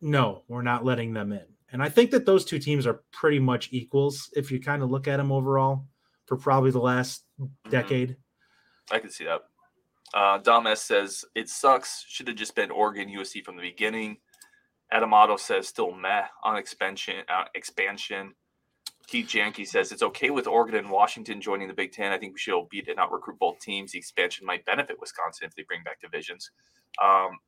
No, 0.00 0.42
we're 0.48 0.62
not 0.62 0.84
letting 0.84 1.12
them 1.12 1.32
in. 1.32 1.44
And 1.72 1.82
I 1.82 1.88
think 1.88 2.10
that 2.12 2.26
those 2.26 2.44
two 2.44 2.58
teams 2.58 2.86
are 2.86 3.02
pretty 3.12 3.38
much 3.38 3.70
equals 3.72 4.30
if 4.36 4.50
you 4.50 4.60
kind 4.60 4.82
of 4.82 4.90
look 4.90 5.08
at 5.08 5.16
them 5.16 5.32
overall 5.32 5.86
for 6.26 6.36
probably 6.36 6.70
the 6.70 6.78
last 6.78 7.24
mm-hmm. 7.40 7.70
decade. 7.70 8.16
I 8.90 8.98
can 8.98 9.10
see 9.10 9.24
that. 9.24 9.42
Uh, 10.14 10.38
Dom 10.38 10.66
S 10.66 10.82
says 10.82 11.24
it 11.34 11.48
sucks. 11.48 12.04
Should 12.08 12.28
have 12.28 12.36
just 12.36 12.54
been 12.54 12.70
Oregon 12.70 13.08
USC 13.08 13.44
from 13.44 13.56
the 13.56 13.62
beginning. 13.62 14.18
Adamato 14.92 15.38
says 15.38 15.68
still 15.68 15.92
meh 15.92 16.24
on 16.42 16.56
expansion. 16.56 17.16
Uh, 17.28 17.44
expansion. 17.54 18.34
Keith 19.06 19.28
Janke 19.28 19.66
says 19.66 19.92
it's 19.92 20.02
okay 20.02 20.30
with 20.30 20.46
Oregon 20.46 20.76
and 20.76 20.90
Washington 20.90 21.40
joining 21.40 21.68
the 21.68 21.74
Big 21.74 21.92
Ten. 21.92 22.12
I 22.12 22.18
think 22.18 22.34
we 22.34 22.38
should 22.38 22.68
beat 22.68 22.88
and 22.88 22.96
not 22.96 23.12
recruit 23.12 23.38
both 23.38 23.60
teams. 23.60 23.92
The 23.92 23.98
expansion 23.98 24.44
might 24.44 24.64
benefit 24.64 24.96
Wisconsin 25.00 25.46
if 25.46 25.54
they 25.54 25.62
bring 25.62 25.82
back 25.84 26.00
divisions. 26.00 26.50
Um, 27.02 27.38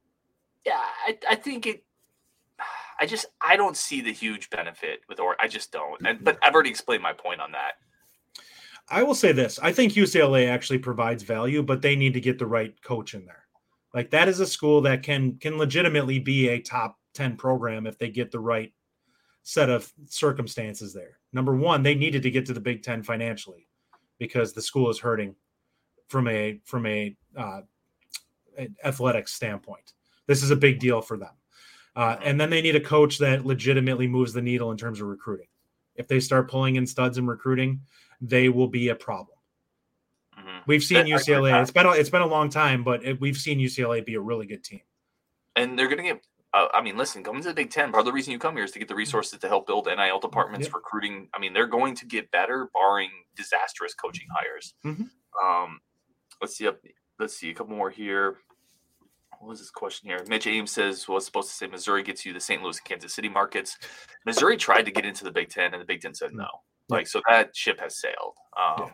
yeah, 0.65 0.81
I, 1.07 1.19
I 1.31 1.35
think 1.35 1.67
it. 1.67 1.85
I 3.01 3.07
just 3.07 3.27
I 3.41 3.57
don't 3.57 3.77
see 3.77 4.01
the 4.01 4.13
huge 4.13 4.51
benefit 4.51 5.01
with 5.09 5.21
Oregon. 5.21 5.45
I 5.45 5.49
just 5.49 5.73
don't. 5.73 6.05
And 6.07 6.23
but 6.25 6.39
I've 6.43 6.55
already 6.55 6.71
explained 6.71 7.03
my 7.03 7.13
point 7.13 7.41
on 7.41 7.53
that. 7.53 7.73
I 8.89 9.03
will 9.03 9.15
say 9.15 9.33
this: 9.33 9.59
I 9.63 9.73
think 9.73 9.93
UCLA 9.93 10.49
actually 10.49 10.79
provides 10.79 11.23
value, 11.23 11.63
but 11.63 11.83
they 11.83 11.95
need 11.95 12.15
to 12.15 12.21
get 12.21 12.39
the 12.39 12.47
right 12.47 12.75
coach 12.83 13.15
in 13.15 13.25
there. 13.25 13.45
Like 13.95 14.11
that 14.11 14.29
is 14.29 14.41
a 14.41 14.47
school 14.47 14.81
that 14.83 15.03
can 15.03 15.39
can 15.39 15.59
legitimately 15.59 16.19
be 16.19 16.49
a 16.49 16.61
top 16.61 16.99
ten 17.19 17.37
program 17.37 17.87
if 17.87 17.99
they 17.99 18.11
get 18.11 18.31
the 18.31 18.41
right 18.41 18.73
set 19.43 19.71
of 19.71 19.93
circumstances 20.07 20.93
there. 20.93 21.19
Number 21.33 21.55
one, 21.57 21.83
they 21.83 21.95
needed 21.95 22.23
to 22.23 22.31
get 22.31 22.47
to 22.47 22.53
the 22.53 22.61
Big 22.61 22.83
Ten 22.83 23.03
financially. 23.03 23.69
because 24.19 24.53
the 24.53 24.63
school 24.63 24.91
is 24.91 24.99
hurting 24.99 25.35
from 26.09 26.29
a 26.29 26.61
from 26.65 26.87
a 26.87 27.17
uh, 27.37 27.61
athletic 28.85 29.29
standpoint. 29.29 29.93
This 30.27 30.43
is 30.43 30.51
a 30.51 30.57
big 30.57 30.79
deal 30.79 31.01
for 31.01 31.17
them. 31.17 31.35
Uh, 31.97 32.17
and 32.23 32.41
then 32.41 32.51
they 32.51 32.61
need 32.61 32.77
a 32.77 32.81
coach 32.81 33.19
that 33.19 33.47
legitimately 33.47 34.07
moves 34.07 34.33
the 34.33 34.43
needle 34.43 34.71
in 34.71 34.77
terms 34.77 35.01
of 35.01 35.07
recruiting. 35.09 35.47
If 35.97 36.07
they 36.07 36.21
start 36.21 36.51
pulling 36.51 36.77
in 36.77 36.87
studs 36.87 37.19
in 37.19 37.27
recruiting, 37.27 37.81
they 38.21 38.49
will 38.49 38.69
be 38.69 38.89
a 38.89 38.95
problem. 38.95 39.39
Mm-hmm. 40.39 40.59
We've 40.67 40.83
seen 40.83 41.07
UCLA. 41.07 41.61
It's 41.61 41.73
been 41.73 41.87
a, 41.87 41.91
it's 41.93 42.11
been 42.11 42.23
a 42.23 42.27
long 42.27 42.51
time, 42.51 42.85
but 42.85 43.05
it, 43.05 43.21
we've 43.21 43.37
seen 43.37 43.59
UCLA 43.59 44.05
be 44.05 44.15
a 44.15 44.21
really 44.21 44.47
good 44.47 44.63
team. 44.63 44.81
And 45.57 45.77
they're 45.79 45.89
going 45.89 45.99
to 45.99 46.05
get. 46.05 46.23
Uh, 46.55 46.67
I 46.73 46.83
mean, 46.83 46.97
listen, 46.97 47.23
coming 47.23 47.43
to 47.43 47.49
the 47.49 47.55
Big 47.55 47.71
Ten, 47.71 47.91
part 47.91 48.01
of 48.01 48.07
the 48.07 48.13
reason 48.13 48.33
you 48.33 48.39
come 48.39 48.57
here 48.57 48.65
is 48.65 48.71
to 48.73 48.79
get 48.79 48.89
the 48.89 48.95
resources 48.95 49.39
to 49.39 49.49
help 49.49 49.67
build 49.67 49.87
NIL 49.87 50.19
departments, 50.19 50.67
yep. 50.67 50.75
recruiting. 50.75 51.29
I 51.35 51.39
mean, 51.39 51.53
they're 51.53 51.67
going 51.67 51.95
to 51.97 52.07
get 52.07 52.31
better, 52.31 52.71
barring 52.73 53.11
disastrous 53.37 53.95
coaching 53.95 54.27
hires. 54.35 54.75
Mm-hmm. 54.85 55.47
Um, 55.47 55.81
let's 56.41 56.57
see. 56.57 56.69
Let's 57.19 57.37
see 57.37 57.51
a 57.51 57.55
couple 57.55 57.77
more 57.77 57.91
here 57.91 58.39
what 59.41 59.49
was 59.49 59.61
this 59.61 59.71
question 59.71 60.09
here? 60.09 60.25
Mitch 60.29 60.47
Ames 60.47 60.73
says 60.73 61.07
was 61.09 61.25
supposed 61.25 61.49
to 61.49 61.55
say 61.55 61.67
Missouri 61.67 62.03
gets 62.03 62.27
you 62.27 62.33
the 62.33 62.41
St. 62.41 62.63
Louis 62.63 62.79
and 62.79 62.85
Kansas 62.85 63.15
City 63.15 63.29
markets. 63.29 63.79
Missouri 64.27 64.57
tried 64.57 64.83
to 64.83 64.91
get 64.91 65.05
into 65.05 65.25
the 65.25 65.31
Big 65.31 65.49
Ten, 65.49 65.73
and 65.73 65.81
the 65.81 65.87
Big 65.87 66.01
Ten 66.01 66.15
said 66.15 66.31
mm. 66.31 66.39
no. 66.39 66.49
Like 66.89 67.07
so, 67.07 67.21
that 67.29 67.55
ship 67.55 67.79
has 67.81 68.01
sailed. 68.01 68.35
Um, 68.57 68.87
yeah. 68.87 68.91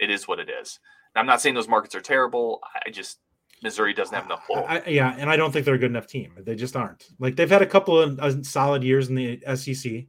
It 0.00 0.10
is 0.10 0.28
what 0.28 0.38
it 0.38 0.48
is. 0.48 0.78
Now, 1.14 1.20
I'm 1.20 1.26
not 1.26 1.40
saying 1.40 1.54
those 1.54 1.68
markets 1.68 1.94
are 1.94 2.00
terrible. 2.00 2.60
I 2.86 2.90
just 2.90 3.18
Missouri 3.62 3.94
doesn't 3.94 4.14
have 4.14 4.26
enough 4.26 4.46
pull. 4.46 4.64
I, 4.68 4.82
yeah, 4.86 5.14
and 5.18 5.30
I 5.30 5.36
don't 5.36 5.52
think 5.52 5.64
they're 5.64 5.74
a 5.74 5.78
good 5.78 5.90
enough 5.90 6.06
team. 6.06 6.32
They 6.38 6.54
just 6.54 6.76
aren't. 6.76 7.06
Like 7.18 7.36
they've 7.36 7.50
had 7.50 7.62
a 7.62 7.66
couple 7.66 7.98
of 7.98 8.18
uh, 8.18 8.42
solid 8.42 8.84
years 8.84 9.08
in 9.08 9.14
the 9.14 9.40
SEC, 9.54 10.04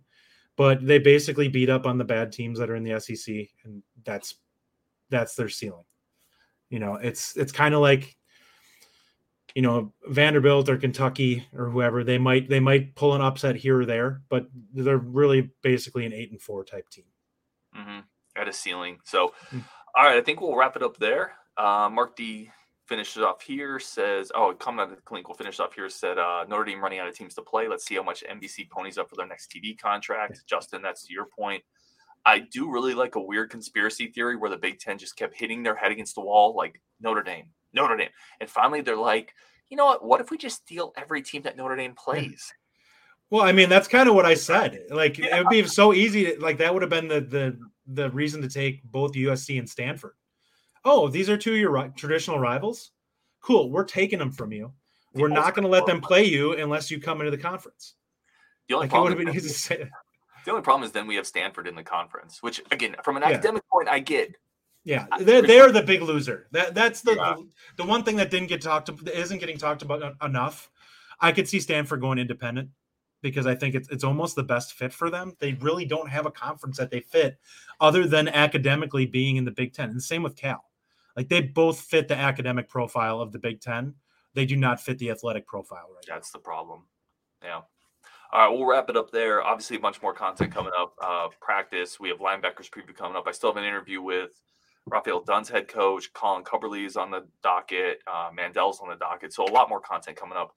but 0.55 0.85
they 0.85 0.99
basically 0.99 1.47
beat 1.47 1.69
up 1.69 1.85
on 1.85 1.97
the 1.97 2.03
bad 2.03 2.31
teams 2.31 2.59
that 2.59 2.69
are 2.69 2.75
in 2.75 2.83
the 2.83 2.99
SEC, 2.99 3.47
and 3.63 3.81
that's 4.03 4.35
that's 5.09 5.35
their 5.35 5.49
ceiling. 5.49 5.85
You 6.69 6.79
know, 6.79 6.95
it's 6.95 7.37
it's 7.37 7.51
kind 7.51 7.73
of 7.73 7.81
like 7.81 8.17
you 9.55 9.61
know 9.61 9.93
Vanderbilt 10.07 10.67
or 10.67 10.77
Kentucky 10.77 11.47
or 11.53 11.69
whoever 11.69 12.03
they 12.03 12.17
might 12.17 12.49
they 12.49 12.59
might 12.59 12.95
pull 12.95 13.15
an 13.15 13.21
upset 13.21 13.55
here 13.55 13.79
or 13.79 13.85
there, 13.85 14.21
but 14.29 14.47
they're 14.73 14.97
really 14.97 15.51
basically 15.61 16.05
an 16.05 16.13
eight 16.13 16.31
and 16.31 16.41
four 16.41 16.65
type 16.65 16.89
team. 16.89 17.05
Mm-hmm. 17.77 17.99
At 18.35 18.47
a 18.47 18.53
ceiling. 18.53 18.99
So, 19.03 19.29
mm-hmm. 19.47 19.59
all 19.95 20.05
right, 20.05 20.17
I 20.17 20.21
think 20.21 20.41
we'll 20.41 20.55
wrap 20.55 20.75
it 20.75 20.83
up 20.83 20.97
there. 20.97 21.31
Uh, 21.57 21.89
Mark 21.91 22.15
D 22.15 22.51
finishes 22.87 23.21
off 23.23 23.41
here. 23.41 23.79
Says, 23.79 24.31
"Oh, 24.35 24.53
comment 24.53 24.89
on 24.89 24.95
the 24.95 25.13
link 25.13 25.27
will 25.27 25.35
finish 25.35 25.59
off 25.59 25.73
here." 25.73 25.89
Said 25.89 26.17
uh, 26.17 26.45
Notre 26.47 26.65
Dame 26.65 26.81
running 26.81 26.99
out 26.99 27.07
of 27.07 27.15
teams 27.15 27.35
to 27.35 27.41
play. 27.41 27.67
Let's 27.67 27.85
see 27.85 27.95
how 27.95 28.03
much 28.03 28.23
NBC 28.29 28.69
ponies 28.69 28.97
up 28.97 29.09
for 29.09 29.15
their 29.15 29.27
next 29.27 29.51
TV 29.51 29.77
contract. 29.77 30.43
Justin, 30.47 30.81
that's 30.81 31.05
to 31.07 31.13
your 31.13 31.25
point. 31.25 31.63
I 32.25 32.39
do 32.39 32.69
really 32.69 32.93
like 32.93 33.15
a 33.15 33.21
weird 33.21 33.49
conspiracy 33.49 34.07
theory 34.07 34.35
where 34.35 34.49
the 34.49 34.57
Big 34.57 34.79
Ten 34.79 34.97
just 34.97 35.15
kept 35.15 35.35
hitting 35.35 35.63
their 35.63 35.75
head 35.75 35.91
against 35.91 36.15
the 36.15 36.21
wall, 36.21 36.55
like 36.55 36.81
Notre 36.99 37.23
Dame, 37.23 37.47
Notre 37.73 37.95
Dame. 37.95 38.09
And 38.41 38.49
finally, 38.49 38.81
they're 38.81 38.97
like, 38.97 39.33
you 39.69 39.77
know 39.77 39.85
what? 39.85 40.03
What 40.03 40.21
if 40.21 40.31
we 40.31 40.37
just 40.37 40.57
steal 40.57 40.93
every 40.97 41.21
team 41.21 41.43
that 41.43 41.57
Notre 41.57 41.75
Dame 41.75 41.93
plays? 41.95 42.53
Well, 43.29 43.43
I 43.43 43.51
mean, 43.51 43.67
that's 43.69 43.89
kind 43.89 44.07
of 44.07 44.15
what 44.15 44.25
I 44.25 44.35
said. 44.35 44.79
Like, 44.89 45.17
yeah. 45.17 45.37
it 45.37 45.39
would 45.39 45.49
be 45.49 45.65
so 45.67 45.93
easy. 45.93 46.25
To, 46.25 46.39
like, 46.39 46.57
that 46.59 46.73
would 46.73 46.81
have 46.81 46.89
been 46.89 47.09
the 47.09 47.21
the 47.21 47.59
the 47.87 48.09
reason 48.11 48.41
to 48.41 48.49
take 48.49 48.83
both 48.83 49.13
USC 49.13 49.59
and 49.59 49.69
Stanford. 49.69 50.13
Oh, 50.89 51.09
these 51.09 51.29
are 51.29 51.37
two 51.37 51.51
of 51.51 51.57
your 51.57 51.71
ri- 51.71 51.91
traditional 51.97 52.39
rivals. 52.39 52.91
Cool, 53.41 53.69
we're 53.69 53.83
taking 53.83 54.19
them 54.19 54.31
from 54.31 54.53
you. 54.53 54.71
We're 55.13 55.27
not 55.27 55.53
going 55.53 55.63
to 55.63 55.69
let 55.69 55.85
them 55.85 55.99
play 55.99 56.23
you 56.23 56.53
unless 56.53 56.89
you 56.89 56.99
come 56.99 57.19
into 57.19 57.31
the 57.31 57.37
conference. 57.37 57.95
The 58.69 58.75
only 58.75 58.85
like, 58.85 58.91
problem 58.91 59.17
would 59.17 59.17
have 59.17 59.27
been 59.27 59.35
easy 59.35 59.49
to 59.49 59.53
say. 59.53 59.89
The 60.45 60.51
only 60.51 60.63
problem 60.63 60.85
is 60.85 60.93
then 60.93 61.07
we 61.07 61.15
have 61.15 61.27
Stanford 61.27 61.67
in 61.67 61.75
the 61.75 61.83
conference, 61.83 62.41
which 62.41 62.61
again, 62.71 62.95
from 63.03 63.17
an 63.17 63.23
yeah. 63.23 63.29
academic 63.29 63.63
point, 63.69 63.89
I 63.89 63.99
get. 63.99 64.35
Yeah, 64.85 65.05
they're, 65.19 65.41
they're 65.41 65.73
the 65.73 65.81
big 65.81 66.01
loser. 66.01 66.47
That 66.51 66.73
that's 66.73 67.01
the, 67.01 67.15
yeah. 67.15 67.35
the, 67.35 67.83
the 67.83 67.85
one 67.85 68.03
thing 68.03 68.15
that 68.15 68.31
didn't 68.31 68.47
get 68.47 68.61
talked 68.61 68.87
about 68.87 69.13
isn't 69.13 69.39
getting 69.39 69.57
talked 69.57 69.81
about 69.81 70.15
enough. 70.23 70.69
I 71.19 71.33
could 71.33 71.49
see 71.49 71.59
Stanford 71.59 71.99
going 71.99 72.19
independent 72.19 72.69
because 73.21 73.45
I 73.45 73.55
think 73.55 73.75
it's 73.75 73.89
it's 73.89 74.05
almost 74.05 74.37
the 74.37 74.43
best 74.43 74.73
fit 74.73 74.93
for 74.93 75.09
them. 75.09 75.33
They 75.39 75.53
really 75.55 75.83
don't 75.83 76.09
have 76.09 76.25
a 76.25 76.31
conference 76.31 76.77
that 76.77 76.91
they 76.91 77.01
fit 77.01 77.37
other 77.81 78.07
than 78.07 78.29
academically 78.29 79.05
being 79.05 79.35
in 79.35 79.43
the 79.43 79.51
Big 79.51 79.73
Ten. 79.73 79.89
And 79.89 80.01
same 80.01 80.23
with 80.23 80.37
Cal. 80.37 80.63
Like 81.17 81.29
they 81.29 81.41
both 81.41 81.81
fit 81.81 82.07
the 82.07 82.15
academic 82.15 82.69
profile 82.69 83.19
of 83.19 83.31
the 83.31 83.39
Big 83.39 83.59
Ten. 83.59 83.95
They 84.35 84.45
do 84.45 84.55
not 84.55 84.79
fit 84.79 84.99
the 84.99 85.09
athletic 85.09 85.47
profile 85.47 85.89
right 85.93 86.05
That's 86.07 86.33
now. 86.33 86.37
the 86.37 86.43
problem. 86.43 86.83
Yeah. 87.43 87.61
All 88.31 88.41
right, 88.41 88.49
we'll 88.49 88.67
wrap 88.67 88.89
it 88.89 88.95
up 88.97 89.09
there. 89.11 89.41
Obviously, 89.41 89.77
a 89.77 89.79
bunch 89.79 90.01
more 90.01 90.13
content 90.13 90.53
coming 90.53 90.73
up. 90.77 90.93
Uh, 91.01 91.27
practice. 91.41 91.99
We 91.99 92.09
have 92.09 92.19
linebackers 92.19 92.69
preview 92.69 92.95
coming 92.95 93.17
up. 93.17 93.25
I 93.27 93.31
still 93.31 93.49
have 93.49 93.57
an 93.57 93.63
interview 93.63 94.01
with 94.01 94.31
Rafael 94.89 95.21
Dunn's 95.21 95.49
head 95.49 95.67
coach, 95.67 96.11
Colin 96.13 96.43
Cubberley 96.43 96.85
is 96.85 96.95
on 96.95 97.11
the 97.11 97.27
docket, 97.43 97.99
uh, 98.07 98.29
Mandel's 98.33 98.79
on 98.79 98.89
the 98.89 98.95
docket. 98.95 99.33
So 99.33 99.43
a 99.43 99.51
lot 99.51 99.69
more 99.69 99.81
content 99.81 100.17
coming 100.17 100.37
up. 100.37 100.55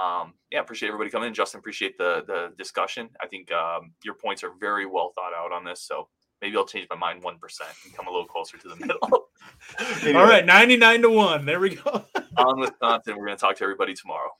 Um, 0.00 0.34
yeah, 0.50 0.60
appreciate 0.60 0.88
everybody 0.88 1.10
coming 1.10 1.28
in. 1.28 1.34
Justin, 1.34 1.58
appreciate 1.58 1.96
the 1.96 2.22
the 2.26 2.52
discussion. 2.58 3.08
I 3.20 3.26
think 3.26 3.50
um, 3.52 3.92
your 4.04 4.14
points 4.14 4.44
are 4.44 4.52
very 4.60 4.86
well 4.86 5.12
thought 5.14 5.32
out 5.34 5.52
on 5.52 5.64
this. 5.64 5.82
So 5.82 6.08
maybe 6.42 6.56
I'll 6.56 6.66
change 6.66 6.86
my 6.90 6.96
mind 6.96 7.22
one 7.22 7.38
percent 7.38 7.70
and 7.84 7.94
come 7.94 8.06
a 8.06 8.10
little 8.10 8.26
closer 8.26 8.58
to 8.58 8.68
the 8.68 8.76
middle. 8.76 8.98
All 10.18 10.26
right, 10.26 10.44
ninety 10.44 10.76
nine 10.76 11.02
to 11.02 11.10
one. 11.10 11.44
There 11.46 11.60
we 11.60 11.76
go. 11.76 12.04
on 12.36 12.60
Wisconsin, 12.60 13.16
we're 13.16 13.26
going 13.26 13.36
to 13.36 13.40
talk 13.40 13.56
to 13.56 13.64
everybody 13.64 13.94
tomorrow. 13.94 14.30